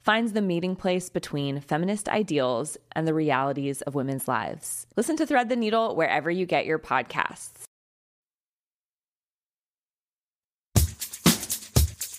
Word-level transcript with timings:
finds 0.00 0.32
the 0.32 0.42
meeting 0.42 0.76
place 0.76 1.08
between 1.08 1.60
feminist 1.60 2.08
ideals 2.08 2.76
and 2.92 3.06
the 3.06 3.14
realities 3.14 3.82
of 3.82 3.94
women's 3.94 4.26
lives. 4.26 4.86
Listen 4.96 5.16
to 5.16 5.26
Thread 5.26 5.48
the 5.48 5.56
Needle 5.56 5.94
wherever 5.94 6.30
you 6.30 6.46
get 6.46 6.66
your 6.66 6.78
podcasts. 6.78 7.64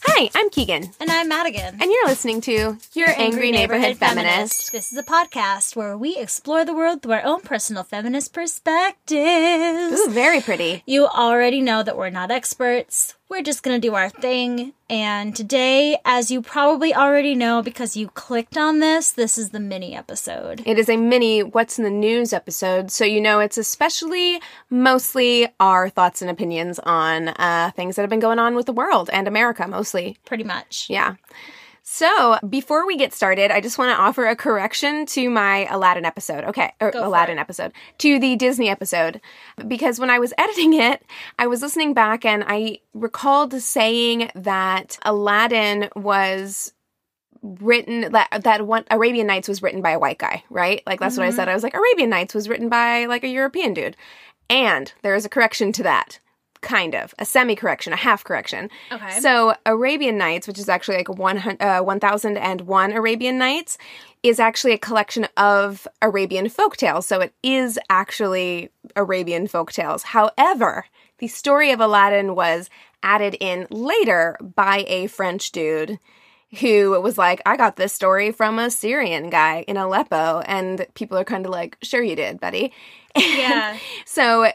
Hi, 0.03 0.29
I'm 0.35 0.49
Keegan. 0.51 0.91
And 0.99 1.09
I'm 1.09 1.29
Madigan. 1.29 1.81
And 1.81 1.91
you're 1.91 2.07
listening 2.07 2.41
to 2.41 2.77
Your 2.93 3.09
Angry, 3.17 3.49
Neighborhood, 3.49 3.97
Feminist. 3.97 4.71
This 4.71 4.91
is 4.91 4.97
a 4.97 5.03
podcast 5.03 5.75
where 5.75 5.97
we 5.97 6.15
explore 6.17 6.63
the 6.63 6.75
world 6.75 7.01
through 7.01 7.13
our 7.13 7.25
own 7.25 7.41
personal 7.41 7.83
feminist 7.83 8.31
perspectives. 8.31 9.99
Ooh, 9.99 10.09
very 10.09 10.41
pretty. 10.41 10.83
You 10.85 11.07
already 11.07 11.61
know 11.61 11.81
that 11.81 11.97
we're 11.97 12.11
not 12.11 12.29
experts. 12.29 13.15
We're 13.31 13.43
just 13.43 13.63
going 13.63 13.79
to 13.79 13.87
do 13.87 13.95
our 13.95 14.09
thing. 14.09 14.73
And 14.89 15.33
today, 15.33 15.97
as 16.03 16.31
you 16.31 16.41
probably 16.41 16.93
already 16.93 17.33
know 17.33 17.61
because 17.61 17.95
you 17.95 18.09
clicked 18.09 18.57
on 18.57 18.79
this, 18.79 19.13
this 19.13 19.37
is 19.37 19.51
the 19.51 19.59
mini 19.61 19.95
episode. 19.95 20.61
It 20.65 20.77
is 20.77 20.89
a 20.89 20.97
mini 20.97 21.41
What's 21.41 21.77
in 21.77 21.85
the 21.85 21.89
News 21.89 22.33
episode, 22.33 22.91
so 22.91 23.05
you 23.05 23.21
know 23.21 23.39
it's 23.39 23.57
especially 23.57 24.41
mostly 24.69 25.47
our 25.61 25.87
thoughts 25.87 26.21
and 26.21 26.29
opinions 26.29 26.77
on 26.79 27.29
uh, 27.29 27.71
things 27.73 27.95
that 27.95 28.01
have 28.01 28.09
been 28.09 28.19
going 28.19 28.37
on 28.37 28.53
with 28.53 28.65
the 28.65 28.73
world 28.73 29.09
and 29.13 29.29
America, 29.29 29.65
mostly. 29.65 30.17
Pretty 30.25 30.43
much. 30.43 30.87
Yeah. 30.89 31.15
So, 31.83 32.37
before 32.47 32.85
we 32.85 32.95
get 32.95 33.11
started, 33.11 33.49
I 33.49 33.59
just 33.59 33.79
want 33.79 33.89
to 33.89 34.01
offer 34.01 34.27
a 34.27 34.35
correction 34.35 35.05
to 35.07 35.29
my 35.31 35.65
Aladdin 35.65 36.05
episode. 36.05 36.43
Okay, 36.45 36.71
or 36.79 36.91
Go 36.91 37.07
Aladdin 37.07 37.39
episode, 37.39 37.73
to 37.97 38.19
the 38.19 38.35
Disney 38.35 38.69
episode. 38.69 39.19
Because 39.67 39.99
when 39.99 40.11
I 40.11 40.19
was 40.19 40.33
editing 40.37 40.73
it, 40.73 41.03
I 41.39 41.47
was 41.47 41.61
listening 41.61 41.93
back 41.93 42.23
and 42.23 42.43
I 42.47 42.79
recalled 42.93 43.53
saying 43.53 44.29
that 44.35 44.99
Aladdin 45.03 45.89
was 45.95 46.73
written 47.41 48.11
that 48.11 48.43
that 48.43 48.67
one 48.67 48.85
Arabian 48.91 49.25
Nights 49.25 49.47
was 49.47 49.63
written 49.63 49.81
by 49.81 49.91
a 49.91 49.99
white 49.99 50.19
guy, 50.19 50.43
right? 50.49 50.83
Like 50.85 50.99
that's 50.99 51.17
what 51.17 51.25
I 51.25 51.31
said. 51.31 51.43
Mm-hmm. 51.43 51.49
I 51.49 51.53
was 51.55 51.63
like 51.63 51.73
Arabian 51.73 52.11
Nights 52.11 52.35
was 52.35 52.47
written 52.47 52.69
by 52.69 53.05
like 53.05 53.23
a 53.23 53.27
European 53.27 53.73
dude. 53.73 53.97
And 54.49 54.91
there 55.01 55.15
is 55.15 55.25
a 55.25 55.29
correction 55.29 55.71
to 55.73 55.83
that. 55.83 56.19
Kind 56.61 56.93
of. 56.95 57.13
A 57.19 57.25
semi 57.25 57.55
correction, 57.55 57.91
a 57.91 57.97
half 57.97 58.23
correction. 58.23 58.69
Okay. 58.91 59.19
So 59.19 59.55
Arabian 59.65 60.17
Nights, 60.17 60.47
which 60.47 60.59
is 60.59 60.69
actually 60.69 60.97
like 60.97 61.09
one 61.09 61.37
uh, 61.59 61.79
1001 61.79 62.91
Arabian 62.91 63.37
Nights, 63.37 63.77
is 64.23 64.39
actually 64.39 64.73
a 64.73 64.77
collection 64.77 65.27
of 65.37 65.87
Arabian 66.01 66.49
folk 66.49 66.77
tales. 66.77 67.07
So 67.07 67.19
it 67.21 67.33
is 67.41 67.79
actually 67.89 68.69
Arabian 68.95 69.47
folk 69.47 69.71
tales. 69.71 70.03
However, 70.03 70.85
the 71.17 71.27
story 71.27 71.71
of 71.71 71.79
Aladdin 71.79 72.35
was 72.35 72.69
added 73.03 73.35
in 73.39 73.67
later 73.69 74.37
by 74.39 74.85
a 74.87 75.07
French 75.07 75.51
dude 75.51 75.99
who 76.59 76.99
was 77.01 77.17
like, 77.17 77.41
I 77.45 77.55
got 77.55 77.77
this 77.77 77.93
story 77.93 78.31
from 78.31 78.59
a 78.59 78.69
Syrian 78.69 79.29
guy 79.29 79.63
in 79.67 79.77
Aleppo. 79.77 80.41
And 80.41 80.85
people 80.95 81.17
are 81.17 81.23
kind 81.23 81.45
of 81.45 81.51
like, 81.51 81.77
sure 81.81 82.03
you 82.03 82.15
did, 82.15 82.39
buddy. 82.39 82.73
Yeah. 83.17 83.77
So 84.05 84.51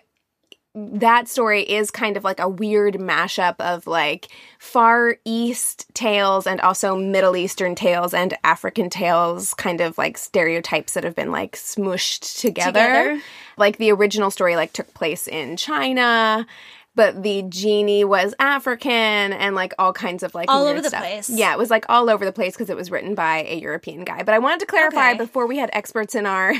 that 0.79 1.27
story 1.27 1.63
is 1.63 1.91
kind 1.91 2.19
of 2.19 2.25
like 2.25 2.39
a 2.39 2.49
weird 2.49 2.97
mashup 2.97 3.57
of 3.61 3.87
like 3.87 4.29
Far 4.59 5.17
East 5.25 5.87
tales 5.95 6.47
and 6.47 6.61
also 6.61 6.95
Middle 6.95 7.35
Eastern 7.35 7.75
tales 7.75 8.13
and 8.13 8.37
African 8.45 8.91
tales, 8.91 9.55
kind 9.55 9.81
of 9.81 9.97
like 9.97 10.19
stereotypes 10.19 10.93
that 10.93 11.03
have 11.03 11.15
been 11.17 11.33
like 11.33 11.57
smooshed 11.57 12.41
together. 12.41 12.73
Together. 12.81 13.23
Like 13.57 13.79
the 13.79 13.91
original 13.91 14.31
story 14.31 14.55
like 14.55 14.75
took 14.75 14.93
place 14.93 15.27
in 15.27 15.57
China. 15.57 16.47
But 16.95 17.23
the 17.23 17.43
genie 17.49 18.05
was 18.05 18.35
African 18.39 18.91
and 18.93 19.55
like 19.55 19.75
all 19.79 19.93
kinds 19.93 20.23
of 20.23 20.35
like 20.35 20.51
All 20.51 20.67
over 20.67 20.81
the 20.81 20.89
stuff. 20.89 21.01
place. 21.03 21.29
Yeah, 21.29 21.53
it 21.53 21.59
was 21.59 21.69
like 21.71 21.85
all 21.91 22.09
over 22.09 22.25
the 22.25 22.33
place 22.33 22.55
because 22.55 22.71
it 22.71 22.77
was 22.77 22.91
written 22.91 23.15
by 23.15 23.45
a 23.49 23.57
European 23.59 24.03
guy. 24.05 24.23
But 24.23 24.35
I 24.35 24.39
wanted 24.39 24.61
to 24.61 24.67
clarify 24.67 25.11
Okay. 25.11 25.19
before 25.19 25.47
we 25.47 25.59
had 25.59 25.69
experts 25.75 26.15
in 26.15 26.25
our 26.27 26.55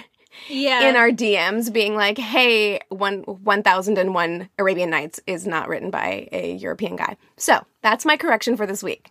Yeah. 0.49 0.89
in 0.89 0.97
our 0.97 1.11
DMs 1.11 1.73
being 1.73 1.95
like, 1.95 2.19
"Hey, 2.19 2.81
one 2.89 3.23
one 3.23 3.63
thousand 3.63 3.99
and 3.99 4.15
one 4.15 4.49
Arabian 4.59 4.91
Nights 4.91 5.21
is 5.27 5.47
not 5.47 5.69
written 5.69 5.91
by 5.91 6.29
a 6.33 6.55
European 6.55 6.97
guy." 6.97 7.17
So 7.37 7.65
that's 7.83 8.05
my 8.05 8.17
correction 8.17 8.57
for 8.57 8.67
this 8.67 8.83
week. 8.83 9.11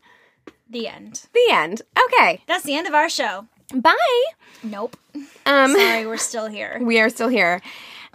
the 0.70 0.88
end. 0.88 1.28
The 1.34 1.50
end. 1.54 1.82
Okay, 2.08 2.42
That's 2.48 2.64
the 2.64 2.76
end 2.76 2.88
of 2.88 2.94
our 2.94 3.10
show. 3.10 3.46
bye. 3.74 4.24
Nope. 4.64 4.98
Um, 5.46 5.74
Sorry, 5.74 6.06
we're 6.08 6.18
still 6.32 6.48
here. 6.48 6.80
we 6.82 7.00
are 7.00 7.10
still 7.10 7.28
here. 7.30 7.62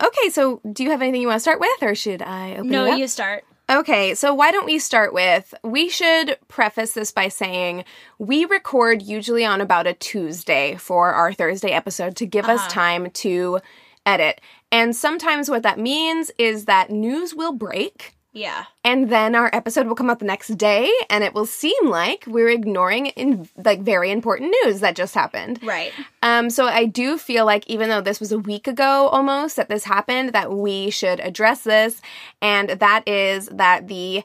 Okay, 0.02 0.30
so 0.30 0.60
do 0.72 0.82
you 0.82 0.90
have 0.90 1.02
anything 1.02 1.20
you 1.20 1.28
want 1.28 1.36
to 1.36 1.40
start 1.42 1.60
with, 1.60 1.82
or 1.82 1.94
should 1.94 2.22
I 2.22 2.52
open 2.54 2.68
No, 2.68 2.86
it 2.86 2.92
up? 2.92 2.98
you 2.98 3.06
start. 3.06 3.44
Okay, 3.70 4.16
so 4.16 4.34
why 4.34 4.50
don't 4.50 4.66
we 4.66 4.80
start 4.80 5.14
with 5.14 5.54
we 5.62 5.88
should 5.88 6.36
preface 6.48 6.94
this 6.94 7.12
by 7.12 7.28
saying 7.28 7.84
we 8.18 8.44
record 8.44 9.00
usually 9.00 9.44
on 9.44 9.60
about 9.60 9.86
a 9.86 9.94
Tuesday 9.94 10.74
for 10.74 11.12
our 11.12 11.32
Thursday 11.32 11.70
episode 11.70 12.16
to 12.16 12.26
give 12.26 12.46
us 12.46 12.58
uh-huh. 12.58 12.68
time 12.68 13.10
to 13.10 13.60
edit. 14.04 14.40
And 14.72 14.96
sometimes 14.96 15.48
what 15.48 15.62
that 15.62 15.78
means 15.78 16.32
is 16.36 16.64
that 16.64 16.90
news 16.90 17.32
will 17.32 17.52
break 17.52 18.16
Yeah. 18.32 18.64
and 18.84 19.10
then 19.10 19.34
our 19.34 19.50
episode 19.52 19.86
will 19.88 19.94
come 19.96 20.08
out 20.08 20.20
the 20.20 20.24
next 20.24 20.48
day 20.56 20.90
and 21.08 21.24
it 21.24 21.34
will 21.34 21.46
seem 21.46 21.88
like 21.88 22.24
we're 22.28 22.48
ignoring 22.48 23.06
in 23.06 23.48
like 23.64 23.80
very 23.80 24.10
important 24.10 24.54
news 24.64 24.80
that 24.80 24.94
just 24.94 25.14
happened. 25.14 25.58
Right. 25.62 25.92
Um, 26.22 26.48
so 26.50 26.66
I 26.66 26.84
do 26.84 27.18
feel 27.18 27.44
like 27.44 27.66
even 27.68 27.88
though 27.88 28.00
this 28.00 28.20
was 28.20 28.30
a 28.32 28.38
week 28.38 28.68
ago 28.68 29.08
almost 29.08 29.56
that 29.56 29.68
this 29.68 29.84
happened, 29.84 30.32
that 30.32 30.52
we 30.52 30.90
should 30.90 31.18
address 31.20 31.62
this, 31.64 32.00
and 32.40 32.70
that 32.70 33.06
is 33.08 33.46
that 33.48 33.88
the 33.88 34.22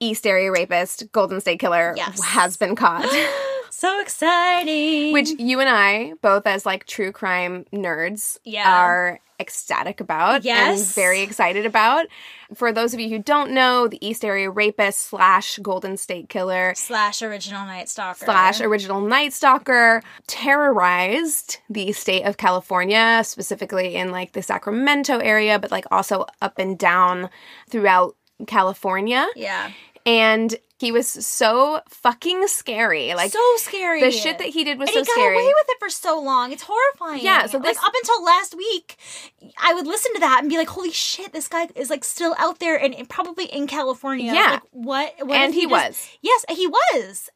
East 0.00 0.24
Area 0.26 0.52
rapist, 0.52 1.10
Golden 1.10 1.40
State 1.40 1.58
Killer, 1.58 1.94
Yes. 1.96 2.22
has 2.22 2.56
been 2.56 2.76
caught. 2.76 3.04
So 3.80 4.00
exciting. 4.00 5.12
Which 5.12 5.30
you 5.38 5.60
and 5.60 5.68
I, 5.68 6.14
both 6.20 6.48
as 6.48 6.66
like 6.66 6.84
true 6.84 7.12
crime 7.12 7.64
nerds, 7.72 8.36
Yeah. 8.42 8.68
are 8.68 9.20
ecstatic 9.38 10.00
about 10.00 10.42
Yes. 10.42 10.78
and 10.80 10.94
very 10.96 11.20
excited 11.20 11.64
about. 11.64 12.06
For 12.56 12.72
those 12.72 12.92
of 12.92 12.98
you 12.98 13.08
who 13.08 13.20
don't 13.20 13.52
know, 13.52 13.86
the 13.86 14.04
East 14.04 14.24
Area 14.24 14.50
rapist 14.50 15.02
slash 15.02 15.60
Golden 15.62 15.96
State 15.96 16.28
Killer 16.28 16.72
slash 16.74 17.22
original 17.22 17.64
Night 17.66 17.88
Stalker. 17.88 18.24
slash 18.24 18.60
original 18.60 19.00
Night 19.00 19.32
Stalker 19.32 20.02
terrorized 20.26 21.58
the 21.70 21.92
state 21.92 22.24
of 22.24 22.36
California, 22.36 23.22
specifically 23.24 23.94
in 23.94 24.10
like 24.10 24.32
the 24.32 24.42
Sacramento 24.42 25.18
area, 25.18 25.60
but 25.60 25.70
like 25.70 25.84
also 25.92 26.26
up 26.42 26.58
and 26.58 26.76
down 26.76 27.30
throughout 27.70 28.16
California. 28.48 29.24
Yeah. 29.36 29.70
And 30.04 30.56
he 30.78 30.92
was 30.92 31.08
so 31.08 31.80
fucking 31.88 32.46
scary. 32.46 33.12
Like 33.14 33.32
so 33.32 33.56
scary. 33.56 34.00
the 34.00 34.10
shit 34.10 34.38
that 34.38 34.48
he 34.48 34.64
did 34.64 34.78
was 34.78 34.88
and 34.88 34.94
so 34.94 35.00
he 35.00 35.06
got 35.06 35.12
scary. 35.12 35.34
away 35.36 35.46
with 35.46 35.66
it 35.68 35.76
for 35.80 35.90
so 35.90 36.20
long. 36.20 36.52
It's 36.52 36.62
horrifying. 36.66 37.24
Yeah, 37.24 37.46
so 37.46 37.58
like 37.58 37.76
up 37.82 37.92
until 38.02 38.24
last 38.24 38.56
week, 38.56 38.96
I 39.60 39.74
would 39.74 39.86
listen 39.86 40.14
to 40.14 40.20
that 40.20 40.38
and 40.40 40.48
be 40.48 40.56
like, 40.56 40.68
"Holy 40.68 40.92
shit, 40.92 41.32
this 41.32 41.48
guy 41.48 41.68
is 41.74 41.90
like 41.90 42.04
still 42.04 42.34
out 42.38 42.60
there 42.60 42.76
and, 42.80 42.94
and 42.94 43.08
probably 43.08 43.46
in 43.46 43.66
California." 43.66 44.32
Yeah. 44.32 44.50
Like, 44.52 44.62
what? 44.70 45.14
what 45.26 45.36
And 45.36 45.52
he 45.54 45.62
just- 45.62 45.72
was. 45.72 46.08
Yes, 46.22 46.44
he 46.50 46.66
was. 46.66 47.28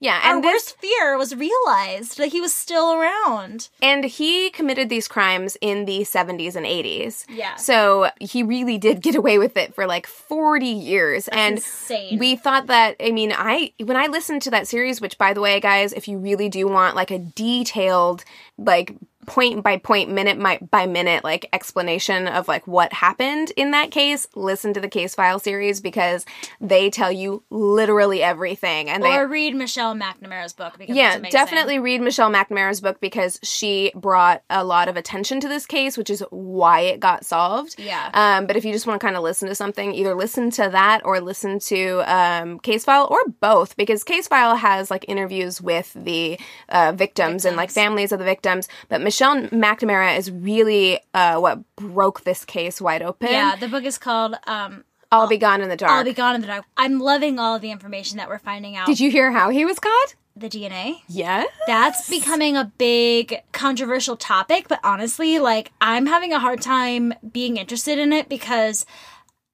Yeah, 0.00 0.20
Our 0.24 0.34
and 0.36 0.44
this 0.44 0.52
worst 0.74 0.78
fear 0.80 1.18
was 1.18 1.34
realized 1.34 2.18
that 2.18 2.28
he 2.28 2.40
was 2.40 2.54
still 2.54 2.92
around. 2.92 3.68
and 3.82 4.04
he 4.04 4.50
committed 4.50 4.88
these 4.88 5.08
crimes 5.08 5.56
in 5.60 5.84
the 5.86 6.00
70s 6.00 6.54
and 6.56 6.64
80s. 6.64 7.24
Yeah. 7.28 7.56
So 7.56 8.10
he 8.20 8.42
really 8.42 8.78
did 8.78 9.00
get 9.02 9.14
away 9.16 9.38
with 9.38 9.56
it 9.56 9.74
for 9.74 9.86
like 9.86 10.06
40 10.06 10.66
years 10.66 11.28
and 11.28 11.56
insane. 11.56 12.18
we 12.18 12.36
thought 12.36 12.66
that 12.68 12.96
I 13.00 13.10
mean, 13.10 13.32
I 13.36 13.72
when 13.82 13.96
I 13.96 14.06
listened 14.06 14.42
to 14.42 14.50
that 14.50 14.68
series, 14.68 15.00
which 15.00 15.18
by 15.18 15.32
the 15.32 15.40
way, 15.40 15.58
guys, 15.60 15.92
if 15.92 16.06
you 16.08 16.18
really 16.18 16.48
do 16.48 16.68
want 16.68 16.94
like 16.96 17.10
a 17.10 17.18
detailed 17.18 18.24
like 18.56 18.94
point 19.28 19.62
by 19.62 19.76
point 19.76 20.10
minute 20.10 20.40
by, 20.40 20.58
by 20.70 20.86
minute 20.86 21.24
like 21.24 21.48
explanation 21.52 22.26
of 22.28 22.48
like 22.48 22.66
what 22.66 22.92
happened 22.92 23.52
in 23.56 23.72
that 23.72 23.90
case 23.90 24.26
listen 24.34 24.72
to 24.72 24.80
the 24.80 24.88
case 24.88 25.14
file 25.14 25.38
series 25.38 25.80
because 25.80 26.24
they 26.60 26.90
tell 26.90 27.12
you 27.12 27.42
literally 27.50 28.22
everything 28.22 28.88
and 28.88 29.02
they 29.02 29.16
Or 29.16 29.26
read 29.26 29.54
Michelle 29.54 29.94
McNamara's 29.94 30.52
book 30.52 30.78
because 30.78 30.96
yeah, 30.96 31.18
definitely 31.18 31.78
read 31.78 32.00
Michelle 32.00 32.30
McNamara's 32.30 32.80
book 32.80 33.00
because 33.00 33.38
she 33.42 33.92
brought 33.94 34.42
a 34.50 34.64
lot 34.64 34.88
of 34.88 34.96
attention 34.96 35.40
to 35.40 35.48
this 35.48 35.66
case, 35.66 35.96
which 35.96 36.10
is 36.10 36.22
why 36.30 36.80
it 36.80 37.00
got 37.00 37.24
solved. 37.24 37.76
Yeah. 37.78 38.10
Um, 38.14 38.46
but 38.46 38.56
if 38.56 38.64
you 38.64 38.72
just 38.72 38.86
want 38.86 39.00
to 39.00 39.04
kind 39.04 39.16
of 39.16 39.22
listen 39.22 39.48
to 39.48 39.54
something, 39.54 39.92
either 39.92 40.14
listen 40.14 40.50
to 40.52 40.68
that 40.70 41.04
or 41.04 41.20
listen 41.20 41.58
to 41.60 42.02
um, 42.06 42.58
Case 42.60 42.84
File 42.84 43.08
or 43.10 43.18
both, 43.40 43.76
because 43.76 44.04
Case 44.04 44.28
File 44.28 44.56
has 44.56 44.90
like 44.90 45.04
interviews 45.08 45.60
with 45.60 45.92
the 45.94 46.38
uh, 46.68 46.92
victims, 46.94 47.44
and 47.44 47.56
like 47.56 47.70
families 47.70 48.12
of 48.12 48.18
the 48.18 48.24
victims. 48.24 48.68
But 48.88 49.00
Michelle 49.00 49.17
McNamara 49.18 50.16
is 50.16 50.30
really 50.30 51.00
uh, 51.14 51.38
what 51.38 51.60
broke 51.76 52.24
this 52.24 52.44
case 52.44 52.80
wide 52.80 53.02
open. 53.02 53.28
Yeah, 53.30 53.56
the 53.56 53.68
book 53.68 53.84
is 53.84 53.98
called 53.98 54.36
um, 54.46 54.84
I'll 55.10 55.26
be 55.26 55.38
gone 55.38 55.60
in 55.62 55.68
the 55.68 55.76
dark. 55.76 55.92
"I'll 55.92 56.04
Be 56.04 56.12
Gone 56.12 56.34
in 56.34 56.40
the 56.40 56.46
Dark." 56.46 56.64
I'm 56.76 57.00
loving 57.00 57.38
all 57.38 57.56
of 57.56 57.62
the 57.62 57.70
information 57.70 58.18
that 58.18 58.28
we're 58.28 58.38
finding 58.38 58.76
out. 58.76 58.86
Did 58.86 59.00
you 59.00 59.10
hear 59.10 59.32
how 59.32 59.50
he 59.50 59.64
was 59.64 59.78
caught? 59.78 60.14
the 60.38 60.48
DNA? 60.48 61.00
Yes. 61.08 61.48
That's 61.66 62.08
becoming 62.08 62.56
a 62.56 62.70
big 62.78 63.42
controversial 63.52 64.16
topic, 64.16 64.68
but 64.68 64.80
honestly, 64.84 65.38
like 65.38 65.72
I'm 65.80 66.06
having 66.06 66.32
a 66.32 66.38
hard 66.38 66.62
time 66.62 67.12
being 67.32 67.56
interested 67.56 67.98
in 67.98 68.12
it 68.12 68.28
because 68.28 68.86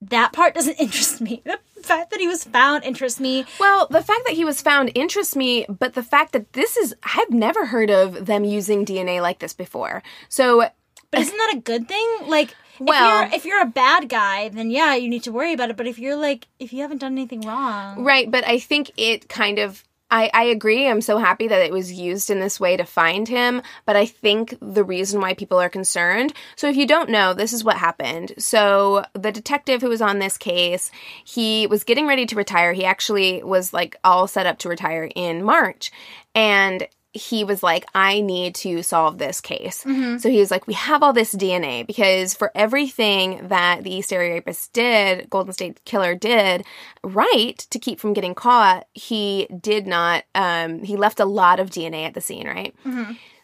that 0.03 0.33
part 0.33 0.55
doesn't 0.55 0.75
interest 0.79 1.21
me. 1.21 1.43
The 1.45 1.59
fact 1.85 2.11
that 2.11 2.21
he 2.21 2.27
was 2.29 2.45
found 2.45 2.85
interests 2.85 3.21
me. 3.21 3.45
Well, 3.61 3.87
the 3.91 4.03
fact 4.03 4.23
that 4.27 4.35
he 4.35 4.45
was 4.45 4.61
found 4.61 4.91
interests 4.95 5.37
me, 5.37 5.67
but 5.69 5.95
the 5.95 6.03
fact 6.03 6.33
that 6.33 6.53
this 6.53 6.77
is, 6.77 6.95
I've 7.17 7.31
never 7.31 7.67
heard 7.67 7.91
of 7.91 8.27
them 8.27 8.45
using 8.45 8.85
DNA 8.85 9.21
like 9.23 9.39
this 9.39 9.53
before. 9.55 10.03
So, 10.29 10.69
But 11.11 11.21
isn't 11.21 11.37
that 11.37 11.55
a 11.57 11.61
good 11.61 11.87
thing? 11.87 12.09
Like 12.27 12.55
Well- 12.81 13.25
if 13.25 13.31
you're 13.31 13.37
if 13.39 13.45
you're 13.45 13.63
a 13.63 13.67
bad 13.71 14.09
guy, 14.09 14.49
then 14.49 14.71
yeah, 14.71 14.95
you 14.97 15.09
need 15.09 15.23
to 15.25 15.33
worry 15.33 15.53
about 15.53 15.71
it. 15.71 15.77
But 15.77 15.87
if 15.87 15.99
you're 15.99 16.17
like 16.17 16.49
if 16.59 16.73
you 16.73 16.83
haven't 16.83 16.99
done 16.99 17.13
anything 17.13 17.43
wrong, 17.43 18.03
right, 18.03 18.29
but 18.29 18.45
I 18.47 18.59
think 18.59 18.91
it 18.97 19.29
kind 19.29 19.59
of, 19.61 19.85
I, 20.15 20.31
I 20.33 20.45
agree. 20.45 20.87
I'm 20.87 21.01
so 21.01 21.19
happy 21.19 21.49
that 21.49 21.61
it 21.61 21.73
was 21.73 21.93
used 21.93 22.31
in 22.31 22.39
this 22.39 22.61
way 22.61 22.77
to 22.77 22.85
find 22.85 23.27
him. 23.27 23.61
But 23.85 23.97
I 23.97 24.07
think 24.07 24.57
the 24.63 24.85
reason 24.85 25.21
why 25.21 25.35
people 25.35 25.59
are 25.59 25.69
concerned. 25.69 26.33
So, 26.55 26.69
if 26.69 26.77
you 26.77 26.87
don't 26.87 27.11
know, 27.11 27.35
this 27.35 27.53
is 27.53 27.65
what 27.65 27.79
happened. 27.79 28.33
So, 28.39 29.05
the 29.15 29.33
detective 29.33 29.83
who 29.83 29.89
was 29.89 30.01
on 30.01 30.21
this 30.21 30.39
case, 30.39 30.93
he 31.25 31.67
was 31.67 31.83
getting 31.83 32.07
ready 32.07 32.27
to 32.27 32.37
retire. 32.37 32.73
He 32.73 32.85
actually 32.85 33.43
was 33.43 33.73
like 33.73 33.97
all 34.05 34.29
set 34.29 34.47
up 34.47 34.59
to 34.61 34.69
retire 34.69 35.11
in 35.17 35.43
March. 35.43 35.91
And 36.33 36.87
he 37.17 37.45
was 37.45 37.63
like, 37.63 37.87
I 37.95 38.21
need 38.21 38.57
to 38.57 38.83
solve 38.83 39.19
this 39.19 39.41
case. 39.41 39.85
So 40.19 40.29
he 40.29 40.41
was 40.41 40.51
like, 40.51 40.67
We 40.67 40.75
have 40.75 41.03
all 41.03 41.13
this 41.13 41.33
DNA 41.35 41.87
because 41.87 42.35
for 42.35 42.51
everything 42.55 43.47
that 43.49 43.85
the 43.85 43.95
East 43.95 44.13
Area 44.13 44.35
Rapist 44.35 44.73
did, 44.73 45.31
Golden 45.31 45.53
State 45.53 45.85
Killer 45.85 46.15
did 46.17 46.65
right 47.05 47.57
to 47.71 47.79
keep 47.79 48.01
from 48.01 48.13
getting 48.15 48.35
caught, 48.35 48.89
he 48.95 49.47
did 49.61 49.87
not, 49.87 50.25
um, 50.35 50.83
he 50.83 50.97
left 50.97 51.21
a 51.21 51.25
lot 51.25 51.61
of 51.61 51.71
DNA 51.71 52.05
at 52.07 52.15
the 52.15 52.21
scene, 52.21 52.47
right? 52.49 52.75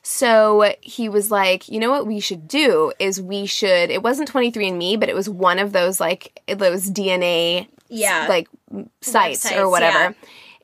So 0.02 0.74
he 0.80 1.08
was 1.08 1.30
like, 1.30 1.68
you 1.68 1.78
know 1.78 1.90
what 1.90 2.06
we 2.06 2.20
should 2.20 2.48
do 2.48 2.92
is 2.98 3.20
we 3.20 3.46
should, 3.46 3.90
it 3.90 4.02
wasn't 4.02 4.32
23andMe, 4.32 4.98
but 4.98 5.08
it 5.08 5.14
was 5.14 5.28
one 5.28 5.58
of 5.58 5.72
those 5.72 6.00
like, 6.00 6.40
those 6.48 6.90
DNA 6.90 7.68
Yeah. 7.88 8.26
like 8.28 8.48
sites 9.02 9.50
or 9.52 9.68
whatever. 9.68 9.98
yeah. 9.98 10.12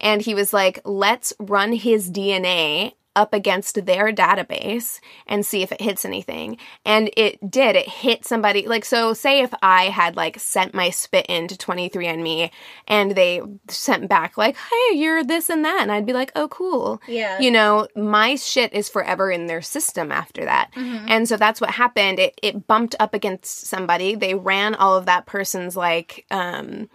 And 0.01 0.21
he 0.23 0.35
was 0.35 0.53
like, 0.53 0.81
let's 0.85 1.33
run 1.39 1.73
his 1.73 2.11
DNA 2.11 2.93
up 3.17 3.35
against 3.35 3.87
their 3.87 4.13
database 4.13 5.01
and 5.27 5.45
see 5.45 5.63
if 5.63 5.73
it 5.73 5.81
hits 5.81 6.05
anything. 6.05 6.59
And 6.85 7.11
it 7.17 7.51
did. 7.51 7.75
It 7.75 7.89
hit 7.89 8.25
somebody. 8.25 8.69
Like, 8.69 8.85
so 8.85 9.15
say 9.15 9.41
if 9.41 9.53
I 9.63 9.85
had 9.85 10.15
like 10.15 10.39
sent 10.39 10.75
my 10.75 10.91
spit 10.91 11.27
into 11.27 11.57
23andMe 11.57 12.51
and 12.87 13.13
they 13.13 13.41
sent 13.69 14.09
back, 14.09 14.37
like, 14.37 14.57
hey, 14.57 14.97
you're 14.97 15.25
this 15.25 15.49
and 15.49 15.65
that. 15.65 15.81
And 15.83 15.91
I'd 15.91 16.07
be 16.07 16.13
like, 16.13 16.31
oh, 16.37 16.49
cool. 16.49 17.01
Yeah. 17.09 17.41
You 17.41 17.51
know, 17.51 17.89
my 17.97 18.37
shit 18.37 18.73
is 18.73 18.89
forever 18.89 19.31
in 19.31 19.47
their 19.47 19.63
system 19.63 20.13
after 20.13 20.45
that. 20.45 20.71
And 21.09 21.29
so 21.29 21.37
that's 21.37 21.61
what 21.61 21.71
happened. 21.71 22.19
It, 22.19 22.39
it 22.43 22.67
bumped 22.67 22.95
up 23.01 23.15
against 23.15 23.67
somebody. 23.67 24.15
They 24.15 24.35
ran 24.35 24.75
all 24.75 24.97
of 24.97 25.07
that 25.07 25.27
person's 25.27 25.77
like, 25.77 26.27
um, 26.31 26.89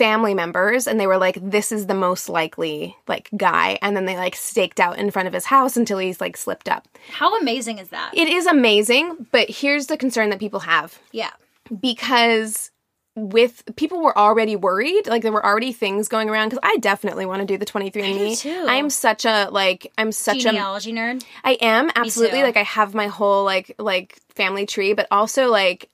family 0.00 0.32
members 0.32 0.86
and 0.86 0.98
they 0.98 1.06
were 1.06 1.18
like 1.18 1.38
this 1.42 1.70
is 1.70 1.86
the 1.86 1.94
most 1.94 2.30
likely 2.30 2.96
like 3.06 3.28
guy 3.36 3.78
and 3.82 3.94
then 3.94 4.06
they 4.06 4.16
like 4.16 4.34
staked 4.34 4.80
out 4.80 4.96
in 4.96 5.10
front 5.10 5.28
of 5.28 5.34
his 5.34 5.44
house 5.44 5.76
until 5.76 5.98
he's 5.98 6.22
like 6.22 6.38
slipped 6.38 6.70
up 6.70 6.88
how 7.10 7.38
amazing 7.38 7.76
is 7.76 7.90
that? 7.90 8.10
it 8.16 8.26
is 8.26 8.46
amazing 8.46 9.26
but 9.30 9.50
here's 9.50 9.88
the 9.88 9.98
concern 9.98 10.30
that 10.30 10.38
people 10.38 10.60
have 10.60 10.98
yeah. 11.12 11.28
because 11.82 12.70
with 13.14 13.62
people 13.76 14.00
were 14.00 14.16
already 14.16 14.56
worried 14.56 15.06
like 15.06 15.20
there 15.20 15.32
were 15.32 15.44
already 15.44 15.70
things 15.70 16.08
going 16.08 16.30
around 16.30 16.48
because 16.48 16.60
i 16.62 16.78
definitely 16.78 17.26
want 17.26 17.40
to 17.40 17.46
do 17.46 17.58
the 17.58 17.66
23andme 17.66 18.40
too. 18.40 18.64
i'm 18.68 18.88
such 18.88 19.26
a 19.26 19.48
like 19.50 19.92
i'm 19.98 20.12
such 20.12 20.38
a 20.38 20.40
Genealogy 20.44 20.94
nerd. 20.94 21.22
I 21.44 21.58
am 21.60 21.90
absolutely 21.94 22.42
like 22.42 22.56
I 22.56 22.62
have 22.62 22.94
my 22.94 23.08
whole 23.08 23.44
like 23.44 23.74
like 23.78 24.18
family 24.34 24.64
tree, 24.64 24.94
but 24.94 25.06
also 25.10 25.48
like 25.50 25.90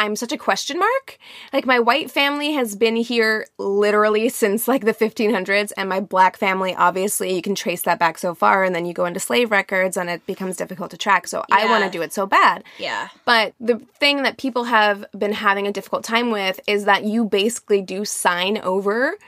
I'm 0.00 0.16
such 0.16 0.32
a 0.32 0.38
question 0.38 0.78
mark. 0.78 1.18
Like 1.52 1.66
my 1.66 1.78
white 1.78 2.10
family 2.10 2.52
has 2.52 2.74
been 2.74 2.96
here 2.96 3.46
literally 3.58 4.30
since 4.30 4.66
like 4.66 4.86
the 4.86 4.94
1500s, 4.94 5.72
and 5.76 5.90
my 5.90 6.00
black 6.00 6.38
family 6.38 6.74
obviously 6.74 7.34
you 7.34 7.42
can 7.42 7.54
trace 7.54 7.82
that 7.82 7.98
back 7.98 8.16
so 8.16 8.34
far, 8.34 8.64
and 8.64 8.74
then 8.74 8.86
you 8.86 8.94
go 8.94 9.04
into 9.04 9.20
slave 9.20 9.50
records, 9.50 9.98
and 9.98 10.08
it 10.08 10.26
becomes 10.26 10.56
difficult 10.56 10.90
to 10.92 10.96
track. 10.96 11.28
So 11.28 11.44
I 11.52 11.66
want 11.66 11.84
to 11.84 11.90
do 11.90 12.00
it 12.02 12.14
so 12.14 12.26
bad. 12.26 12.64
Yeah. 12.78 13.08
But 13.26 13.52
the 13.60 13.78
thing 13.98 14.22
that 14.22 14.38
people 14.38 14.64
have 14.64 15.04
been 15.16 15.32
having 15.32 15.66
a 15.66 15.72
difficult 15.72 16.02
time 16.02 16.30
with 16.30 16.60
is 16.66 16.86
that 16.86 17.04
you 17.04 17.26
basically 17.26 17.82
do 17.82 18.06
sign 18.06 18.56
over 18.58 19.18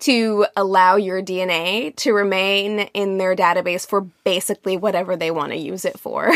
to 0.00 0.46
allow 0.56 0.96
your 0.96 1.20
DNA 1.22 1.94
to 1.96 2.12
remain 2.12 2.80
in 2.94 3.18
their 3.18 3.34
database 3.34 3.86
for 3.86 4.02
basically 4.22 4.76
whatever 4.76 5.16
they 5.16 5.30
want 5.30 5.52
to 5.52 5.58
use 5.58 5.84
it 5.84 5.98
for. 5.98 6.30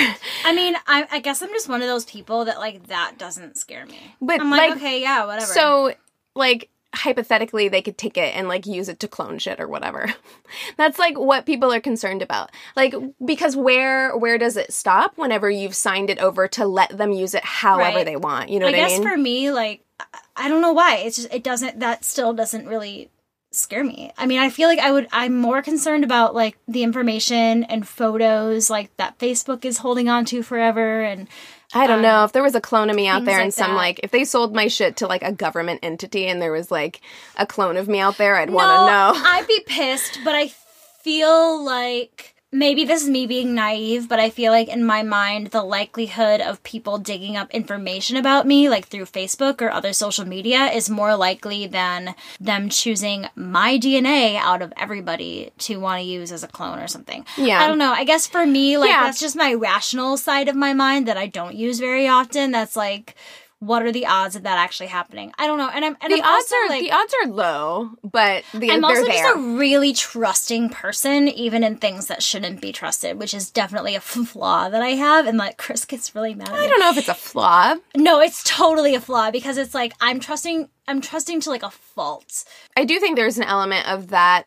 I 0.45 0.53
mean, 0.55 0.75
I, 0.87 1.07
I 1.11 1.21
guess 1.21 1.43
I'm 1.43 1.51
just 1.51 1.69
one 1.69 1.81
of 1.81 1.89
those 1.89 2.05
people 2.05 2.45
that 2.47 2.59
like 2.59 2.89
that 2.89 3.15
doesn't 3.19 3.57
scare 3.57 3.87
me. 3.87 3.99
But, 4.21 4.41
I'm 4.41 4.51
like, 4.51 4.71
like, 4.71 4.77
okay, 4.79 5.01
yeah, 5.01 5.25
whatever. 5.27 5.47
so, 5.47 5.95
like, 6.35 6.71
hypothetically, 6.95 7.69
they 7.69 7.81
could 7.83 7.97
take 7.97 8.17
it 8.19 8.35
and 8.37 8.49
like 8.49 8.67
use 8.67 8.89
it 8.89 9.01
to 9.01 9.09
clone 9.09 9.39
shit 9.39 9.61
or 9.61 9.69
whatever. 9.69 10.13
That's 10.77 10.99
like 10.99 11.17
what 11.19 11.47
people 11.47 11.73
are 11.73 11.81
concerned 11.81 12.21
about. 12.21 12.51
Like, 12.77 12.95
because 13.25 13.57
where 13.57 14.17
where 14.17 14.39
does 14.39 14.57
it 14.57 14.73
stop 14.73 15.17
whenever 15.17 15.49
you've 15.49 15.77
signed 15.77 16.11
it 16.11 16.19
over 16.19 16.49
to 16.49 16.67
let 16.67 16.97
them 16.97 17.13
use 17.13 17.35
it 17.35 17.45
however 17.45 17.99
Right. 17.99 18.05
they 18.07 18.17
want? 18.17 18.49
You 18.51 18.59
know 18.59 18.67
I 18.67 18.73
guess 18.73 18.93
I 18.93 18.99
mean? 18.99 19.09
for 19.09 19.17
me, 19.17 19.51
like, 19.53 19.83
I- 20.01 20.05
I 20.35 20.49
don't 20.49 20.63
know 20.63 20.73
why. 20.73 20.97
It's 20.97 21.17
just 21.17 21.33
it 21.33 21.45
doesn't. 21.45 21.79
That 21.81 22.05
still 22.05 22.33
doesn't 22.33 22.67
really 22.67 23.09
scare 23.53 23.85
me. 23.85 24.13
I 24.19 24.27
mean, 24.27 24.39
I 24.39 24.51
feel 24.51 24.69
like 24.69 24.79
I 24.79 24.91
would. 24.93 25.09
I'm 25.13 25.37
more 25.37 25.63
concerned 25.63 26.05
about 26.05 26.35
like 26.35 26.59
the 26.67 26.83
information 26.83 27.65
and 27.65 27.87
photos 27.87 28.71
like 28.71 28.95
that 28.97 29.19
Facebook 29.19 29.65
is 29.65 29.79
holding 29.79 30.09
on 30.09 30.25
to 30.27 30.43
forever 30.43 31.03
and. 31.03 31.29
I 31.75 31.87
don't 31.87 32.03
know 32.03 32.19
um, 32.19 32.25
if 32.27 32.33
there 32.33 32.43
was 32.43 32.55
a 32.55 32.61
clone 32.61 32.91
of 32.91 32.97
me 32.97 33.09
out 33.09 33.25
there 33.25 33.39
and 33.39 33.47
like 33.47 33.55
some 33.55 33.71
that. 33.71 33.77
like 33.77 34.01
if 34.03 34.11
they 34.11 34.25
sold 34.25 34.55
my 34.55 34.69
shit 34.69 34.97
to 34.99 35.07
like 35.07 35.23
a 35.23 35.33
government 35.33 35.81
entity 35.83 36.27
and 36.27 36.43
there 36.43 36.53
was 36.53 36.71
like 36.71 37.01
a 37.37 37.47
clone 37.47 37.79
of 37.79 37.89
me 37.89 37.99
out 37.99 38.19
there, 38.19 38.37
I'd 38.37 38.51
No, 38.51 38.57
want 38.57 38.69
to 38.69 39.21
know. 39.23 39.31
I'd 39.31 39.47
be 39.47 39.63
pissed, 39.67 40.21
but 40.23 40.35
I 40.35 40.49
feel 40.49 41.65
like 41.65 42.32
maybe 42.53 42.85
this 42.85 43.03
is 43.03 43.09
me 43.09 43.27
being 43.27 43.55
naive, 43.55 44.09
but 44.09 44.21
I 44.21 44.29
feel 44.29 44.53
like 44.53 44.69
in 44.69 44.85
my 44.85 45.03
mind, 45.03 45.49
the 45.49 45.63
likelihood 45.63 46.41
of 46.43 46.63
people 46.63 46.99
digging 46.99 47.37
up 47.37 47.51
information 47.51 48.17
about 48.19 48.47
me, 48.47 48.69
like 48.69 48.87
through 48.89 49.07
Facebook 49.07 49.63
or 49.63 49.71
other 49.71 49.93
social 49.95 50.27
media, 50.27 50.67
is 50.67 50.91
more 50.91 51.17
likely 51.17 51.67
than 51.67 52.15
them 52.39 52.69
choosing 52.69 53.27
my 53.35 53.79
DNA 53.79 54.37
out 54.37 54.61
of 54.61 54.73
everybody 54.77 55.51
to 55.59 55.79
want 55.79 56.01
to 56.01 56.05
use 56.07 56.31
as 56.31 56.45
a 56.45 56.49
clone 56.49 56.79
or 56.79 56.89
something. 56.89 57.25
Yeah. 57.39 57.63
I 57.63 57.67
don't 57.67 57.79
know. 57.79 57.93
I 57.93 58.05
guess 58.05 58.27
for 58.27 58.45
me, 58.45 58.77
like, 58.77 58.91
Yeah. 58.91 59.05
that's 59.05 59.21
just 59.21 59.35
my 59.35 59.55
rational 59.55 60.19
side 60.19 60.49
of 60.49 60.55
my 60.55 60.75
mind 60.75 61.09
that 61.09 61.17
I 61.17 61.27
don't 61.29 61.55
use 61.55 61.81
very 61.81 62.07
often. 62.07 62.51
That's 62.51 62.77
like, 62.77 63.15
what 63.63 63.85
are 63.85 63.93
the 63.93 64.07
odds 64.07 64.35
of 64.35 64.43
that 64.43 64.59
actually 64.59 64.89
happening? 64.89 65.33
I 65.39 65.47
don't 65.47 65.57
know. 65.57 65.71
And 65.73 65.85
I'm 65.85 65.97
and 66.01 66.13
the 66.13 66.21
I'm 66.21 66.35
odds 66.37 66.53
also, 66.53 66.57
are 66.57 66.69
like, 66.69 66.81
the 66.81 66.91
odds 66.91 67.15
are 67.23 67.29
low, 67.29 67.91
but 68.03 68.43
the, 68.53 68.73
I'm 68.73 68.85
also 68.85 69.05
there. 69.05 69.13
just 69.13 69.37
a 69.37 69.39
really 69.39 69.93
trusting 69.93 70.71
person, 70.71 71.29
even 71.29 71.63
in 71.63 71.77
things 71.77 72.09
that 72.09 72.25
shouldn't 72.25 72.61
be 72.61 72.73
trusted, 72.73 73.21
which 73.21 73.33
is 73.33 73.53
definitely 73.53 73.95
a 73.95 74.01
flaw 74.01 74.69
that 74.69 74.83
I 74.83 74.91
have. 74.91 75.29
And 75.29 75.39
like 75.39 75.59
Chris 75.59 75.85
gets 75.85 76.13
really 76.13 76.35
mad 76.35 76.49
at 76.49 76.55
me. 76.55 76.59
I 76.59 76.67
don't 76.67 76.81
know 76.81 76.91
if 76.91 76.99
it's 76.99 77.09
a 77.09 77.15
flaw. 77.15 77.77
No, 77.97 78.19
it's 78.21 78.43
totally 78.43 78.97
a 78.97 79.01
flaw 79.01 79.31
because 79.31 79.57
it's 79.57 79.75
like 79.75 79.93
I'm 80.01 80.19
trusting. 80.19 80.69
I'm 80.89 81.01
trusting 81.01 81.41
to 81.43 81.51
like 81.51 81.63
a 81.63 81.71
fault. 81.71 82.45
I 82.77 82.85
do 82.85 82.99
think 82.99 83.15
there's 83.15 83.39
an 83.39 83.45
element 83.45 83.89
of 83.89 84.09
that 84.09 84.47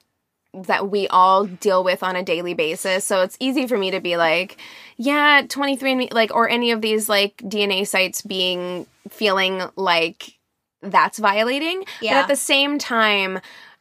that 0.54 0.90
we 0.90 1.08
all 1.08 1.46
deal 1.46 1.86
with 1.86 2.04
on 2.04 2.18
a 2.18 2.24
daily 2.24 2.54
basis. 2.54 3.06
So 3.06 3.22
it's 3.22 3.38
easy 3.40 3.66
for 3.68 3.78
me 3.78 3.92
to 3.92 4.02
be 4.02 4.18
like, 4.18 4.58
yeah, 4.98 5.42
23andMe, 5.44 6.14
like, 6.14 6.34
or 6.34 6.50
any 6.50 6.72
of 6.72 6.82
these 6.82 7.08
like 7.08 7.38
DNA 7.38 7.88
sites 7.88 8.22
being 8.22 8.88
feeling 9.10 9.62
like 9.76 10.34
that's 10.82 11.18
violating. 11.20 11.84
But 12.02 12.12
at 12.12 12.28
the 12.28 12.36
same 12.36 12.78
time, 12.78 13.40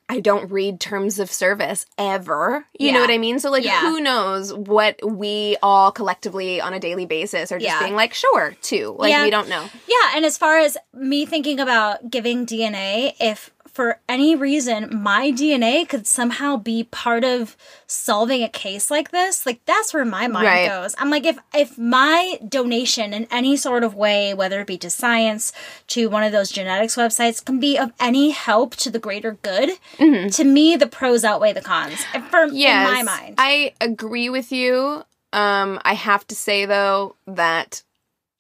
I 0.08 0.20
don't 0.20 0.50
read 0.50 0.80
terms 0.80 1.18
of 1.18 1.30
service 1.32 1.86
ever. 1.96 2.66
You 2.78 2.92
know 2.92 3.00
what 3.00 3.10
I 3.10 3.16
mean? 3.16 3.38
So, 3.38 3.50
like, 3.50 3.64
Yeah. 3.64 3.80
who 3.80 4.00
knows 4.00 4.52
what 4.52 4.98
we 5.02 5.56
all 5.62 5.92
collectively 5.92 6.60
on 6.60 6.74
a 6.74 6.78
daily 6.78 7.06
basis 7.06 7.50
are 7.52 7.58
just 7.58 7.66
Yeah. 7.74 7.78
being 7.82 7.96
like, 7.96 8.12
sure, 8.12 8.54
too. 8.60 8.94
Like, 8.98 9.10
Yeah. 9.10 9.22
we 9.24 9.30
don't 9.30 9.48
know. 9.48 9.64
Yeah, 9.86 10.12
and 10.14 10.26
as 10.26 10.36
far 10.36 10.58
as 10.58 10.76
me 10.92 11.24
thinking 11.24 11.58
about 11.58 12.10
giving 12.10 12.44
DNA, 12.44 13.14
if 13.18 13.50
for 13.74 13.98
any 14.08 14.36
reason 14.36 14.88
my 15.02 15.32
DNA 15.32 15.86
could 15.88 16.06
somehow 16.06 16.56
be 16.56 16.84
part 16.84 17.24
of 17.24 17.56
solving 17.88 18.42
a 18.44 18.48
case 18.48 18.88
like 18.88 19.10
this, 19.10 19.44
like 19.44 19.60
that's 19.66 19.92
where 19.92 20.04
my 20.04 20.28
mind 20.28 20.46
Right. 20.46 20.68
goes. 20.68 20.94
I'm 20.96 21.10
like 21.10 21.26
if 21.26 21.38
if 21.52 21.76
my 21.76 22.38
donation 22.48 23.12
in 23.12 23.26
any 23.32 23.56
sort 23.56 23.82
of 23.82 23.94
way, 23.96 24.32
whether 24.32 24.60
it 24.60 24.68
be 24.68 24.78
to 24.78 24.90
science, 24.90 25.52
to 25.88 26.08
one 26.08 26.22
of 26.22 26.30
those 26.30 26.50
genetics 26.52 26.94
websites, 26.94 27.44
can 27.44 27.58
be 27.58 27.76
of 27.76 27.92
any 27.98 28.30
help 28.30 28.76
to 28.76 28.90
the 28.90 29.00
greater 29.00 29.32
good, 29.42 29.70
to 29.98 30.44
me 30.44 30.76
the 30.76 30.86
pros 30.86 31.24
outweigh 31.24 31.52
the 31.52 31.60
cons. 31.60 32.04
For 32.30 32.46
Yes, 32.46 32.88
in 32.88 32.94
my 32.94 33.02
mind. 33.02 33.34
I 33.38 33.74
agree 33.80 34.30
with 34.30 34.52
you. 34.52 35.04
Um, 35.32 35.80
I 35.84 35.94
have 35.94 36.24
to 36.28 36.36
say 36.36 36.64
though 36.64 37.16
that 37.26 37.82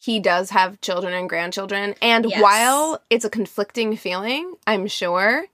he 0.04 0.20
does 0.20 0.50
have 0.50 0.80
children 0.80 1.14
and 1.14 1.28
grandchildren, 1.28 1.94
and 2.02 2.26
Yes. 2.26 2.40
while 2.42 3.02
it's 3.10 3.24
a 3.24 3.30
conflicting 3.30 3.96
feeling, 3.96 4.54
I'm 4.66 4.86
sure 4.86 5.46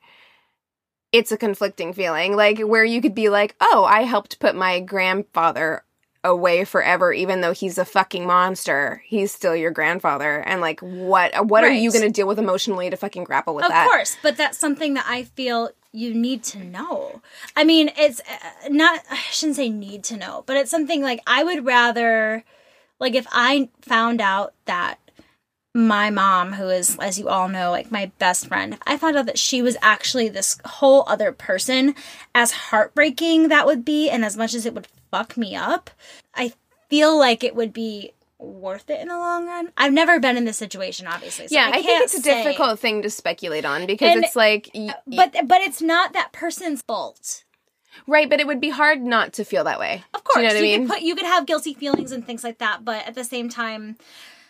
it's 1.13 1.33
a 1.33 1.37
conflicting 1.37 1.93
feeling, 1.93 2.37
like 2.37 2.61
where 2.61 2.85
you 2.85 3.01
could 3.01 3.15
be 3.15 3.29
like, 3.29 3.55
"Oh, 3.61 3.85
I 3.85 4.03
helped 4.05 4.39
put 4.39 4.55
my 4.55 4.81
grandfather 4.81 5.85
away 6.23 6.65
forever, 6.65 7.13
even 7.13 7.41
though 7.41 7.53
he's 7.53 7.79
a 7.79 7.85
fucking 7.85 8.27
monster. 8.27 9.03
He's 9.07 9.33
still 9.33 9.57
your 9.57 9.71
grandfather." 9.73 10.39
And 10.41 10.61
like, 10.61 10.81
what 10.81 11.47
what 11.49 11.65
are 11.65 11.71
you 11.73 11.91
going 11.91 12.05
to 12.05 12.11
deal 12.11 12.29
with 12.29 12.39
emotionally 12.39 12.91
to 12.91 12.97
fucking 12.97 13.25
grapple 13.25 13.55
with 13.55 13.65
Of 13.65 13.71
that? 13.73 13.89
course, 13.89 14.17
but 14.23 14.37
that's 14.37 14.59
something 14.59 14.95
that 14.95 15.05
I 15.09 15.25
feel 15.25 15.71
you 15.93 16.15
need 16.15 16.45
to 16.45 16.59
know. 16.63 17.21
I 17.57 17.65
mean, 17.65 17.91
it's 17.99 18.21
uh, 18.21 18.69
not, 18.69 19.01
I 19.11 19.17
shouldn't 19.33 19.57
say 19.57 19.69
need 19.71 20.05
to 20.05 20.17
know, 20.17 20.45
but 20.47 20.57
it's 20.57 20.71
something 20.71 21.03
like 21.03 21.21
I 21.27 21.43
would 21.43 21.67
rather, 21.67 22.45
like, 23.01 23.15
if 23.15 23.27
I 23.33 23.69
found 23.83 24.21
out 24.21 24.53
that 24.67 24.99
my 25.75 26.11
mom, 26.11 26.55
who 26.55 26.69
is, 26.69 26.97
as 26.99 27.19
you 27.19 27.29
all 27.29 27.49
know, 27.49 27.71
like 27.71 27.91
my 27.93 28.11
best 28.19 28.49
friend, 28.49 28.75
if 28.75 28.81
I 28.87 28.97
found 28.97 29.17
out 29.17 29.27
that 29.27 29.39
she 29.39 29.63
was 29.63 29.77
actually 29.83 30.29
this 30.29 30.59
whole 30.65 31.05
other 31.07 31.33
person, 31.33 31.95
as 32.35 32.51
heartbreaking 32.53 33.49
that 33.49 33.67
would 33.67 33.85
be, 33.85 34.11
and 34.11 34.25
as 34.25 34.37
much 34.37 34.53
as 34.55 34.67
it 34.67 34.75
would 34.75 34.89
fuck 35.11 35.37
me 35.37 35.55
up, 35.55 35.91
I 36.35 36.53
feel 36.89 37.17
like 37.19 37.45
it 37.45 37.55
would 37.55 37.73
be 37.73 38.13
worth 38.41 38.91
it 38.91 39.01
in 39.01 39.09
the 39.09 39.17
long 39.19 39.47
run. 39.47 39.71
I've 39.77 39.93
never 39.93 40.19
been 40.19 40.37
in 40.37 40.45
this 40.45 40.57
situation, 40.57 41.07
obviously. 41.07 41.47
so 41.47 41.55
Yeah, 41.55 41.69
I, 41.73 41.83
think 41.83 42.03
it's 42.03 42.15
a 42.15 42.21
say. 42.21 42.43
difficult 42.43 42.81
thing 42.81 43.03
to 43.03 43.11
speculate 43.11 43.65
on 43.65 43.87
because 43.87 44.13
And- 44.15 44.25
it's 44.25 44.35
like, 44.35 44.71
y- 44.75 44.95
but 45.07 45.37
but 45.47 45.61
it's 45.61 45.81
not 45.83 46.15
that 46.15 46.33
person's 46.33 46.83
fault. 46.83 47.45
Right? 48.07 48.29
But 48.29 48.41
it 48.41 48.47
would 48.47 48.61
be 48.61 48.71
hard 48.71 49.01
not 49.03 49.33
to 49.35 49.45
feel 49.45 49.65
that 49.65 49.79
way. 49.81 50.05
Of 50.15 50.25
course, 50.25 50.37
Do 50.37 50.43
you 50.43 50.49
know 50.49 50.55
what 50.55 50.59
I 50.59 50.63
mean? 50.63 50.87
could 50.89 50.95
put 50.95 51.03
you 51.03 51.15
could 51.15 51.27
have 51.27 51.47
guilty 51.47 51.75
feelings 51.75 52.13
and 52.13 52.27
things 52.27 52.45
like 52.45 52.59
that, 52.59 52.85
but 52.85 53.07
at 53.07 53.15
the 53.15 53.25
same 53.25 53.49
time, 53.49 53.97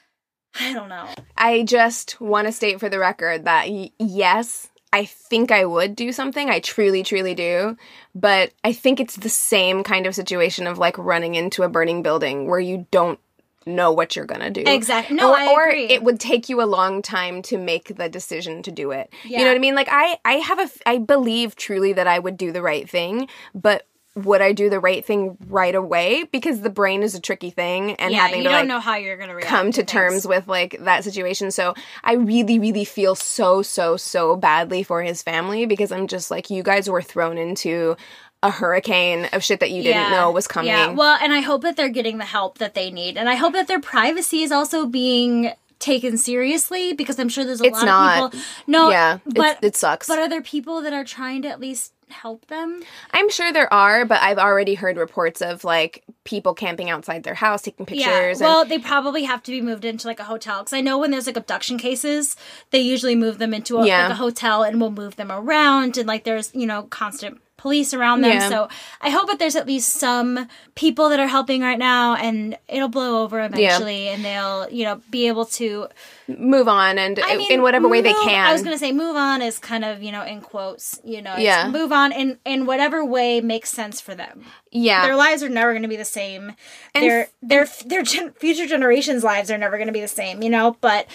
I 0.61 0.73
don't 0.73 0.89
know. 0.89 1.09
I 1.37 1.63
just 1.63 2.21
want 2.21 2.47
to 2.49 2.53
state 2.53 2.81
for 2.81 2.89
the 2.89 2.99
record 2.99 3.45
that 3.45 3.69
y- 3.69 3.91
yes, 3.99 4.69
I 4.93 5.05
think 5.05 5.53
I 5.53 5.65
would 5.65 5.95
do 5.95 6.11
something. 6.13 6.51
I 6.51 6.59
truly, 6.61 7.03
truly 7.03 7.35
do. 7.35 7.77
But 8.15 8.53
I 8.65 8.73
think 8.73 8.99
it's 8.99 9.17
the 9.17 9.29
same 9.29 9.85
kind 9.85 10.07
of 10.07 10.15
situation 10.15 10.67
of 10.67 10.79
like 10.79 10.99
running 10.99 11.37
into 11.37 11.63
a 11.63 11.69
burning 11.69 12.03
building 12.03 12.47
where 12.49 12.59
you 12.61 12.87
don't 12.91 13.21
know 13.67 13.93
what 13.93 14.17
you're 14.17 14.27
gonna 14.27 14.51
do. 14.51 14.63
Exactly. 14.67 15.17
No, 15.17 15.31
or, 15.31 15.37
I 15.37 15.53
or 15.53 15.69
agree. 15.69 15.85
it 15.87 16.03
would 16.03 16.19
take 16.19 16.49
you 16.49 16.63
a 16.63 16.65
long 16.65 17.03
time 17.03 17.43
to 17.43 17.59
make 17.59 17.97
the 17.97 18.09
decision 18.09 18.63
to 18.63 18.71
do 18.71 18.91
it. 18.91 19.13
You 19.25 19.39
know 19.39 19.47
what 19.47 19.57
I 19.57 19.59
mean? 19.59 19.75
Like 19.75 19.89
I, 19.91 20.19
I 20.25 20.33
have 20.35 20.59
a 20.59 20.69
I 20.87 20.99
believe 20.99 21.57
truly 21.57 21.93
that 21.93 22.07
I 22.07 22.19
would 22.19 22.37
do 22.37 22.53
the 22.53 22.63
right 22.63 22.89
thing, 22.89 23.29
but 23.55 23.87
would 24.17 24.41
I 24.41 24.53
do 24.53 24.69
the 24.69 24.81
right 24.81 25.05
thing 25.05 25.37
right 25.49 25.75
away? 25.75 26.25
Because 26.25 26.61
the 26.61 26.71
brain 26.71 27.03
is 27.03 27.15
a 27.15 27.21
tricky 27.21 27.51
thing, 27.51 27.93
and 27.93 28.13
yeah, 28.13 28.27
having 28.27 28.39
you 28.39 28.43
to 28.45 28.49
don't 28.49 28.59
like 28.61 28.69
know 28.69 28.81
how 28.81 28.97
you're 28.97 29.17
gonna 29.17 29.35
react 29.35 29.49
come 29.49 29.71
to 29.73 29.83
things. 29.83 29.91
terms 29.91 30.27
with 30.27 30.49
like 30.49 30.77
that 30.81 31.05
situation. 31.05 31.51
So 31.51 31.75
I 32.03 32.15
really, 32.15 32.59
really 32.59 32.85
feel 32.85 33.15
so, 33.15 33.63
so, 33.63 33.97
so 33.97 34.37
badly 34.37 34.83
for 34.83 35.03
his 35.03 35.23
family 35.23 35.67
because 35.67 35.93
I'm 35.93 36.09
just 36.09 36.31
like, 36.31 36.51
you 36.51 36.63
guys 36.63 36.91
were 36.91 37.03
thrown 37.03 37.39
into 37.39 37.97
a 38.43 38.51
hurricane 38.51 39.27
of 39.33 39.45
shit 39.45 39.61
that 39.61 39.71
you 39.71 39.83
didn't 39.83 40.01
Yeah. 40.03 40.11
know 40.11 40.31
was 40.31 40.47
coming. 40.49 40.69
Yeah, 40.71 40.89
well, 40.91 41.19
and 41.21 41.33
I 41.33 41.41
hope 41.41 41.63
that 41.63 41.77
they're 41.77 41.89
getting 41.91 42.19
the 42.19 42.25
help 42.25 42.59
that 42.59 42.75
they 42.75 42.91
need, 42.91 43.17
and 43.19 43.29
I 43.29 43.35
hope 43.35 43.53
that 43.53 43.69
their 43.69 43.81
privacy 43.81 44.43
is 44.43 44.51
also 44.53 44.87
being 44.87 45.53
taken 45.79 46.17
seriously 46.19 46.93
because 46.93 47.19
I'm 47.19 47.29
sure 47.29 47.45
there's 47.45 47.61
a 47.63 47.65
It's 47.65 47.79
lot 47.79 47.87
not. 47.87 48.23
of 48.25 48.31
people. 48.33 48.47
No, 48.67 48.91
yeah, 48.91 49.19
but 49.27 49.59
it 49.63 49.77
sucks. 49.77 50.09
but 50.09 50.19
are 50.19 50.29
there 50.29 50.43
people 50.43 50.83
that 50.83 50.93
are 50.93 51.05
trying 51.05 51.43
to 51.43 51.49
at 51.49 51.59
least 51.61 51.93
help 52.11 52.47
them? 52.49 52.83
I'm 53.13 53.31
sure 53.31 53.51
there 53.53 53.73
are, 53.73 54.05
but 54.05 54.21
I've 54.21 54.37
already 54.39 54.75
heard 54.75 54.97
reports 54.99 55.41
of 55.41 55.65
like 55.65 56.03
people 56.25 56.53
camping 56.55 56.91
outside 56.91 57.23
their 57.23 57.35
house, 57.35 57.63
taking 57.63 57.87
pictures. 57.87 58.41
Yeah. 58.41 58.47
Well, 58.47 58.61
and, 58.63 58.71
they 58.71 58.79
probably 58.79 59.25
have 59.25 59.43
to 59.45 59.51
be 59.51 59.61
moved 59.63 59.85
into 59.87 60.07
like 60.07 60.21
a 60.21 60.25
hotel 60.25 60.59
because 60.61 60.73
I 60.75 60.81
know 60.83 60.99
when 60.99 61.11
there's 61.13 61.27
like 61.27 61.37
abduction 61.39 61.79
cases, 61.79 62.37
they 62.73 62.81
usually 62.81 63.15
move 63.15 63.39
them 63.39 63.55
into 63.55 63.79
a, 63.79 63.87
Yeah. 63.87 64.03
like 64.05 64.13
a 64.13 64.15
hotel 64.17 64.63
and 64.63 64.81
will 64.81 64.91
move 64.91 65.17
them 65.17 65.31
around 65.33 65.97
and 65.97 66.07
like 66.07 66.25
there's 66.25 66.51
you 66.55 66.67
know 66.67 66.83
constant 66.91 67.41
police 67.61 67.93
around 67.93 68.23
them. 68.23 68.33
Yeah. 68.33 68.49
So 68.49 68.69
I 69.03 69.11
hope 69.11 69.27
that 69.29 69.39
there's 69.39 69.55
at 69.55 69.67
least 69.67 69.91
some 69.95 70.49
people 70.75 71.11
that 71.11 71.21
are 71.21 71.27
helping 71.27 71.61
right 71.61 71.79
now, 71.79 72.15
and 72.15 72.57
it'll 72.69 72.89
blow 72.89 73.23
over 73.23 73.39
eventually, 73.45 74.09
and 74.09 74.25
they'll 74.25 74.67
you 74.71 74.85
know 74.85 75.01
be 75.11 75.29
able 75.29 75.45
to 75.61 75.89
move 76.27 76.69
on 76.69 76.97
and 76.99 77.19
I 77.23 77.37
mean, 77.37 77.53
in 77.53 77.61
whatever 77.63 77.87
way 77.89 78.01
they 78.01 78.13
can. 78.15 78.47
I 78.47 78.53
was 78.53 78.63
gonna 78.63 78.79
say 78.79 78.93
move 78.93 79.17
on 79.17 79.43
is 79.43 79.59
kind 79.59 79.85
of 79.85 80.03
you 80.03 80.11
know 80.11 80.23
in 80.25 80.41
quotes, 80.41 80.99
you 81.05 81.21
know, 81.21 81.37
Yeah. 81.37 81.69
move 81.69 81.93
on 81.93 82.13
in 82.13 82.39
in 82.47 82.65
whatever 82.65 83.05
way 83.05 83.41
makes 83.43 83.69
sense 83.71 84.01
for 84.01 84.15
them. 84.15 84.45
yeah. 84.73 85.05
Their 85.05 85.17
lives 85.17 85.43
are 85.43 85.49
never 85.51 85.75
gonna 85.75 85.89
be 85.89 85.97
the 85.97 86.05
same. 86.05 86.55
And 86.95 87.05
their 87.05 87.21
f- 87.23 87.35
their 87.43 87.67
their 87.87 88.03
gen- 88.03 88.33
future 88.33 88.67
generations' 88.67 89.23
lives 89.23 89.51
are 89.51 89.59
never 89.59 89.77
gonna 89.77 89.93
be 89.93 90.01
the 90.01 90.09
same, 90.09 90.43
you 90.43 90.49
know. 90.51 90.77
But 90.81 91.07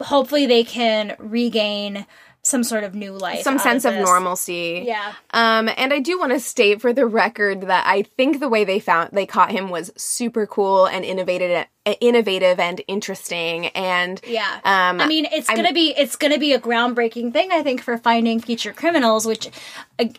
hopefully, 0.00 0.46
they 0.46 0.62
can 0.62 1.16
regain 1.18 2.06
some 2.42 2.64
sort 2.64 2.84
of 2.84 2.94
new 2.94 3.12
life, 3.12 3.42
some 3.42 3.58
sense 3.58 3.84
of 3.84 3.94
this. 3.94 4.04
normalcy. 4.04 4.84
Yeah. 4.86 5.14
Um, 5.32 5.68
and 5.76 5.92
I 5.92 5.98
do 5.98 6.18
want 6.18 6.32
to 6.32 6.40
state 6.40 6.80
for 6.80 6.92
the 6.92 7.06
record 7.06 7.62
that 7.62 7.86
I 7.86 8.02
think 8.02 8.40
the 8.40 8.48
way 8.48 8.64
they 8.64 8.80
found 8.80 9.10
they 9.12 9.26
caught 9.26 9.50
him 9.50 9.70
was 9.70 9.90
super 9.96 10.46
cool 10.46 10.86
and 10.86 11.04
innovative, 11.04 11.66
innovative 12.00 12.58
and 12.60 12.80
interesting. 12.88 13.66
And 13.68 14.20
Yeah. 14.26 14.60
um, 14.64 15.00
I 15.00 15.06
mean, 15.06 15.26
it's 15.32 15.48
I'm- 15.48 15.56
gonna 15.56 15.72
be 15.72 15.94
it's 15.96 16.16
gonna 16.16 16.38
be 16.38 16.52
a 16.52 16.58
groundbreaking 16.60 17.32
thing, 17.32 17.50
I 17.52 17.62
think, 17.62 17.82
for 17.82 17.96
finding 17.98 18.40
future 18.40 18.72
criminals, 18.72 19.26
which 19.26 19.48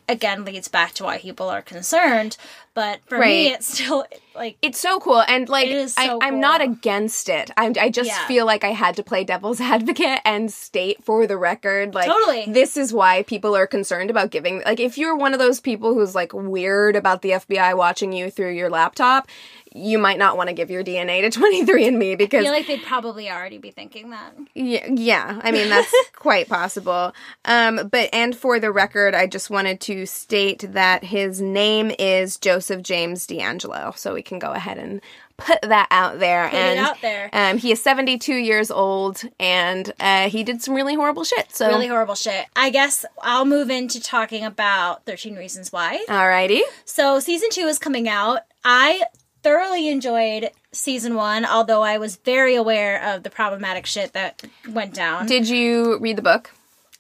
again 0.08 0.46
leads 0.46 0.68
back 0.68 0.94
to 0.96 1.04
why 1.06 1.18
people 1.20 1.50
are 1.50 1.62
concerned. 1.62 2.38
But 2.76 3.00
for 3.08 3.18
me, 3.18 3.48
it's 3.52 3.74
still 3.74 4.06
like 4.36 4.58
it's 4.62 4.80
so 4.80 5.00
cool, 5.00 5.22
and 5.28 5.50
like 5.50 5.68
It 5.68 5.74
is 5.74 5.96
I, 5.98 6.06
so 6.08 6.20
I'm 6.22 6.40
not 6.40 6.62
against 6.62 7.28
it. 7.28 7.52
I'm, 7.58 7.74
I 7.80 7.90
just 7.90 8.10
Yeah. 8.10 8.26
feel 8.28 8.46
like 8.46 8.64
I 8.64 8.70
had 8.72 8.96
to 8.98 9.04
play 9.04 9.24
devil's 9.26 9.60
advocate 9.76 10.22
and 10.24 10.52
state 10.52 11.04
for 11.04 11.28
the 11.28 11.36
record, 11.38 11.94
like 11.94 12.06
Totally. 12.06 12.46
this 12.48 12.78
is 12.78 12.94
why 12.94 13.24
people 13.24 13.56
are 13.56 13.68
concerned 13.68 14.10
about 14.10 14.30
giving. 14.32 14.62
Like, 14.66 14.80
if 14.80 14.98
you're 14.98 15.16
one 15.16 15.34
of 15.34 15.40
those 15.40 15.60
people 15.60 15.94
who's 15.94 16.16
like 16.16 16.32
weird 16.34 16.96
about 16.96 17.22
the 17.22 17.32
FBI 17.32 17.74
watching 17.76 18.14
you 18.14 18.30
through 18.30 18.52
your 18.52 18.70
laptop, 18.70 19.28
you 19.74 20.00
might 20.00 20.18
not 20.18 20.36
want 20.38 20.50
to 20.50 20.54
give 20.54 20.70
your 20.72 20.84
DNA 20.84 21.30
to 21.30 21.40
23andMe 21.40 22.18
because 22.18 22.42
I 22.42 22.44
feel 22.44 22.52
like 22.52 22.68
they'd 22.68 22.84
probably 22.84 23.30
already 23.30 23.58
be 23.58 23.72
thinking 23.72 24.10
that. 24.12 24.34
Yeah, 24.56 24.88
yeah. 24.90 25.40
I 25.44 25.52
mean 25.52 25.70
that's 25.70 25.94
quite 26.16 26.48
possible. 26.50 27.14
Um, 27.46 27.88
but 27.90 28.10
and 28.14 28.36
for 28.36 28.60
the 28.60 28.72
record, 28.72 29.14
I 29.16 29.28
just 29.28 29.50
wanted 29.50 29.80
to 29.82 30.06
state 30.06 30.66
that 30.74 31.04
his 31.04 31.42
name 31.42 31.92
is 32.00 32.38
Joseph 32.38 32.82
James 32.84 33.28
DeAngelo, 33.28 33.98
so 33.98 34.14
we 34.14 34.22
can 34.22 34.40
go 34.40 34.52
ahead 34.52 34.78
and 34.78 35.02
put 35.38 35.62
that 35.62 35.88
out 35.92 36.20
there. 36.20 36.50
Put 36.50 36.56
it 36.56 36.60
and 36.60 36.80
out 36.80 37.02
there. 37.02 37.30
Um, 37.32 37.58
he 37.58 37.72
is 37.72 37.82
seventy 37.82 38.18
two 38.18 38.36
years 38.36 38.72
old, 38.72 39.22
and 39.40 39.92
uh, 40.00 40.30
he 40.30 40.44
did 40.44 40.62
some 40.62 40.74
really 40.74 40.96
horrible 40.96 41.24
shit. 41.24 41.56
So, 41.56 41.68
Really 41.68 41.88
horrible 41.88 42.16
shit. 42.16 42.48
I 42.56 42.70
guess 42.72 43.06
I'll 43.22 43.46
move 43.46 43.70
into 43.70 44.02
talking 44.02 44.44
about 44.44 45.06
13 45.06 45.36
Reasons 45.36 45.72
Why. 45.72 46.04
alrighty. 46.10 46.62
So 46.86 47.20
season 47.20 47.50
two 47.52 47.68
is 47.68 47.80
coming 47.80 48.10
out. 48.10 48.42
I 48.64 49.04
thoroughly 49.50 49.88
enjoyed 49.90 50.52
season 50.72 51.16
one, 51.16 51.44
although 51.46 51.82
I 51.82 51.98
was 51.98 52.18
very 52.18 52.56
aware 52.56 53.16
of 53.16 53.24
the 53.24 53.30
problematic 53.32 53.86
shit 53.88 54.14
that 54.14 54.44
went 54.70 54.94
down. 54.94 55.26
Did 55.26 55.50
you 55.50 55.98
read 56.00 56.18
the 56.18 56.22
book? 56.22 56.52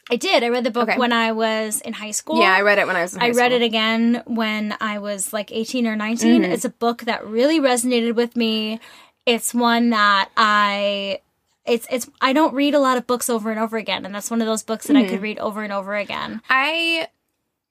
I 0.09 0.15
did. 0.15 0.43
I 0.43 0.49
read 0.49 0.63
the 0.63 0.71
book 0.71 0.89
Okay. 0.89 0.97
when 0.97 1.13
I 1.13 1.31
was 1.33 1.81
in 1.81 1.93
high 1.93 2.09
school. 2.11 2.39
Yeah, 2.41 2.51
I 2.51 2.61
read 2.61 2.79
it 2.79 2.87
when 2.87 2.95
I 2.95 3.03
was 3.03 3.13
in 3.13 3.19
high 3.19 3.31
school. 3.31 3.41
I 3.41 3.43
read. 3.43 3.51
Mm-hmm. 3.51 3.61
it 3.61 3.65
again 3.65 4.23
when 4.25 4.75
I 4.81 4.97
was 4.97 5.31
like 5.31 5.51
18 5.51 5.85
or 5.85 5.95
19. 5.95 6.43
It's 6.43 6.65
a 6.65 6.69
book 6.69 7.03
that 7.03 7.27
really 7.27 7.59
resonated 7.59 8.15
with 8.15 8.35
me. 8.35 8.79
It's 9.27 9.53
one 9.53 9.91
that 9.91 10.29
I 10.35 11.19
it's 11.65 11.85
it's 11.91 12.09
I 12.19 12.33
don't 12.33 12.55
read 12.55 12.73
a 12.73 12.79
lot 12.79 12.97
of 12.97 13.05
books 13.05 13.29
over 13.29 13.51
and 13.51 13.59
over 13.59 13.77
again 13.77 14.03
and 14.03 14.15
that's 14.15 14.31
one 14.31 14.41
of 14.41 14.47
those 14.47 14.63
books 14.63 14.87
that 14.87 14.95
I 14.97 15.01
Mm-hmm. 15.03 15.09
could 15.11 15.21
read 15.21 15.37
over 15.37 15.61
and 15.61 15.71
over 15.71 15.93
again. 15.95 16.41
I 16.49 17.09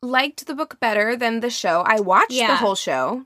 liked 0.00 0.47
the 0.47 0.54
book 0.54 0.78
better 0.78 1.16
than 1.16 1.40
the 1.40 1.50
show. 1.50 1.82
I 1.85 1.99
watched 1.99 2.28
the 2.28 2.37
Yeah. 2.37 2.56
whole 2.56 2.76
show. 2.76 3.25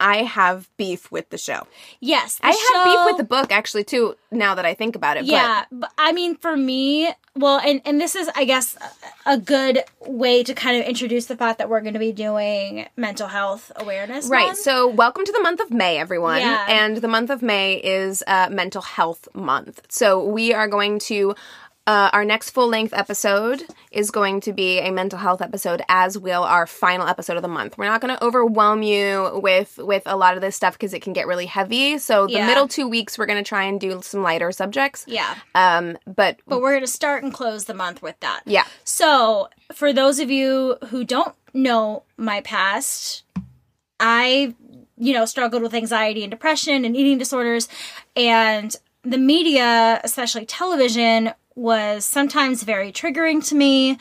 I 0.00 0.24
have 0.24 0.68
beef 0.76 1.10
with 1.10 1.30
the 1.30 1.38
show. 1.38 1.66
Yes, 2.00 2.38
the 2.38 2.46
I 2.46 2.50
have 2.50 2.84
beef 2.84 3.06
with 3.06 3.16
the 3.16 3.24
book 3.24 3.52
actually 3.52 3.84
too. 3.84 4.16
Now 4.30 4.54
that 4.54 4.66
I 4.66 4.74
think 4.74 4.96
about 4.96 5.16
it, 5.16 5.24
Yeah, 5.24 5.64
but 5.70 5.92
I 5.96 6.12
mean, 6.12 6.36
for 6.36 6.56
me, 6.56 7.12
well, 7.34 7.60
and 7.64 7.80
and 7.84 8.00
this 8.00 8.14
is, 8.14 8.28
I 8.34 8.44
guess, 8.44 8.76
a 9.24 9.36
a 9.36 9.38
good 9.38 9.84
way 10.06 10.42
to 10.42 10.54
kind 10.54 10.80
of 10.80 10.86
introduce 10.86 11.26
the 11.26 11.36
fact 11.36 11.58
that 11.58 11.68
we're 11.68 11.80
going 11.80 11.94
to 11.94 12.00
be 12.00 12.12
doing 12.12 12.86
mental 12.96 13.28
health 13.28 13.70
awareness. 13.76 14.28
Right. 14.28 14.46
Month. 14.46 14.58
So, 14.58 14.88
welcome 14.88 15.24
to 15.24 15.32
the 15.32 15.42
month 15.42 15.60
of 15.60 15.70
May, 15.70 15.98
everyone. 15.98 16.40
Yeah. 16.40 16.64
And 16.68 16.96
the 16.98 17.08
month 17.08 17.30
of 17.30 17.42
May 17.42 17.74
is 17.74 18.24
uh, 18.26 18.48
Mental 18.50 18.82
Health 18.82 19.28
Month. 19.34 19.86
So 19.88 20.24
we 20.24 20.52
are 20.52 20.68
going 20.68 20.98
to. 21.00 21.34
Uh, 21.86 22.10
our 22.12 22.24
next 22.24 22.50
full 22.50 22.66
length 22.66 22.92
episode 22.92 23.62
is 23.92 24.10
going 24.10 24.40
to 24.40 24.52
be 24.52 24.80
a 24.80 24.90
mental 24.90 25.20
health 25.20 25.40
episode, 25.40 25.82
as 25.88 26.18
will 26.18 26.42
our 26.42 26.66
final 26.66 27.06
episode 27.06 27.36
of 27.36 27.42
the 27.42 27.48
month. 27.48 27.78
We're 27.78 27.84
not 27.84 28.00
going 28.00 28.12
to 28.16 28.24
overwhelm 28.24 28.82
you 28.82 29.38
with 29.40 29.78
with 29.78 30.02
a 30.04 30.16
lot 30.16 30.34
of 30.34 30.40
this 30.40 30.56
stuff 30.56 30.72
because 30.74 30.92
it 30.92 31.00
can 31.00 31.12
get 31.12 31.28
really 31.28 31.46
heavy. 31.46 31.98
So 31.98 32.26
the 32.26 32.32
Yeah. 32.32 32.46
middle 32.46 32.66
two 32.66 32.88
weeks, 32.88 33.16
we're 33.16 33.26
going 33.26 33.42
to 33.42 33.48
try 33.48 33.62
and 33.62 33.80
do 33.80 34.00
some 34.02 34.22
lighter 34.24 34.50
subjects. 34.50 35.04
yeah, 35.06 35.36
Um, 35.54 35.96
but 36.06 36.40
but 36.48 36.60
we're 36.60 36.72
going 36.72 36.80
to 36.84 36.88
start 36.90 37.22
and 37.22 37.32
close 37.32 37.66
the 37.66 37.74
month 37.74 38.02
with 38.02 38.18
that. 38.18 38.40
yeah, 38.46 38.64
So, 38.82 39.48
for 39.72 39.92
those 39.92 40.18
of 40.18 40.28
you 40.28 40.78
who 40.88 41.04
don't 41.04 41.36
know 41.54 42.02
my 42.16 42.40
past, 42.40 43.22
I, 44.00 44.54
you 44.98 45.14
know, 45.14 45.24
struggled 45.24 45.62
with 45.62 45.72
anxiety 45.72 46.24
and 46.24 46.32
depression 46.32 46.84
and 46.84 46.96
eating 46.96 47.16
disorders. 47.18 47.68
And 48.16 48.74
the 49.04 49.18
media, 49.18 50.00
especially 50.02 50.46
television, 50.46 51.32
was 51.56 52.04
sometimes 52.04 52.62
very 52.62 52.92
triggering 52.92 53.44
to 53.48 53.56
me. 53.56 53.98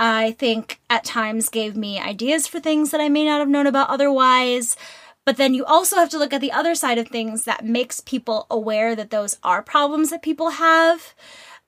I 0.00 0.32
think 0.32 0.80
at 0.88 1.04
times 1.04 1.50
gave 1.50 1.76
me 1.76 2.00
ideas 2.00 2.46
for 2.46 2.60
things 2.60 2.90
that 2.90 3.00
I 3.00 3.08
may 3.08 3.26
not 3.26 3.40
have 3.40 3.48
known 3.48 3.66
about 3.66 3.90
otherwise. 3.90 4.76
But 5.24 5.36
then 5.36 5.54
you 5.54 5.64
also 5.64 5.96
have 5.96 6.08
to 6.10 6.18
look 6.18 6.32
at 6.32 6.40
the 6.40 6.52
other 6.52 6.74
side 6.74 6.98
of 6.98 7.08
things 7.08 7.44
that 7.44 7.64
makes 7.64 8.00
people 8.00 8.46
aware 8.50 8.96
that 8.96 9.10
those 9.10 9.38
are 9.42 9.62
problems 9.62 10.10
that 10.10 10.22
people 10.22 10.50
have. 10.50 11.14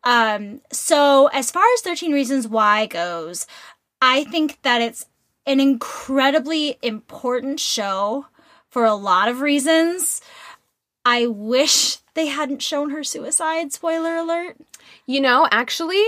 Um, 0.02 0.60
so 0.72 1.28
as 1.32 1.50
far 1.50 1.64
as 1.74 1.80
13 1.80 2.12
Reasons 2.12 2.48
Why 2.48 2.86
goes, 2.86 3.46
I 4.02 4.24
think 4.24 4.60
that 4.62 4.82
it's 4.82 5.06
an 5.46 5.60
incredibly 5.60 6.78
important 6.82 7.60
show 7.60 8.26
for 8.68 8.84
a 8.84 8.94
lot 8.94 9.28
of 9.28 9.40
reasons. 9.40 10.20
I 11.04 11.26
wish 11.26 11.98
they 12.14 12.26
hadn't 12.26 12.62
shown 12.62 12.90
her 12.90 13.04
suicide, 13.04 13.72
spoiler 13.72 14.16
alert. 14.16 14.56
You 15.06 15.20
know, 15.20 15.48
actually, 15.50 16.02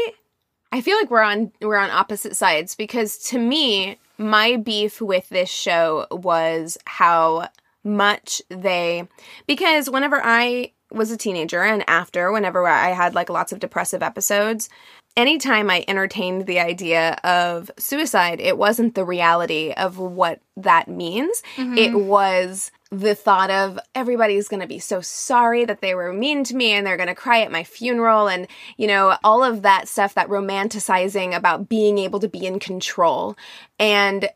I 0.72 0.80
feel 0.80 0.96
like 0.96 1.10
we're 1.10 1.22
on 1.22 1.52
we're 1.60 1.76
on 1.76 1.90
opposite 1.90 2.36
sides 2.36 2.74
because 2.74 3.18
to 3.28 3.38
me, 3.38 3.98
my 4.18 4.56
beef 4.56 5.00
with 5.00 5.28
this 5.28 5.50
show 5.50 6.06
was 6.10 6.78
how 6.86 7.48
much 7.84 8.42
they 8.48 9.06
because 9.46 9.88
whenever 9.88 10.20
I 10.22 10.72
was 10.90 11.10
a 11.10 11.16
teenager 11.16 11.62
and 11.62 11.84
after 11.88 12.32
whenever 12.32 12.66
I 12.66 12.90
had 12.90 13.14
like 13.14 13.28
lots 13.28 13.52
of 13.52 13.58
depressive 13.58 14.02
episodes, 14.02 14.68
anytime 15.16 15.70
I 15.70 15.84
entertained 15.88 16.46
the 16.46 16.60
idea 16.60 17.12
of 17.24 17.70
suicide, 17.78 18.40
it 18.40 18.58
wasn't 18.58 18.94
the 18.94 19.04
reality 19.04 19.72
of 19.76 19.98
what 19.98 20.40
that 20.56 20.88
means. 20.88 21.42
It 21.56 21.90
mm-hmm. 21.90 22.06
was 22.06 22.70
the 23.00 23.14
thought 23.14 23.50
of 23.50 23.78
everybody's 23.94 24.48
going 24.48 24.60
to 24.60 24.66
be 24.66 24.78
so 24.78 25.00
sorry 25.00 25.64
that 25.64 25.80
they 25.80 25.94
were 25.94 26.12
mean 26.12 26.44
to 26.44 26.56
me 26.56 26.72
and 26.72 26.86
they're 26.86 26.96
going 26.96 27.08
to 27.08 27.14
cry 27.14 27.40
at 27.42 27.50
my 27.52 27.64
funeral 27.64 28.28
and 28.28 28.46
you 28.76 28.86
know 28.86 29.16
all 29.24 29.42
of 29.44 29.62
that 29.62 29.88
stuff 29.88 30.14
that 30.14 30.28
romanticizing 30.28 31.34
about 31.36 31.68
being 31.68 31.98
able 31.98 32.20
to 32.20 32.28
be 32.28 32.46
in 32.46 32.58
control 32.58 33.36
and 33.78 34.28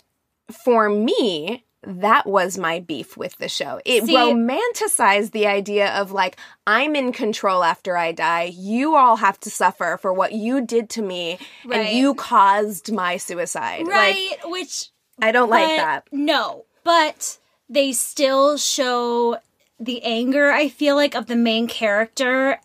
for 0.64 0.88
me 0.88 1.64
that 1.82 2.26
was 2.26 2.58
my 2.58 2.78
beef 2.80 3.16
with 3.16 3.38
the 3.38 3.48
show. 3.48 3.80
It 3.86 4.04
See- 4.04 4.14
romanticized 4.14 5.30
the 5.30 5.46
idea 5.46 5.90
of 5.98 6.12
like, 6.12 6.36
I'm 6.66 6.94
in 6.94 7.10
control 7.10 7.64
after 7.64 7.96
I 7.96 8.12
die. 8.12 8.52
You 8.54 8.96
all 8.96 9.16
have 9.16 9.40
to 9.40 9.50
suffer 9.50 9.98
for 9.98 10.12
what 10.12 10.32
you 10.32 10.60
did 10.60 10.90
to 10.90 11.02
me, 11.02 11.38
Right. 11.64 11.86
and 11.86 11.96
you 11.96 12.14
caused 12.14 12.92
my 12.92 13.16
suicide. 13.16 13.86
Like, 13.86 13.94
Right, 13.94 14.36
which 14.44 14.90
I 15.22 15.32
don't 15.32 15.48
like 15.48 15.74
that. 15.78 16.06
No, 16.12 16.66
but 16.84 17.38
they 17.70 17.92
still 17.92 18.56
show 18.58 19.38
the 19.78 20.02
anger, 20.02 20.50
I 20.50 20.68
feel 20.68 20.96
like, 20.96 21.14
of 21.14 21.26
the 21.26 21.36
main 21.36 21.68
character 21.68 22.60